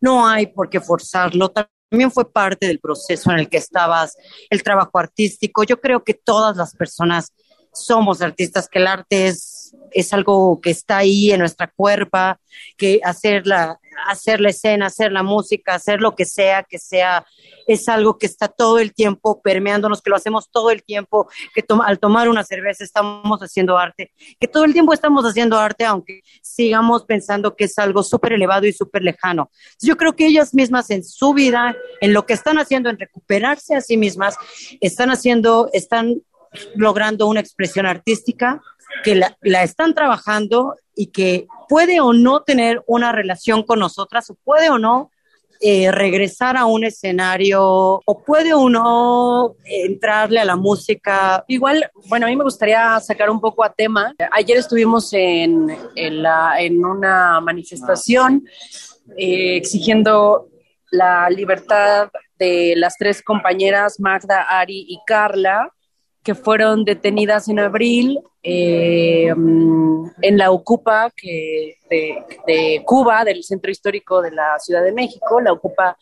no 0.01 0.26
hay 0.26 0.47
por 0.47 0.68
qué 0.68 0.80
forzarlo 0.80 1.53
también 1.89 2.11
fue 2.11 2.30
parte 2.30 2.66
del 2.66 2.80
proceso 2.80 3.30
en 3.30 3.39
el 3.39 3.49
que 3.49 3.57
estabas, 3.57 4.16
el 4.51 4.62
trabajo 4.62 4.99
artístico. 4.99 5.64
Yo 5.64 5.80
creo 5.80 6.05
que 6.05 6.14
todas 6.14 6.57
las 6.57 6.74
personas 6.74 7.32
somos 7.72 8.20
artistas, 8.22 8.68
que 8.68 8.78
el 8.78 8.86
arte 8.86 9.28
es, 9.28 9.74
es 9.93 10.12
algo 10.12 10.61
que 10.61 10.70
está 10.70 10.99
ahí 10.99 11.30
en 11.30 11.41
nuestra 11.41 11.68
cuerpa, 11.68 12.41
que 12.76 13.01
hacer 13.05 13.47
la, 13.47 13.78
hacer 14.07 14.41
la 14.41 14.51
escena, 14.51 14.87
hacer 14.87 15.13
la 15.13 15.23
música, 15.23 15.75
hacer 15.75 16.01
lo 16.01 16.15
que 16.15 16.25
sea, 16.25 16.63
que 16.63 16.79
sea, 16.79 17.27
es 17.67 17.89
algo 17.89 18.19
que 18.19 18.27
está 18.27 18.49
todo 18.49 18.79
el 18.79 18.95
tiempo 18.95 19.41
permeándonos, 19.43 20.03
que 20.03 20.11
lo 20.11 20.17
hacemos 20.17 20.51
todo 20.51 20.71
el 20.71 20.83
tiempo, 20.83 21.29
que 21.55 21.65
al 21.85 21.99
tomar 21.99 22.29
una 22.29 22.45
cerveza 22.45 22.85
estamos 22.85 23.41
haciendo 23.41 23.79
arte, 23.79 24.13
que 24.39 24.49
todo 24.49 24.65
el 24.65 24.73
tiempo 24.73 24.93
estamos 24.93 25.25
haciendo 25.25 25.59
arte, 25.59 25.85
aunque 25.85 26.23
sigamos 26.43 27.05
pensando 27.05 27.57
que 27.57 27.65
es 27.65 27.79
algo 27.79 28.03
súper 28.03 28.33
elevado 28.33 28.67
y 28.67 28.73
súper 28.73 29.03
lejano. 29.03 29.51
Yo 29.81 29.97
creo 29.97 30.15
que 30.15 30.27
ellas 30.27 30.55
mismas 30.55 30.91
en 30.91 31.05
su 31.05 31.35
vida, 31.35 31.77
en 32.01 32.13
lo 32.13 32.27
que 32.27 32.35
están 32.35 32.59
haciendo, 32.59 32.91
en 32.91 32.99
recuperarse 32.99 33.75
a 33.75 33.81
sí 33.81 33.97
mismas, 33.97 34.37
están 34.81 35.11
haciendo, 35.11 35.69
están 35.73 36.23
logrando 36.75 37.27
una 37.27 37.41
expresión 37.41 37.87
artística 37.87 38.63
que 39.05 39.15
la, 39.15 39.37
la, 39.43 39.63
están 39.63 39.95
trabajando 39.95 40.75
y 40.95 41.09
que 41.09 41.47
puede 41.69 42.01
o 42.01 42.12
no 42.12 42.43
tener 42.43 42.83
una 42.87 43.12
relación 43.12 43.62
con 43.62 43.79
nosotras 43.79 44.31
o 44.31 44.35
puede 44.35 44.71
o 44.71 44.79
no 44.79 45.11
eh, 45.61 45.91
regresar 45.91 46.57
a 46.57 46.66
un 46.66 46.85
escenario 46.85 47.61
o 48.05 48.23
puede 48.25 48.55
o 48.55 48.69
no 48.69 49.57
entrarle 49.64 50.39
a 50.39 50.45
la 50.45 50.55
música. 50.55 51.45
Igual, 51.49 51.91
bueno, 52.07 52.27
a 52.27 52.29
mí 52.29 52.37
me 52.37 52.45
gustaría 52.45 53.01
sacar 53.01 53.29
un 53.29 53.41
poco 53.41 53.64
a 53.64 53.73
tema. 53.73 54.14
Ayer 54.31 54.59
estuvimos 54.59 55.12
en, 55.12 55.77
en 55.97 56.85
una 56.85 57.41
manifestación 57.41 58.45
eh, 59.16 59.57
exigiendo 59.57 60.49
la 60.93 61.29
libertad 61.29 62.09
de 62.39 62.75
las 62.77 62.97
tres 62.97 63.23
compañeras, 63.23 63.99
Magda, 63.99 64.43
Ari 64.43 64.87
y 64.89 65.01
Carla, 65.05 65.73
que 66.23 66.35
fueron 66.35 66.85
detenidas 66.85 67.49
en 67.49 67.59
abril 67.59 68.21
eh, 68.43 69.29
en 69.29 70.39
la 70.39 70.51
Ocupa 70.51 71.11
que 71.14 71.77
de, 71.89 72.83
Cuba, 72.85 73.25
del 73.25 73.43
Centro 73.43 73.71
Histórico 73.71 74.23
de 74.23 74.31
la 74.31 74.59
Ciudad 74.59 74.83
de 74.83 74.93
México, 74.93 75.41
la 75.41 75.53
Ocupa 75.53 75.97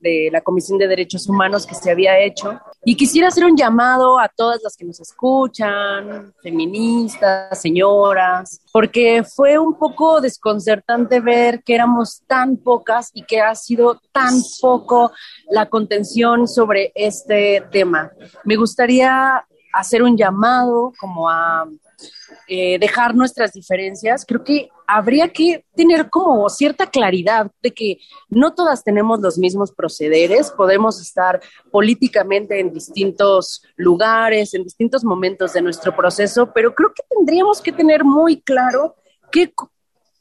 de 0.00 0.30
la 0.32 0.40
Comisión 0.40 0.78
de 0.78 0.88
Derechos 0.88 1.28
Humanos 1.28 1.66
que 1.66 1.74
se 1.74 1.90
había 1.90 2.18
hecho. 2.18 2.58
Y 2.84 2.96
quisiera 2.96 3.28
hacer 3.28 3.44
un 3.44 3.56
llamado 3.56 4.18
a 4.18 4.28
todas 4.28 4.60
las 4.62 4.76
que 4.76 4.86
nos 4.86 4.98
escuchan, 4.98 6.32
feministas, 6.42 7.60
señoras, 7.60 8.62
porque 8.72 9.22
fue 9.22 9.58
un 9.58 9.78
poco 9.78 10.20
desconcertante 10.22 11.20
ver 11.20 11.62
que 11.62 11.74
éramos 11.74 12.22
tan 12.26 12.56
pocas 12.56 13.10
y 13.12 13.24
que 13.24 13.40
ha 13.40 13.54
sido 13.54 14.00
tan 14.12 14.32
poco 14.60 15.12
la 15.50 15.68
contención 15.68 16.48
sobre 16.48 16.92
este 16.94 17.62
tema. 17.70 18.10
Me 18.44 18.56
gustaría 18.56 19.44
hacer 19.72 20.02
un 20.02 20.16
llamado 20.16 20.92
como 20.98 21.28
a 21.28 21.68
eh, 22.48 22.78
dejar 22.78 23.14
nuestras 23.14 23.52
diferencias, 23.52 24.24
creo 24.26 24.42
que 24.42 24.68
habría 24.86 25.28
que 25.28 25.64
tener 25.76 26.10
como 26.10 26.48
cierta 26.48 26.86
claridad 26.90 27.50
de 27.62 27.70
que 27.70 27.98
no 28.28 28.54
todas 28.54 28.82
tenemos 28.82 29.20
los 29.20 29.38
mismos 29.38 29.70
procederes, 29.70 30.50
podemos 30.50 31.00
estar 31.00 31.40
políticamente 31.70 32.58
en 32.58 32.72
distintos 32.72 33.62
lugares, 33.76 34.52
en 34.54 34.64
distintos 34.64 35.04
momentos 35.04 35.52
de 35.52 35.62
nuestro 35.62 35.94
proceso, 35.94 36.50
pero 36.52 36.74
creo 36.74 36.92
que 36.92 37.04
tendríamos 37.08 37.60
que 37.60 37.70
tener 37.70 38.02
muy 38.02 38.40
claro 38.40 38.96
qué, 39.30 39.52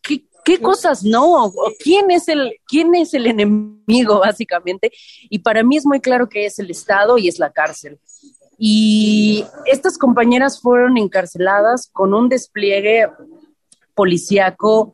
qué, 0.04 0.60
cosas 0.62 1.04
no, 1.04 1.45
o 1.45 1.74
quién 1.84 2.12
es, 2.12 2.28
el, 2.28 2.56
quién 2.68 2.93
es 2.95 3.14
el 3.14 3.28
enemigo, 3.28 4.20
básicamente. 4.20 4.91
Y 5.30 5.39
para 5.39 5.64
mí 5.64 5.78
es 5.78 5.86
muy 5.86 6.00
claro 6.00 6.28
que 6.28 6.45
es 6.45 6.60
el 6.60 6.70
Estado 6.70 7.18
y 7.18 7.28
es 7.28 7.39
la 7.39 7.52
cárcel. 7.52 8.00
Y 8.62 9.45
estas 9.66 9.97
compañeras 9.97 10.60
fueron 10.60 10.97
encarceladas 10.97 11.89
con 11.93 12.14
un 12.14 12.28
despliegue 12.28 13.07
policíaco 13.95 14.93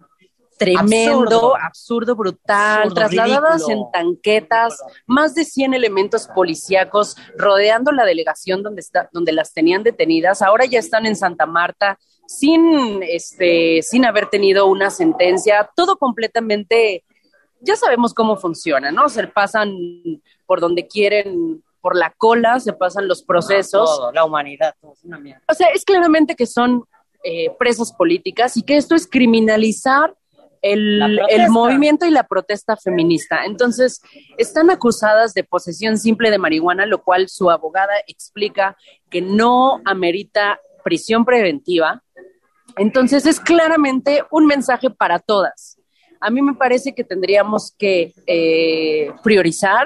tremendo, 0.58 1.56
absurdo, 1.58 2.16
brutal, 2.16 2.94
trasladadas 2.94 3.68
en 3.68 3.80
tanquetas, 3.92 4.82
más 5.06 5.36
de 5.36 5.44
100 5.44 5.74
elementos 5.74 6.28
policíacos 6.28 7.18
rodeando 7.38 7.92
la 7.92 8.06
delegación 8.06 8.64
donde, 8.64 8.82
está, 8.82 9.10
donde 9.12 9.34
las 9.34 9.54
tenían 9.54 9.84
detenidas. 9.84 10.42
Ahora 10.42 10.66
ya 10.66 10.80
están 10.80 11.06
en 11.06 11.16
Santa 11.16 11.46
Marta 11.46 12.00
sin, 12.28 13.02
este, 13.04 13.82
sin 13.82 14.06
haber 14.06 14.30
tenido 14.30 14.68
una 14.68 14.90
sentencia, 14.92 15.70
todo 15.76 15.98
completamente, 15.98 17.04
ya 17.62 17.76
sabemos 17.76 18.14
cómo 18.14 18.38
funciona, 18.38 18.92
¿no? 18.92 19.10
Se 19.10 19.28
pasan 19.28 19.76
por 20.46 20.62
donde 20.62 20.88
quieren 20.88 21.64
por 21.86 21.96
la 21.96 22.12
cola 22.18 22.60
se 22.60 22.74
pasan 22.74 23.08
los 23.08 23.22
procesos. 23.22 24.12
la 24.12 24.26
humanidad, 24.26 24.74
O 24.82 25.54
sea, 25.54 25.68
es 25.68 25.86
claramente 25.86 26.36
que 26.36 26.48
son 26.48 26.84
eh, 27.24 27.52
presas 27.60 27.94
políticas 27.94 28.58
y 28.58 28.64
que 28.64 28.76
esto 28.76 28.96
es 28.96 29.06
criminalizar 29.06 30.16
el, 30.64 31.20
el, 31.30 31.50
movimiento 31.52 32.08
y 32.08 32.10
la 32.10 32.24
protesta 32.24 32.76
feminista. 32.76 33.46
Entonces, 33.46 34.02
están 34.40 34.72
acusadas 34.72 35.36
de 35.36 35.44
posesión 35.44 36.00
simple 36.00 36.32
de 36.32 36.40
marihuana, 36.40 36.88
lo 36.88 37.04
cual 37.04 37.30
su 37.30 37.52
abogada 37.52 37.94
explica 38.08 38.76
que 39.12 39.22
no 39.22 39.80
amerita 39.86 40.60
prisión 40.84 41.24
preventiva. 41.24 42.02
Entonces, 42.78 43.28
es 43.28 43.40
claramente 43.40 44.24
un 44.32 44.48
mensaje 44.48 44.90
para 44.90 45.20
todas. 45.20 45.78
A 46.20 46.32
mí 46.32 46.42
me 46.42 46.56
parece 46.56 46.96
que 46.96 47.04
tendríamos 47.04 47.76
que 47.78 48.16
eh, 48.26 49.12
priorizar 49.22 49.86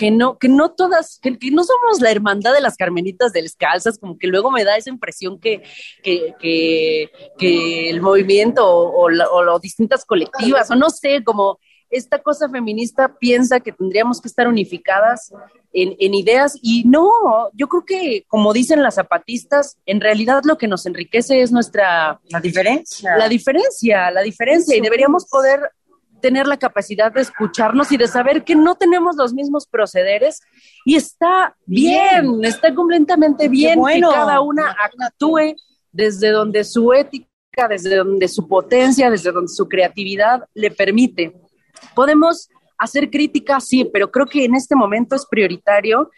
que 0.00 0.10
no, 0.10 0.38
que 0.38 0.48
no 0.48 0.70
todas, 0.70 1.18
que, 1.20 1.36
no 1.52 1.62
somos 1.62 2.00
la 2.00 2.10
hermandad 2.10 2.54
de 2.54 2.62
las 2.62 2.78
carmenitas 2.78 3.34
descalzas, 3.34 3.98
como 3.98 4.16
que 4.16 4.28
luego 4.28 4.50
me 4.50 4.64
da 4.64 4.78
esa 4.78 4.88
impresión 4.88 5.38
que, 5.38 5.62
que, 6.02 6.34
que, 7.38 7.90
el 7.90 8.00
movimiento 8.00 8.66
o, 8.66 9.10
o, 9.10 9.58
distintas 9.58 10.06
colectivas, 10.06 10.70
o 10.70 10.74
no 10.74 10.88
sé, 10.88 11.22
como 11.22 11.58
esta 11.90 12.18
cosa 12.18 12.48
feminista 12.48 13.14
piensa 13.18 13.60
que 13.60 13.72
tendríamos 13.72 14.22
que 14.22 14.28
estar 14.28 14.48
unificadas 14.48 15.34
en, 15.74 15.94
en, 15.98 16.14
ideas 16.14 16.58
y 16.62 16.84
no, 16.84 17.10
yo 17.52 17.68
creo 17.68 17.84
que 17.84 18.24
como 18.26 18.54
dicen 18.54 18.82
las 18.82 18.94
zapatistas, 18.94 19.76
en 19.84 20.00
realidad 20.00 20.44
lo 20.46 20.56
que 20.56 20.66
nos 20.66 20.86
enriquece 20.86 21.42
es 21.42 21.52
nuestra... 21.52 22.22
La 22.30 22.40
diferencia. 22.40 23.18
La 23.18 23.28
diferencia, 23.28 24.10
la 24.10 24.22
diferencia 24.22 24.74
y 24.74 24.80
deberíamos 24.80 25.26
poder 25.26 25.60
tener 26.20 26.46
la 26.46 26.56
capacidad 26.56 27.12
de 27.12 27.22
escucharnos 27.22 27.90
y 27.92 27.96
de 27.96 28.06
saber 28.06 28.44
que 28.44 28.54
no 28.54 28.74
tenemos 28.74 29.16
los 29.16 29.32
mismos 29.32 29.66
procederes 29.66 30.40
y 30.84 30.96
está 30.96 31.56
bien, 31.66 32.44
está 32.44 32.74
completamente 32.74 33.48
bien 33.48 33.82
que 33.84 34.00
cada 34.00 34.40
una 34.40 34.76
actúe 34.78 35.54
desde 35.92 36.30
donde 36.30 36.64
su 36.64 36.92
ética, 36.92 37.26
desde 37.68 37.96
donde 37.96 38.28
su 38.28 38.46
potencia, 38.46 39.10
desde 39.10 39.32
donde 39.32 39.48
su 39.48 39.68
creatividad 39.68 40.44
le 40.54 40.70
permite. 40.70 41.32
Podemos 41.94 42.48
hacer 42.78 43.10
crítica, 43.10 43.60
sí, 43.60 43.84
pero 43.92 44.10
creo 44.10 44.26
que 44.26 44.44
en 44.44 44.54
este 44.54 44.74
momento 44.74 45.14
es 45.14 45.26
prioritario 45.26 46.10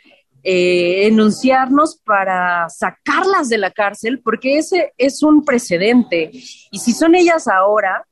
eh, 0.45 1.07
enunciarnos 1.07 2.01
para 2.05 2.69
sacarlas 2.69 3.49
de 3.49 3.59
la 3.59 3.71
cárcel, 3.71 4.21
porque 4.23 4.59
ese 4.59 4.93
es 4.99 5.23
un 5.23 5.45
precedente. 5.45 6.31
Y 6.33 6.79
si 6.81 6.93
son 6.93 7.15
ellas 7.15 7.47
ahora, 7.47 8.05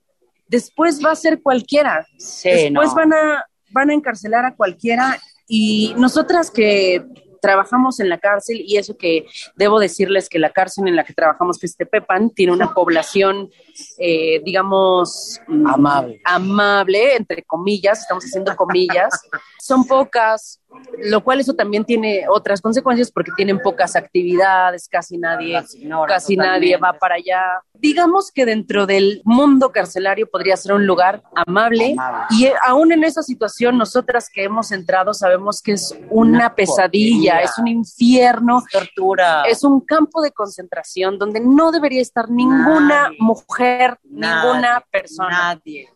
después 0.51 1.03
va 1.03 1.13
a 1.13 1.17
ser 1.17 1.41
cualquiera. 1.41 2.07
después 2.19 2.95
van, 2.95 3.13
a, 3.13 3.45
van 3.71 3.91
a 3.91 3.95
encarcelar 3.95 4.45
a 4.45 4.55
cualquiera 4.55 5.19
y 5.47 5.95
nosotras 5.97 6.51
que 6.51 7.05
trabajamos 7.41 8.01
en 8.01 8.09
la 8.09 8.19
cárcel 8.19 8.63
y 8.67 8.77
eso 8.77 8.97
que 8.97 9.27
debo 9.57 9.79
decirles 9.79 10.29
que 10.29 10.39
la 10.39 10.51
cárcel 10.51 10.89
en 10.89 10.97
la 10.97 11.05
que 11.05 11.15
trabajamos, 11.15 11.59
que 11.59 11.67
es 11.67 11.77
Tepepan, 11.77 12.31
tiene 12.31 12.53
una 12.53 12.75
población, 12.75 13.51
eh, 13.99 14.41
digamos, 14.45 15.41
mm, 15.47 15.67
amable. 15.67 16.21
amable, 16.25 17.17
entre 17.17 17.43
comillas, 17.43 18.01
estamos 18.01 18.25
haciendo 18.25 18.55
comillas. 18.57 19.11
Son 19.61 19.85
pocas, 19.85 20.61
lo 20.99 21.23
cual 21.23 21.41
eso 21.41 21.55
también 21.55 21.85
tiene 21.85 22.25
otras 22.29 22.61
consecuencias 22.61 23.11
porque 23.11 23.31
tienen 23.37 23.61
pocas 23.61 23.95
actividades, 23.95 24.89
casi 24.89 25.19
nadie, 25.19 25.63
casi 26.09 26.37
nadie 26.37 26.77
va 26.77 26.95
para 26.95 27.17
allá. 27.17 27.43
Digamos 27.75 28.31
que 28.33 28.45
dentro 28.47 28.87
del 28.87 29.21
mundo 29.25 29.71
carcelario 29.71 30.29
podría 30.29 30.57
ser 30.57 30.73
un 30.73 30.87
lugar 30.87 31.23
amable, 31.35 31.95
y 32.31 32.49
aún 32.65 32.93
en 32.93 33.05
esa 33.05 33.23
situación 33.23 33.79
nosotras 33.79 34.29
que 34.33 34.45
hemos 34.45 34.73
entrado 34.73 35.15
sabemos 35.15 35.63
que 35.63 35.73
es 35.73 35.95
una, 36.09 36.55
pesadilla, 36.55 37.41
es 37.41 37.59
un 37.59 37.69
infierno, 37.69 38.63
tortura, 38.71 39.43
es 39.43 39.63
un 39.63 39.81
campo 39.81 40.21
de 40.23 40.33
concentración 40.33 41.19
donde 41.19 41.41
no 41.41 41.71
debería 41.71 42.03
estar 42.03 42.31
ninguna 42.31 43.11
mujer, 43.19 43.70
ninguna 44.05 44.85
persona. 44.91 45.55
Nadie. 45.55 45.89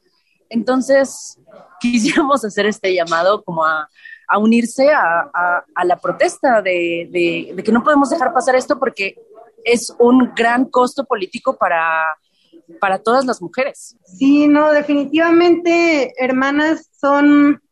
Entonces, 0.49 1.39
quisiéramos 1.81 2.45
hacer 2.45 2.67
este 2.67 2.95
llamado 2.95 3.43
como 3.43 3.65
a 3.65 3.89
a 4.29 4.39
unirse 4.39 4.91
a, 4.91 5.65
la 5.85 5.97
protesta 5.97 6.63
de, 6.63 7.55
que 7.65 7.73
no 7.73 7.83
podemos 7.83 8.11
dejar 8.11 8.33
pasar 8.33 8.57
esto 8.57 8.79
porque 8.79 9.17
es 9.65 9.95
un 9.99 10.33
gran 10.35 10.67
costo 10.67 11.05
político 11.05 11.57
para, 11.57 12.05
para 12.81 12.99
todas 12.99 13.25
las 13.25 13.41
mujeres. 13.41 13.97
Sí, 14.05 14.49
no, 14.49 14.73
definitivamente, 14.73 16.13
hermanas, 16.19 16.91
son, 16.99 17.63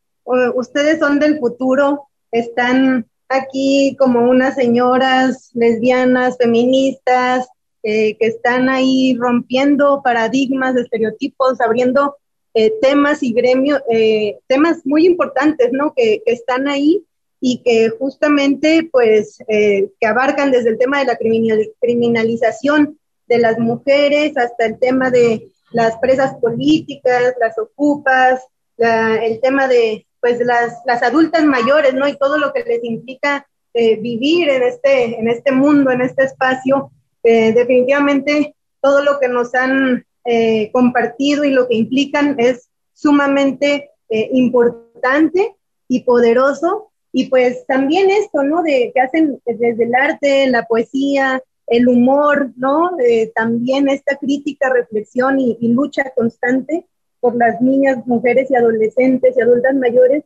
ustedes 0.55 0.99
son 0.99 1.19
del 1.19 1.39
futuro, 1.39 2.07
están 2.31 3.07
aquí 3.29 3.95
como 3.99 4.21
unas 4.21 4.55
señoras 4.55 5.51
lesbianas, 5.53 6.37
feministas, 6.37 7.47
eh, 7.83 8.17
que 8.17 8.27
están 8.27 8.69
ahí 8.69 9.15
rompiendo 9.19 10.01
paradigmas, 10.03 10.75
estereotipos, 10.75 11.61
abriendo 11.61 12.17
eh, 12.55 12.71
temas 12.81 13.23
y 13.23 13.33
gremios, 13.33 13.81
eh, 13.89 14.37
temas 14.45 14.85
muy 14.85 15.07
importantes, 15.07 15.69
¿no? 15.71 15.91
Que, 15.95 16.21
están 16.27 16.67
ahí 16.67 17.03
y 17.39 17.63
que 17.63 17.89
justamente, 17.89 18.87
pues, 18.91 19.39
eh, 19.47 19.89
que 19.99 20.05
abarcan 20.05 20.51
desde 20.51 20.69
el 20.69 20.77
tema 20.77 20.99
de 20.99 21.05
la 21.05 21.17
criminalización 21.17 22.99
de 23.27 23.39
las 23.39 23.57
mujeres 23.57 24.37
hasta 24.37 24.67
el 24.67 24.77
tema 24.77 25.09
de 25.09 25.51
las 25.71 25.97
presas 25.97 26.35
políticas, 26.35 27.33
las 27.39 27.57
ocupas, 27.57 28.39
el 28.77 29.39
tema 29.41 29.67
de, 29.67 30.05
pues, 30.21 30.39
las, 30.39 30.77
las 30.85 31.01
adultas 31.01 31.43
mayores, 31.45 31.95
¿no? 31.95 32.07
Y 32.07 32.17
todo 32.17 32.37
lo 32.37 32.53
que 32.53 32.63
les 32.63 32.83
implica 32.83 33.47
vivir 33.73 34.49
en 34.49 34.63
este, 34.63 35.19
en 35.19 35.27
este 35.27 35.51
mundo, 35.51 35.89
en 35.89 36.01
este 36.01 36.25
espacio. 36.25 36.91
Definitivamente, 37.23 38.55
todo 38.81 39.01
lo 39.01 39.19
que 39.19 39.29
nos 39.29 39.55
han 39.55 40.05
eh, 40.25 40.71
compartido 40.71 41.43
y 41.43 41.51
lo 41.51 41.67
que 41.67 41.75
implican 41.75 42.35
es 42.37 42.69
sumamente 42.93 43.91
eh, 44.09 44.29
importante 44.33 45.55
y 45.87 46.01
poderoso. 46.01 46.91
Y 47.11 47.29
pues 47.29 47.65
también 47.67 48.09
esto, 48.09 48.43
¿no? 48.43 48.63
De 48.63 48.91
que 48.93 49.01
hacen 49.01 49.41
desde 49.45 49.83
el 49.83 49.93
arte, 49.95 50.47
la 50.47 50.63
poesía, 50.65 51.41
el 51.67 51.87
humor, 51.87 52.51
¿no? 52.57 52.91
también 53.35 53.87
esta 53.87 54.17
crítica, 54.17 54.69
reflexión 54.69 55.39
y, 55.39 55.57
lucha 55.61 56.11
constante 56.15 56.85
por 57.19 57.35
las 57.35 57.61
niñas, 57.61 58.05
mujeres 58.05 58.51
y 58.51 58.55
adolescentes 58.55 59.35
y 59.37 59.41
adultas 59.41 59.75
mayores. 59.75 60.23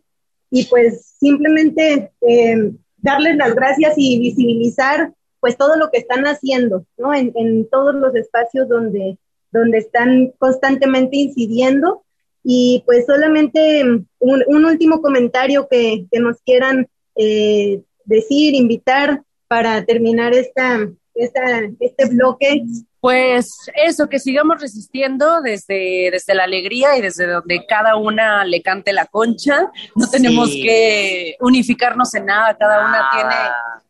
Y 0.50 0.66
pues 0.66 1.16
simplemente 1.20 2.12
eh, 2.22 2.72
darles 2.98 3.36
las 3.36 3.54
gracias 3.54 3.93
y 3.98 4.20
visibilizar 4.20 5.14
pues 5.40 5.58
todo 5.58 5.76
lo 5.76 5.90
que 5.90 6.00
están 6.00 6.26
haciendo, 6.26 6.86
¿no? 6.98 7.14
En, 7.14 7.32
en 7.36 7.70
todos 7.70 7.96
los 7.96 8.16
espacios 8.16 8.68
donde, 8.68 9.18
donde 9.52 9.80
están 9.80 10.34
constantemente 10.38 11.18
incidiendo. 11.18 12.04
Y 12.44 12.84
pues 12.86 13.06
solamente 13.06 13.84
un, 14.20 14.66
último 14.66 15.02
comentario 15.02 15.68
que, 15.70 16.08
nos 16.14 16.38
quieran 16.46 16.88
eh, 17.16 17.82
decir, 18.06 18.56
invitar 18.56 19.22
para 19.48 19.84
terminar 19.86 20.34
esta, 20.34 20.88
esta, 21.14 21.62
este 21.80 22.06
bloque? 22.08 22.64
Pues 23.00 23.50
eso, 23.76 24.08
que 24.08 24.20
sigamos 24.20 24.62
resistiendo 24.62 25.42
desde, 25.42 26.10
desde 26.12 26.36
la 26.36 26.46
alegría 26.46 26.98
y 26.98 27.02
desde 27.02 27.28
donde 27.28 27.66
cada 27.68 27.96
una 27.96 28.46
le 28.46 28.62
cante 28.62 28.94
la 28.94 29.06
concha. 29.06 29.72
No 29.96 30.10
tenemos 30.10 30.50
que 30.50 31.36
unificarnos 31.40 32.14
en 32.16 32.26
nada, 32.26 32.58
cada 32.58 32.88
una 32.88 33.10
tiene 33.14 33.36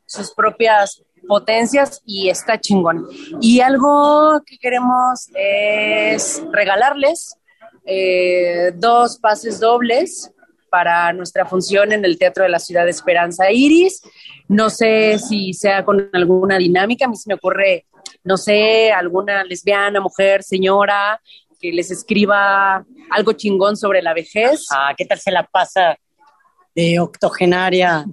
sus 0.06 0.34
propias 0.34 1.04
potencias 1.28 2.02
y 2.06 2.30
está 2.30 2.60
chingón. 2.60 3.08
Y 3.42 3.60
algo 3.60 4.42
que 4.46 4.58
queremos 4.58 5.30
es 5.36 6.44
regalarles 6.52 7.38
eh, 7.86 8.72
dos 8.76 9.18
pases 9.18 9.60
dobles 9.60 10.32
para 10.70 11.14
nuestra 11.14 11.46
función 11.46 11.94
en 11.94 12.04
el 12.04 12.18
Teatro 12.18 12.44
de 12.44 12.50
la 12.50 12.60
Ciudad 12.60 12.86
de 12.86 12.92
Esperanza 12.92 13.52
Iris. 13.52 14.02
No 14.48 14.70
sé 14.70 15.20
si 15.20 15.54
sea 15.54 15.86
con 15.86 16.10
alguna 16.14 16.58
dinámica, 16.58 17.06
a 17.06 17.08
mí 17.10 17.16
se 17.16 17.30
me 17.30 17.36
ocurre, 17.36 17.86
no 18.24 18.38
sé, 18.38 18.92
alguna 18.92 19.44
lesbiana, 19.44 20.02
mujer, 20.02 20.44
señora, 20.44 21.22
que 21.60 21.72
les 21.72 21.92
escriba 21.92 22.86
algo 23.10 23.34
chingón 23.34 23.78
sobre 23.78 24.02
la 24.02 24.14
vejez. 24.14 24.66
Ah, 24.72 24.94
¿qué 24.98 25.06
tal 25.06 25.20
se 25.20 25.32
la 25.32 25.44
pasa 25.44 25.98
de 26.76 27.00
octogenaria? 27.00 28.06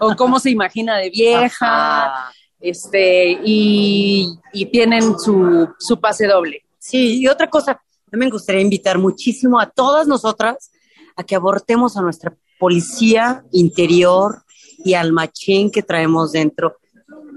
o 0.00 0.14
cómo 0.16 0.38
se 0.38 0.50
imagina 0.50 0.96
de 0.96 1.10
vieja, 1.10 2.32
este, 2.60 3.38
y, 3.44 4.38
tienen 4.72 5.18
su, 5.18 5.68
su 5.78 6.00
pase 6.00 6.26
doble. 6.26 6.64
Sí, 6.78 7.20
y 7.20 7.28
otra 7.28 7.48
cosa, 7.48 7.80
me 8.10 8.30
gustaría 8.30 8.62
invitar 8.62 8.98
muchísimo 8.98 9.60
a 9.60 9.70
todas 9.70 10.06
nosotras 10.06 10.70
a 11.16 11.24
que 11.24 11.34
abortemos 11.34 11.96
a 11.96 12.02
nuestra 12.02 12.34
policía 12.58 13.44
interior 13.52 14.42
y 14.84 14.94
al 14.94 15.12
machín 15.12 15.70
que 15.70 15.82
traemos 15.82 16.32
dentro. 16.32 16.76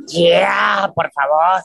Yeah, 0.08 0.92
por 0.96 1.12
favor. 1.12 1.64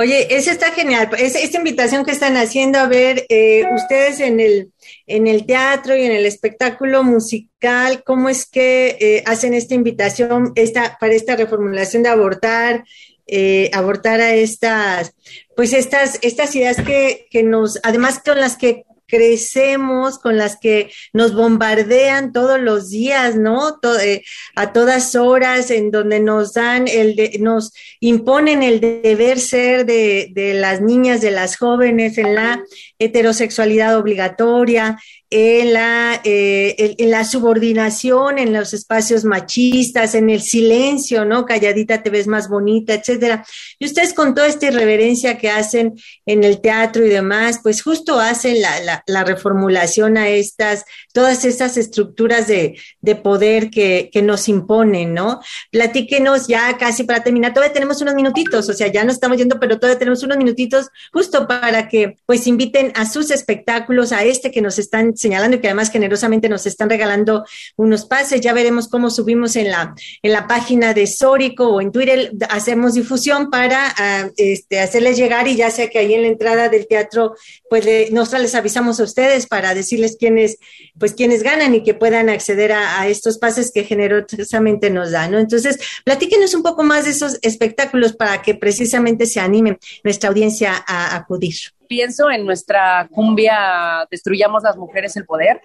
Oye, 0.00 0.32
eso 0.34 0.50
está 0.52 0.70
genial. 0.70 1.10
esta 1.18 1.58
invitación 1.58 2.04
que 2.04 2.12
están 2.12 2.36
haciendo 2.36 2.78
a 2.78 2.86
ver 2.86 3.26
eh, 3.28 3.64
ustedes 3.74 4.20
en 4.20 4.38
el, 4.38 4.72
en 5.08 5.26
el 5.26 5.46
teatro 5.46 5.96
y 5.96 6.02
en 6.02 6.12
el 6.12 6.26
espectáculo 6.26 7.02
musical, 7.02 8.02
¿cómo 8.04 8.28
es 8.28 8.46
que 8.46 8.96
eh, 9.00 9.22
hacen 9.26 9.54
esta 9.54 9.74
invitación 9.74 10.52
esta, 10.54 10.96
para 11.00 11.14
esta 11.14 11.36
reformulación 11.36 12.02
de 12.02 12.08
abortar? 12.10 12.84
Eh, 13.30 13.70
abortar 13.74 14.22
a 14.22 14.34
estas, 14.34 15.12
pues 15.54 15.74
estas, 15.74 16.18
estas 16.22 16.56
ideas 16.56 16.80
que, 16.80 17.26
que 17.30 17.42
nos, 17.42 17.78
además 17.82 18.22
con 18.24 18.40
las 18.40 18.56
que 18.56 18.86
crecemos, 19.08 20.18
con 20.18 20.36
las 20.36 20.56
que 20.58 20.92
nos 21.12 21.34
bombardean 21.34 22.32
todos 22.32 22.60
los 22.60 22.90
días, 22.90 23.36
¿no? 23.36 23.80
Eh, 24.00 24.22
a 24.54 24.72
todas 24.72 25.16
horas, 25.16 25.70
en 25.70 25.90
donde 25.90 26.20
nos 26.20 26.52
dan 26.52 26.86
el, 26.86 27.16
nos 27.40 27.72
imponen 28.00 28.62
el 28.62 28.80
deber 28.80 29.40
ser 29.40 29.86
de, 29.86 30.30
de 30.32 30.54
las 30.54 30.80
niñas, 30.80 31.20
de 31.22 31.30
las 31.30 31.56
jóvenes 31.56 32.18
en 32.18 32.34
la 32.34 32.62
heterosexualidad 32.98 33.96
obligatoria, 33.96 34.98
en 35.30 35.74
la, 35.74 36.20
eh, 36.24 36.94
en 36.98 37.10
la 37.10 37.24
subordinación, 37.24 38.38
en 38.38 38.52
los 38.54 38.72
espacios 38.72 39.24
machistas, 39.24 40.14
en 40.14 40.30
el 40.30 40.40
silencio, 40.40 41.26
¿no? 41.26 41.44
Calladita 41.44 42.02
te 42.02 42.08
ves 42.08 42.26
más 42.26 42.48
bonita, 42.48 42.94
etcétera. 42.94 43.44
Y 43.78 43.84
ustedes 43.84 44.14
con 44.14 44.34
toda 44.34 44.46
esta 44.46 44.66
irreverencia 44.66 45.36
que 45.36 45.50
hacen 45.50 45.94
en 46.24 46.44
el 46.44 46.62
teatro 46.62 47.04
y 47.04 47.10
demás, 47.10 47.60
pues 47.62 47.82
justo 47.82 48.18
hacen 48.18 48.62
la, 48.62 48.80
la, 48.80 49.02
la 49.06 49.24
reformulación 49.24 50.16
a 50.16 50.28
estas, 50.28 50.86
todas 51.12 51.44
estas 51.44 51.76
estructuras 51.76 52.46
de, 52.46 52.78
de 53.02 53.14
poder 53.14 53.68
que, 53.68 54.08
que, 54.10 54.22
nos 54.22 54.48
imponen, 54.48 55.12
¿no? 55.12 55.40
Platíquenos 55.70 56.48
ya 56.48 56.78
casi 56.78 57.04
para 57.04 57.22
terminar, 57.22 57.52
todavía 57.52 57.74
tenemos 57.74 58.00
unos 58.00 58.14
minutitos, 58.14 58.68
o 58.68 58.72
sea, 58.72 58.86
ya 58.88 59.04
no 59.04 59.12
estamos 59.12 59.36
yendo, 59.36 59.60
pero 59.60 59.78
todavía 59.78 59.98
tenemos 59.98 60.22
unos 60.22 60.38
minutitos 60.38 60.88
justo 61.12 61.46
para 61.46 61.88
que 61.88 62.16
pues 62.24 62.46
inviten 62.46 62.87
a 62.94 63.06
sus 63.06 63.30
espectáculos, 63.30 64.12
a 64.12 64.24
este 64.24 64.50
que 64.50 64.60
nos 64.60 64.78
están 64.78 65.16
señalando 65.16 65.56
y 65.56 65.60
que 65.60 65.68
además 65.68 65.90
generosamente 65.90 66.48
nos 66.48 66.66
están 66.66 66.90
regalando 66.90 67.44
unos 67.76 68.04
pases. 68.04 68.40
Ya 68.40 68.52
veremos 68.52 68.88
cómo 68.88 69.10
subimos 69.10 69.56
en 69.56 69.70
la, 69.70 69.94
en 70.22 70.32
la 70.32 70.46
página 70.46 70.94
de 70.94 71.06
Sórico 71.06 71.68
o 71.68 71.80
en 71.80 71.92
Twitter, 71.92 72.32
hacemos 72.50 72.94
difusión 72.94 73.50
para 73.50 73.94
uh, 73.98 74.32
este, 74.36 74.80
hacerles 74.80 75.16
llegar 75.16 75.48
y 75.48 75.56
ya 75.56 75.70
sea 75.70 75.88
que 75.88 75.98
ahí 75.98 76.14
en 76.14 76.22
la 76.22 76.28
entrada 76.28 76.68
del 76.68 76.86
teatro, 76.86 77.34
pues 77.68 77.84
le, 77.84 78.10
nosotros 78.10 78.42
les 78.42 78.54
avisamos 78.54 79.00
a 79.00 79.04
ustedes 79.04 79.46
para 79.46 79.74
decirles 79.74 80.16
quiénes, 80.18 80.58
pues 80.98 81.14
quiénes 81.14 81.42
ganan 81.42 81.74
y 81.74 81.82
que 81.82 81.94
puedan 81.94 82.28
acceder 82.28 82.72
a, 82.72 83.00
a 83.00 83.08
estos 83.08 83.38
pases 83.38 83.70
que 83.72 83.84
generosamente 83.84 84.90
nos 84.90 85.10
dan, 85.10 85.32
¿no? 85.32 85.38
Entonces, 85.38 85.78
platíquenos 86.04 86.54
un 86.54 86.62
poco 86.62 86.82
más 86.82 87.04
de 87.04 87.10
esos 87.10 87.38
espectáculos 87.42 88.14
para 88.14 88.42
que 88.42 88.54
precisamente 88.54 89.26
se 89.26 89.40
anime 89.40 89.78
nuestra 90.04 90.28
audiencia 90.28 90.84
a 90.86 91.16
acudir 91.16 91.56
pienso 91.88 92.30
en 92.30 92.46
nuestra 92.46 93.08
cumbia 93.10 94.06
Destruyamos 94.10 94.62
las 94.62 94.76
mujeres 94.76 95.16
el 95.16 95.24
poder 95.24 95.60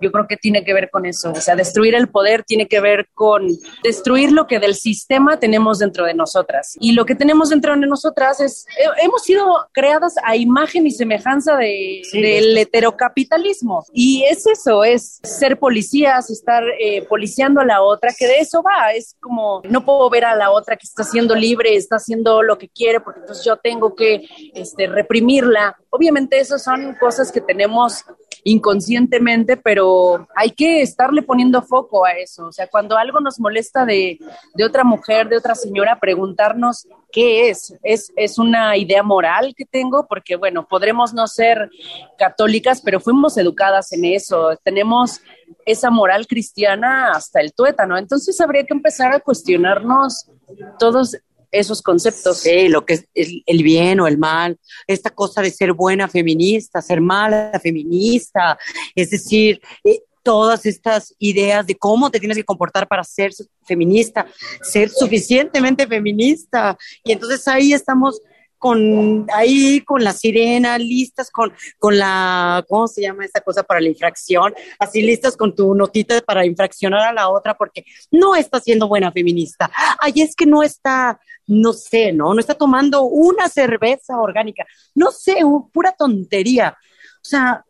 yo 0.00 0.12
creo 0.12 0.26
que 0.26 0.36
tiene 0.36 0.64
que 0.64 0.74
ver 0.74 0.90
con 0.90 1.06
eso. 1.06 1.32
O 1.32 1.40
sea, 1.40 1.56
destruir 1.56 1.94
el 1.94 2.08
poder 2.08 2.44
tiene 2.44 2.66
que 2.66 2.80
ver 2.80 3.08
con 3.14 3.46
destruir 3.82 4.32
lo 4.32 4.46
que 4.46 4.58
del 4.58 4.74
sistema 4.74 5.38
tenemos 5.38 5.78
dentro 5.78 6.04
de 6.04 6.14
nosotras. 6.14 6.76
Y 6.80 6.92
lo 6.92 7.04
que 7.04 7.14
tenemos 7.14 7.50
dentro 7.50 7.74
de 7.76 7.86
nosotras 7.86 8.40
es, 8.40 8.66
hemos 9.02 9.22
sido 9.22 9.68
creadas 9.72 10.14
a 10.24 10.36
imagen 10.36 10.86
y 10.86 10.90
semejanza 10.90 11.56
de, 11.56 12.02
del 12.12 12.56
heterocapitalismo. 12.56 13.84
Y 13.92 14.24
es 14.24 14.46
eso, 14.46 14.84
es 14.84 15.18
ser 15.22 15.58
policías, 15.58 16.30
estar 16.30 16.62
eh, 16.80 17.02
policiando 17.08 17.60
a 17.60 17.64
la 17.64 17.82
otra, 17.82 18.12
que 18.16 18.26
de 18.26 18.38
eso 18.38 18.62
va. 18.62 18.92
Es 18.92 19.16
como, 19.20 19.62
no 19.68 19.84
puedo 19.84 20.08
ver 20.10 20.24
a 20.24 20.36
la 20.36 20.50
otra 20.50 20.76
que 20.76 20.86
está 20.86 21.04
siendo 21.04 21.34
libre, 21.34 21.74
está 21.74 21.96
haciendo 21.96 22.42
lo 22.42 22.58
que 22.58 22.68
quiere, 22.68 23.00
porque 23.00 23.20
entonces 23.20 23.44
yo 23.44 23.56
tengo 23.56 23.94
que 23.94 24.28
este, 24.54 24.86
reprimirla. 24.86 25.76
Obviamente, 25.90 26.38
esas 26.38 26.62
son 26.62 26.94
cosas 27.00 27.32
que 27.32 27.40
tenemos 27.40 28.04
inconscientemente, 28.46 29.56
pero 29.56 30.28
hay 30.36 30.52
que 30.52 30.80
estarle 30.80 31.20
poniendo 31.22 31.62
foco 31.62 32.06
a 32.06 32.12
eso. 32.12 32.46
O 32.46 32.52
sea, 32.52 32.68
cuando 32.68 32.96
algo 32.96 33.18
nos 33.18 33.40
molesta 33.40 33.84
de, 33.84 34.20
de 34.54 34.64
otra 34.64 34.84
mujer, 34.84 35.28
de 35.28 35.36
otra 35.36 35.56
señora, 35.56 35.98
preguntarnos 35.98 36.86
qué 37.10 37.48
es. 37.48 37.74
es. 37.82 38.12
Es 38.14 38.38
una 38.38 38.76
idea 38.76 39.02
moral 39.02 39.52
que 39.56 39.64
tengo, 39.64 40.06
porque 40.06 40.36
bueno, 40.36 40.64
podremos 40.68 41.12
no 41.12 41.26
ser 41.26 41.68
católicas, 42.16 42.80
pero 42.80 43.00
fuimos 43.00 43.36
educadas 43.36 43.92
en 43.92 44.04
eso. 44.04 44.56
Tenemos 44.62 45.20
esa 45.64 45.90
moral 45.90 46.28
cristiana 46.28 47.10
hasta 47.16 47.40
el 47.40 47.52
tuétano. 47.52 47.98
Entonces 47.98 48.40
habría 48.40 48.64
que 48.64 48.74
empezar 48.74 49.12
a 49.12 49.18
cuestionarnos 49.18 50.30
todos 50.78 51.16
esos 51.58 51.82
conceptos. 51.82 52.38
Sí, 52.38 52.68
lo 52.68 52.84
que 52.84 52.94
es 52.94 53.04
el, 53.46 53.62
bien 53.62 54.00
o 54.00 54.06
el 54.06 54.18
mal, 54.18 54.58
esta 54.86 55.10
cosa 55.10 55.42
de 55.42 55.50
ser 55.50 55.72
buena 55.72 56.08
feminista, 56.08 56.82
ser 56.82 57.00
mala 57.00 57.58
feminista, 57.62 58.58
es 58.94 59.10
decir, 59.10 59.60
eh, 59.84 60.00
todas 60.22 60.66
estas 60.66 61.14
ideas 61.20 61.66
de 61.66 61.76
cómo 61.76 62.10
te 62.10 62.18
tienes 62.18 62.36
que 62.36 62.44
comportar 62.44 62.88
para 62.88 63.04
ser 63.04 63.30
feminista, 63.64 64.26
ser 64.60 64.90
suficientemente 64.90 65.86
feminista. 65.86 66.76
Y 67.04 67.12
entonces 67.12 67.46
ahí 67.46 67.72
estamos 67.72 68.20
con 68.58 69.26
ahí 69.32 69.80
con 69.82 70.02
la 70.02 70.12
sirena, 70.12 70.78
listas 70.78 71.30
con, 71.30 71.52
con 71.78 71.98
la, 71.98 72.64
¿cómo 72.68 72.88
se 72.88 73.02
llama 73.02 73.24
esa 73.24 73.40
cosa 73.40 73.62
para 73.62 73.80
la 73.80 73.88
infracción? 73.88 74.54
Así 74.78 75.02
listas 75.02 75.36
con 75.36 75.54
tu 75.54 75.74
notita 75.74 76.20
para 76.20 76.46
infraccionar 76.46 77.00
a 77.00 77.12
la 77.12 77.28
otra 77.28 77.54
porque 77.54 77.84
no 78.10 78.34
está 78.34 78.60
siendo 78.60 78.88
buena 78.88 79.12
feminista. 79.12 79.70
Ay, 79.98 80.14
es 80.16 80.34
que 80.34 80.46
no 80.46 80.62
está, 80.62 81.20
no 81.46 81.72
sé, 81.72 82.12
¿no? 82.12 82.34
No 82.34 82.40
está 82.40 82.54
tomando 82.54 83.02
una 83.02 83.48
cerveza 83.48 84.18
orgánica. 84.18 84.64
No 84.94 85.10
sé, 85.10 85.36
pura 85.72 85.92
tontería. 85.92 86.76
O 87.16 87.28
sea, 87.28 87.64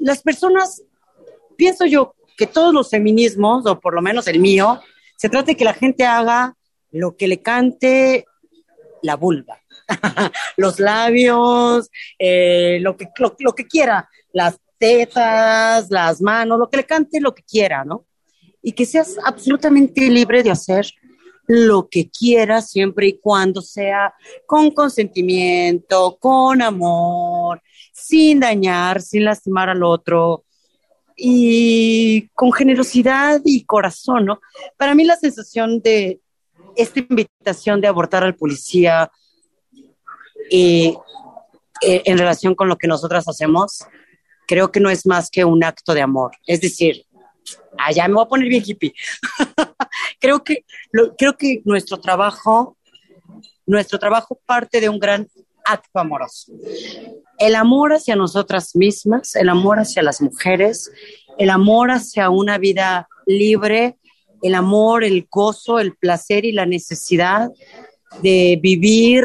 las 0.00 0.22
personas, 0.22 0.82
pienso 1.56 1.86
yo 1.86 2.14
que 2.36 2.46
todos 2.46 2.72
los 2.74 2.90
feminismos, 2.90 3.66
o 3.66 3.78
por 3.78 3.94
lo 3.94 4.02
menos 4.02 4.26
el 4.26 4.40
mío, 4.40 4.80
se 5.16 5.28
trata 5.28 5.46
de 5.46 5.56
que 5.56 5.64
la 5.64 5.74
gente 5.74 6.04
haga 6.04 6.56
lo 6.90 7.16
que 7.16 7.28
le 7.28 7.42
cante 7.42 8.26
la 9.02 9.16
vulva 9.16 9.60
los 10.56 10.80
labios, 10.80 11.90
eh, 12.18 12.78
lo, 12.80 12.96
que, 12.96 13.08
lo, 13.38 13.54
que 13.54 13.66
quiera, 13.66 14.08
las 14.32 14.58
tetas, 14.78 15.90
las 15.90 16.20
manos, 16.20 16.58
lo 16.58 16.68
que 16.68 16.78
le 16.78 16.84
cante, 16.84 17.20
lo 17.20 17.34
que 17.34 17.42
quiera, 17.42 17.84
¿no? 17.84 18.06
Y 18.62 18.72
que 18.72 18.86
seas 18.86 19.16
absolutamente 19.24 20.08
libre 20.10 20.42
de 20.42 20.50
hacer 20.50 20.86
lo 21.46 21.88
que 21.88 22.08
quiera 22.08 22.62
siempre 22.62 23.08
y 23.08 23.18
cuando 23.18 23.60
sea 23.60 24.14
con 24.46 24.70
consentimiento, 24.70 26.16
con 26.18 26.62
amor, 26.62 27.62
sin 27.92 28.40
dañar, 28.40 29.02
sin 29.02 29.24
lastimar 29.24 29.68
al 29.68 29.82
otro 29.82 30.44
y 31.16 32.28
con 32.34 32.52
generosidad 32.52 33.40
y 33.44 33.64
corazón, 33.64 34.24
¿no? 34.24 34.40
Para 34.76 34.94
mí 34.94 35.04
la 35.04 35.16
sensación 35.16 35.80
de 35.80 36.20
esta 36.76 37.00
invitación 37.00 37.80
de 37.80 37.88
abortar 37.88 38.24
al 38.24 38.34
policía 38.34 39.10
y 40.50 40.96
eh, 41.80 42.02
en 42.04 42.18
relación 42.18 42.54
con 42.54 42.68
lo 42.68 42.76
que 42.76 42.88
nosotras 42.88 43.28
hacemos, 43.28 43.86
creo 44.46 44.70
que 44.70 44.80
no 44.80 44.90
es 44.90 45.06
más 45.06 45.30
que 45.30 45.44
un 45.44 45.64
acto 45.64 45.94
de 45.94 46.02
amor. 46.02 46.32
Es 46.46 46.60
decir, 46.60 47.04
allá 47.78 48.08
me 48.08 48.14
voy 48.14 48.24
a 48.24 48.28
poner 48.28 48.48
bien 48.48 48.62
hippie. 48.64 48.94
creo 50.20 50.42
que, 50.42 50.64
creo 51.18 51.36
que 51.36 51.62
nuestro 51.64 51.98
trabajo, 51.98 52.76
nuestro 53.66 53.98
trabajo 53.98 54.40
parte 54.46 54.80
de 54.80 54.88
un 54.88 54.98
gran 54.98 55.28
acto 55.64 55.98
amoroso. 55.98 56.52
El 57.38 57.54
amor 57.54 57.94
hacia 57.94 58.16
nosotras 58.16 58.76
mismas, 58.76 59.34
el 59.34 59.48
amor 59.48 59.78
hacia 59.78 60.02
las 60.02 60.20
mujeres, 60.20 60.90
el 61.38 61.50
amor 61.50 61.90
hacia 61.90 62.30
una 62.30 62.58
vida 62.58 63.08
libre, 63.26 63.96
el 64.42 64.54
amor, 64.54 65.04
el 65.04 65.26
gozo, 65.30 65.80
el 65.80 65.96
placer 65.96 66.44
y 66.44 66.52
la 66.52 66.66
necesidad 66.66 67.50
de 68.22 68.58
vivir 68.62 69.24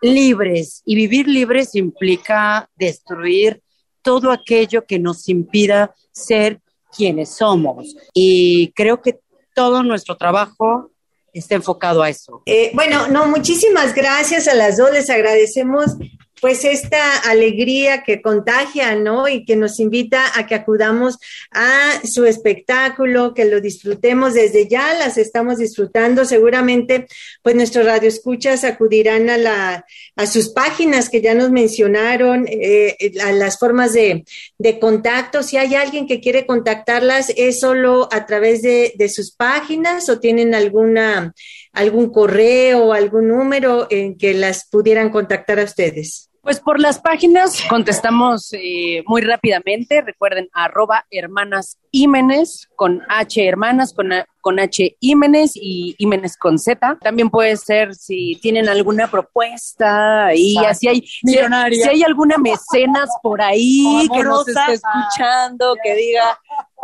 libres. 0.00 0.82
Y 0.84 0.94
vivir 0.94 1.28
libres 1.28 1.74
implica 1.74 2.68
destruir 2.76 3.62
todo 4.02 4.30
aquello 4.30 4.86
que 4.86 4.98
nos 4.98 5.28
impida 5.28 5.94
ser 6.12 6.60
quienes 6.96 7.30
somos. 7.30 7.96
Y 8.14 8.72
creo 8.72 9.00
que 9.00 9.20
todo 9.54 9.82
nuestro 9.82 10.16
trabajo 10.16 10.90
está 11.32 11.54
enfocado 11.54 12.02
a 12.02 12.08
eso. 12.08 12.42
Eh, 12.46 12.70
bueno, 12.74 13.08
no, 13.08 13.26
muchísimas 13.26 13.94
gracias 13.94 14.48
a 14.48 14.54
las 14.54 14.76
dos, 14.76 14.90
les 14.90 15.10
agradecemos 15.10 15.96
pues 16.40 16.64
esta 16.64 17.18
alegría 17.18 18.02
que 18.02 18.22
contagia, 18.22 18.94
¿no? 18.94 19.28
Y 19.28 19.44
que 19.44 19.56
nos 19.56 19.78
invita 19.78 20.38
a 20.38 20.46
que 20.46 20.54
acudamos 20.54 21.18
a 21.50 22.00
su 22.04 22.24
espectáculo, 22.24 23.34
que 23.34 23.44
lo 23.44 23.60
disfrutemos 23.60 24.34
desde 24.34 24.68
ya, 24.68 24.94
las 24.94 25.18
estamos 25.18 25.58
disfrutando. 25.58 26.24
Seguramente, 26.24 27.06
pues 27.42 27.54
nuestros 27.54 27.84
radioescuchas 27.84 28.64
acudirán 28.64 29.28
a, 29.28 29.36
la, 29.36 29.84
a 30.16 30.26
sus 30.26 30.48
páginas 30.50 31.10
que 31.10 31.20
ya 31.20 31.34
nos 31.34 31.50
mencionaron, 31.50 32.46
eh, 32.48 32.96
a 33.22 33.32
las 33.32 33.58
formas 33.58 33.92
de, 33.92 34.24
de, 34.58 34.78
contacto. 34.78 35.42
Si 35.42 35.56
hay 35.56 35.74
alguien 35.74 36.06
que 36.06 36.20
quiere 36.20 36.46
contactarlas, 36.46 37.32
¿es 37.36 37.60
solo 37.60 38.08
a 38.10 38.26
través 38.26 38.62
de, 38.62 38.94
de 38.96 39.08
sus 39.08 39.32
páginas 39.32 40.08
o 40.08 40.20
tienen 40.20 40.54
alguna 40.54 41.34
algún 41.72 42.10
correo 42.10 42.92
algún 42.92 43.28
número 43.28 43.86
en 43.90 44.18
que 44.18 44.34
las 44.34 44.66
pudieran 44.68 45.10
contactar 45.10 45.60
a 45.60 45.64
ustedes? 45.64 46.29
Pues 46.42 46.58
por 46.58 46.80
las 46.80 46.98
páginas 46.98 47.60
contestamos 47.68 48.54
eh, 48.54 49.02
muy 49.06 49.20
rápidamente. 49.20 50.00
Recuerden, 50.00 50.48
arroba 50.54 51.04
hermanas 51.10 51.78
Imenes 51.90 52.66
con 52.76 53.02
H 53.10 53.46
hermanas, 53.46 53.92
con, 53.92 54.08
con 54.40 54.58
H 54.58 54.96
Imenes 55.00 55.52
y 55.54 55.94
Imenes 55.98 56.38
con 56.38 56.58
Z. 56.58 56.96
También 57.02 57.28
puede 57.28 57.58
ser 57.58 57.94
si 57.94 58.38
tienen 58.40 58.70
alguna 58.70 59.10
propuesta 59.10 60.34
y 60.34 60.56
así 60.56 60.88
hay, 60.88 61.02
si, 61.02 61.36
hay 61.36 62.02
alguna 62.02 62.38
mecenas 62.38 63.10
por 63.22 63.42
ahí 63.42 64.08
que 64.10 64.22
nos 64.22 64.48
esté 64.48 64.72
escuchando, 64.72 65.76
que 65.82 65.94
diga, 65.94 66.38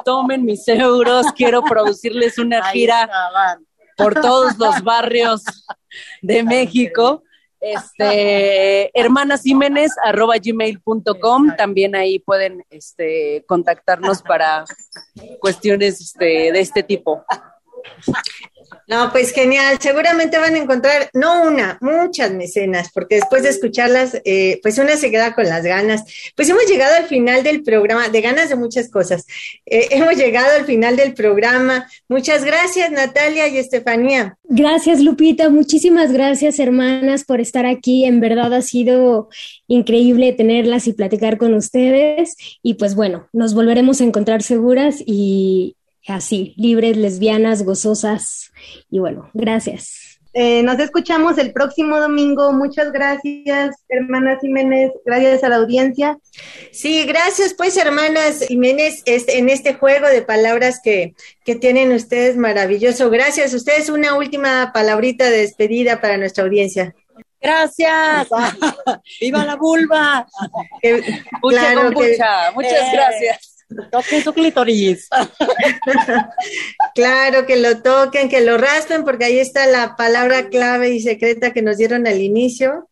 tomen 0.04 0.44
mis 0.44 0.68
euros, 0.68 1.26
quiero 1.34 1.62
producirles 1.62 2.36
una 2.38 2.62
gira 2.72 3.09
por 3.96 4.12
todos 4.20 4.59
los 4.59 4.82
barrios 4.82 5.42
de 6.20 6.42
México 6.42 7.22
este, 7.61 8.90
hermanas 8.98 9.42
arroba 10.04 10.34
gmail.com, 10.42 11.57
también 11.57 11.96
ahí 11.96 12.18
pueden 12.18 12.64
este, 12.70 13.44
contactarnos 13.46 14.22
para 14.22 14.64
cuestiones 15.40 16.00
este, 16.00 16.52
de 16.52 16.61
este 16.61 16.82
tipo. 16.82 17.24
No, 18.89 19.11
pues 19.11 19.32
genial. 19.32 19.78
Seguramente 19.80 20.39
van 20.39 20.55
a 20.55 20.59
encontrar, 20.59 21.11
no 21.12 21.43
una, 21.43 21.76
muchas 21.80 22.32
mecenas, 22.32 22.91
porque 22.93 23.16
después 23.16 23.43
de 23.43 23.49
escucharlas, 23.49 24.20
eh, 24.24 24.61
pues 24.62 24.78
una 24.78 24.97
se 24.97 25.11
queda 25.11 25.34
con 25.34 25.45
las 25.47 25.64
ganas. 25.64 26.05
Pues 26.37 26.49
hemos 26.49 26.66
llegado 26.66 26.95
al 26.95 27.07
final 27.07 27.43
del 27.43 27.64
programa, 27.64 28.09
de 28.09 28.20
ganas 28.20 28.49
de 28.49 28.55
muchas 28.55 28.89
cosas. 28.89 29.26
Eh, 29.66 29.89
hemos 29.91 30.16
llegado 30.16 30.57
al 30.57 30.66
final 30.66 30.97
del 30.97 31.14
programa. 31.14 31.89
Muchas 32.09 32.45
gracias, 32.45 32.93
Natalia 32.93 33.49
y 33.49 33.59
Estefanía. 33.59 34.39
Gracias, 34.45 35.01
Lupita. 35.01 35.49
Muchísimas 35.51 36.12
gracias, 36.12 36.61
hermanas, 36.61 37.24
por 37.24 37.41
estar 37.41 37.66
aquí. 37.66 38.05
En 38.05 38.20
verdad 38.20 38.55
ha 38.55 38.62
sido 38.62 39.28
increíble 39.66 40.32
tenerlas 40.32 40.87
y 40.87 40.93
platicar 40.93 41.39
con 41.39 41.55
ustedes. 41.55 42.37
Y 42.62 42.74
pues 42.74 42.95
bueno, 42.95 43.26
nos 43.32 43.53
volveremos 43.53 44.01
a 44.01 44.05
encontrar 44.05 44.45
seguras 44.45 45.03
y, 45.05 45.74
así, 46.09 46.54
libres, 46.57 46.96
lesbianas, 46.96 47.62
gozosas. 47.62 48.52
Y 48.90 48.98
bueno, 48.98 49.30
gracias. 49.34 50.07
Eh, 50.38 50.62
nos 50.62 50.78
escuchamos 50.78 51.38
el 51.38 51.54
próximo 51.54 51.98
domingo. 51.98 52.52
Muchas 52.52 52.92
gracias, 52.92 53.74
hermanas 53.88 54.38
Jiménez. 54.42 54.92
Gracias 55.07 55.42
a 55.42 55.48
la 55.48 55.57
audiencia. 55.57 56.18
Sí, 56.72 57.07
gracias, 57.07 57.54
pues, 57.54 57.74
hermanas 57.78 58.44
Jiménez, 58.46 59.02
en 59.07 59.48
este 59.48 59.72
juego 59.72 60.07
de 60.09 60.20
palabras 60.20 60.80
que, 60.84 61.14
que 61.42 61.54
tienen 61.54 61.90
ustedes 61.90 62.36
maravilloso. 62.36 63.09
Gracias. 63.09 63.54
Ustedes 63.54 63.88
una 63.88 64.14
última 64.14 64.72
palabrita 64.74 65.24
de 65.24 65.38
despedida 65.38 66.02
para 66.02 66.18
nuestra 66.18 66.44
audiencia. 66.44 66.94
Gracias. 67.40 68.28
¡Viva 69.22 69.42
la 69.42 69.57
vulva! 69.57 70.26
claro 71.40 71.92
Muchas 71.92 72.72
eh, 72.72 72.90
gracias. 72.92 73.55
Toquen 73.90 74.22
su 74.22 74.32
clitoris. 74.32 75.08
claro, 76.94 77.46
que 77.46 77.56
lo 77.56 77.82
toquen, 77.82 78.28
que 78.28 78.40
lo 78.40 78.58
raspen, 78.58 79.04
porque 79.04 79.24
ahí 79.24 79.38
está 79.38 79.66
la 79.66 79.96
palabra 79.96 80.48
clave 80.48 80.90
y 80.90 81.00
secreta 81.00 81.52
que 81.52 81.62
nos 81.62 81.76
dieron 81.76 82.06
al 82.06 82.20
inicio. 82.20 82.88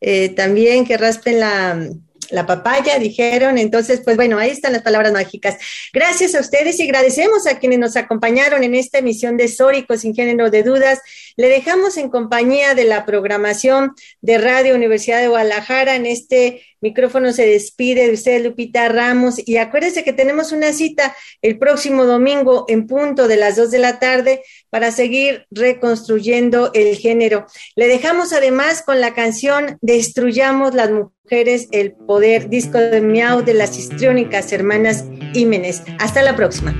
Eh, 0.00 0.30
también 0.30 0.86
que 0.86 0.96
raspen 0.96 1.40
la, 1.40 1.88
la 2.30 2.46
papaya, 2.46 2.98
dijeron. 2.98 3.58
Entonces, 3.58 4.00
pues 4.04 4.16
bueno, 4.16 4.38
ahí 4.38 4.50
están 4.50 4.72
las 4.72 4.82
palabras 4.82 5.12
mágicas. 5.12 5.56
Gracias 5.92 6.34
a 6.34 6.40
ustedes 6.40 6.78
y 6.80 6.84
agradecemos 6.84 7.46
a 7.46 7.58
quienes 7.58 7.78
nos 7.78 7.96
acompañaron 7.96 8.62
en 8.62 8.74
esta 8.74 8.98
emisión 8.98 9.36
de 9.36 9.48
Sórico 9.48 9.96
sin 9.96 10.14
género 10.14 10.50
de 10.50 10.62
dudas. 10.62 11.00
Le 11.36 11.48
dejamos 11.48 11.96
en 11.96 12.10
compañía 12.10 12.74
de 12.74 12.84
la 12.84 13.04
programación 13.04 13.92
de 14.20 14.38
Radio 14.38 14.74
Universidad 14.74 15.20
de 15.20 15.28
Guadalajara 15.28 15.96
en 15.96 16.06
este 16.06 16.62
micrófono 16.84 17.32
se 17.32 17.46
despide 17.46 18.06
de 18.06 18.12
usted, 18.12 18.44
Lupita 18.44 18.88
Ramos, 18.90 19.36
y 19.44 19.56
acuérdese 19.56 20.04
que 20.04 20.12
tenemos 20.12 20.52
una 20.52 20.72
cita 20.74 21.16
el 21.40 21.58
próximo 21.58 22.04
domingo 22.04 22.66
en 22.68 22.86
punto 22.86 23.26
de 23.26 23.38
las 23.38 23.56
dos 23.56 23.70
de 23.70 23.78
la 23.78 23.98
tarde 23.98 24.42
para 24.68 24.92
seguir 24.92 25.46
reconstruyendo 25.50 26.70
el 26.74 26.96
género. 26.96 27.46
Le 27.74 27.88
dejamos 27.88 28.32
además 28.34 28.82
con 28.82 29.00
la 29.00 29.14
canción 29.14 29.78
Destruyamos 29.80 30.74
las 30.74 30.90
mujeres, 30.90 31.68
el 31.72 31.92
poder, 31.92 32.50
disco 32.50 32.78
de 32.78 33.00
miau 33.00 33.42
de 33.42 33.54
las 33.54 33.78
histriónicas 33.78 34.52
hermanas 34.52 35.04
Jiménez. 35.32 35.82
Hasta 35.98 36.22
la 36.22 36.36
próxima. 36.36 36.74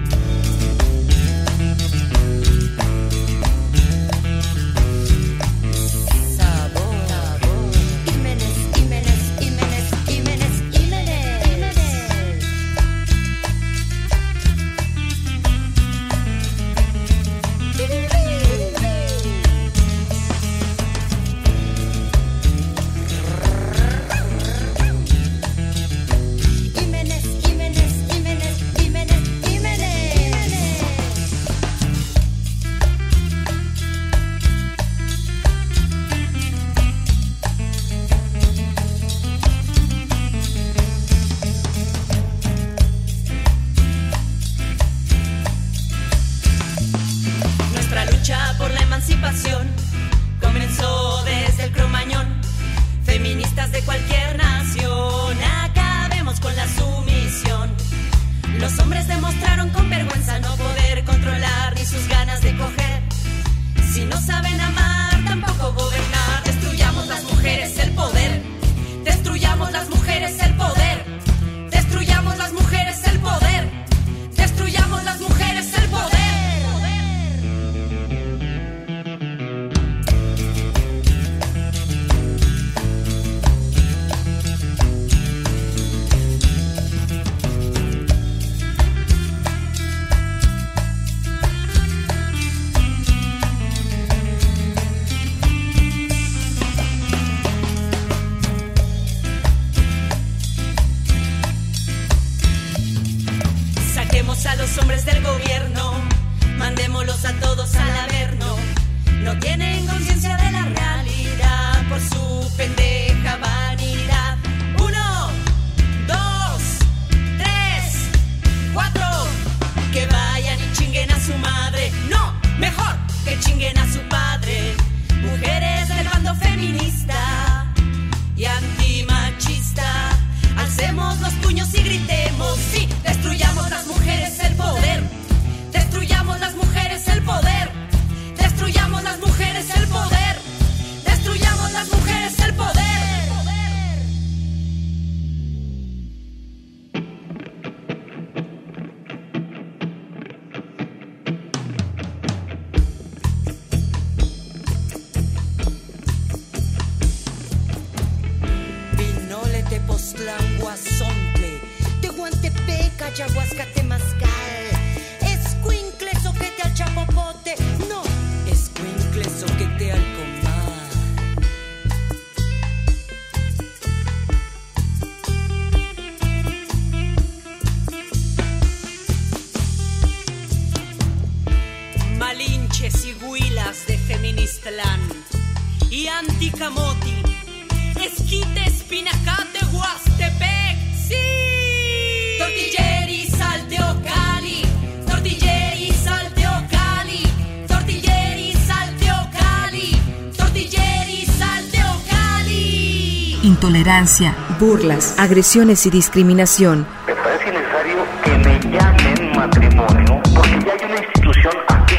burlas, 204.59 205.15
agresiones 205.19 205.87
y 205.87 205.91
discriminación. 205.91 206.85
Me 207.07 207.15
parece 207.15 207.53
necesario 207.53 207.97
que 208.25 208.31
me 208.39 208.77
llamen 208.77 209.37
matrimonio 209.37 210.21
porque 210.35 210.59
ya 210.67 210.73
hay 210.73 210.91
una 210.91 210.99
institución 210.99 211.53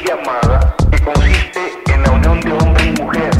llamada 0.05 0.75
que 0.91 1.01
consiste 1.01 1.93
en 1.93 2.01
la 2.01 2.11
unión 2.11 2.41
de 2.41 2.51
hombre 2.51 2.85
y 2.85 3.01
mujer. 3.01 3.31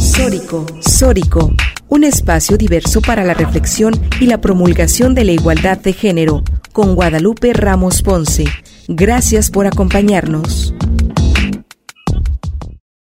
Sórico, 0.00 0.66
Sórico, 0.80 1.52
un 1.88 2.02
espacio 2.02 2.56
diverso 2.56 3.00
para 3.00 3.22
la 3.22 3.34
reflexión 3.34 3.94
y 4.20 4.26
la 4.26 4.40
promulgación 4.40 5.14
de 5.14 5.24
la 5.24 5.32
igualdad 5.32 5.78
de 5.78 5.92
género, 5.92 6.42
con 6.72 6.96
Guadalupe 6.96 7.52
Ramos 7.52 8.02
Ponce. 8.02 8.46
Gracias 8.88 9.48
por 9.52 9.68
acompañarnos. 9.68 10.74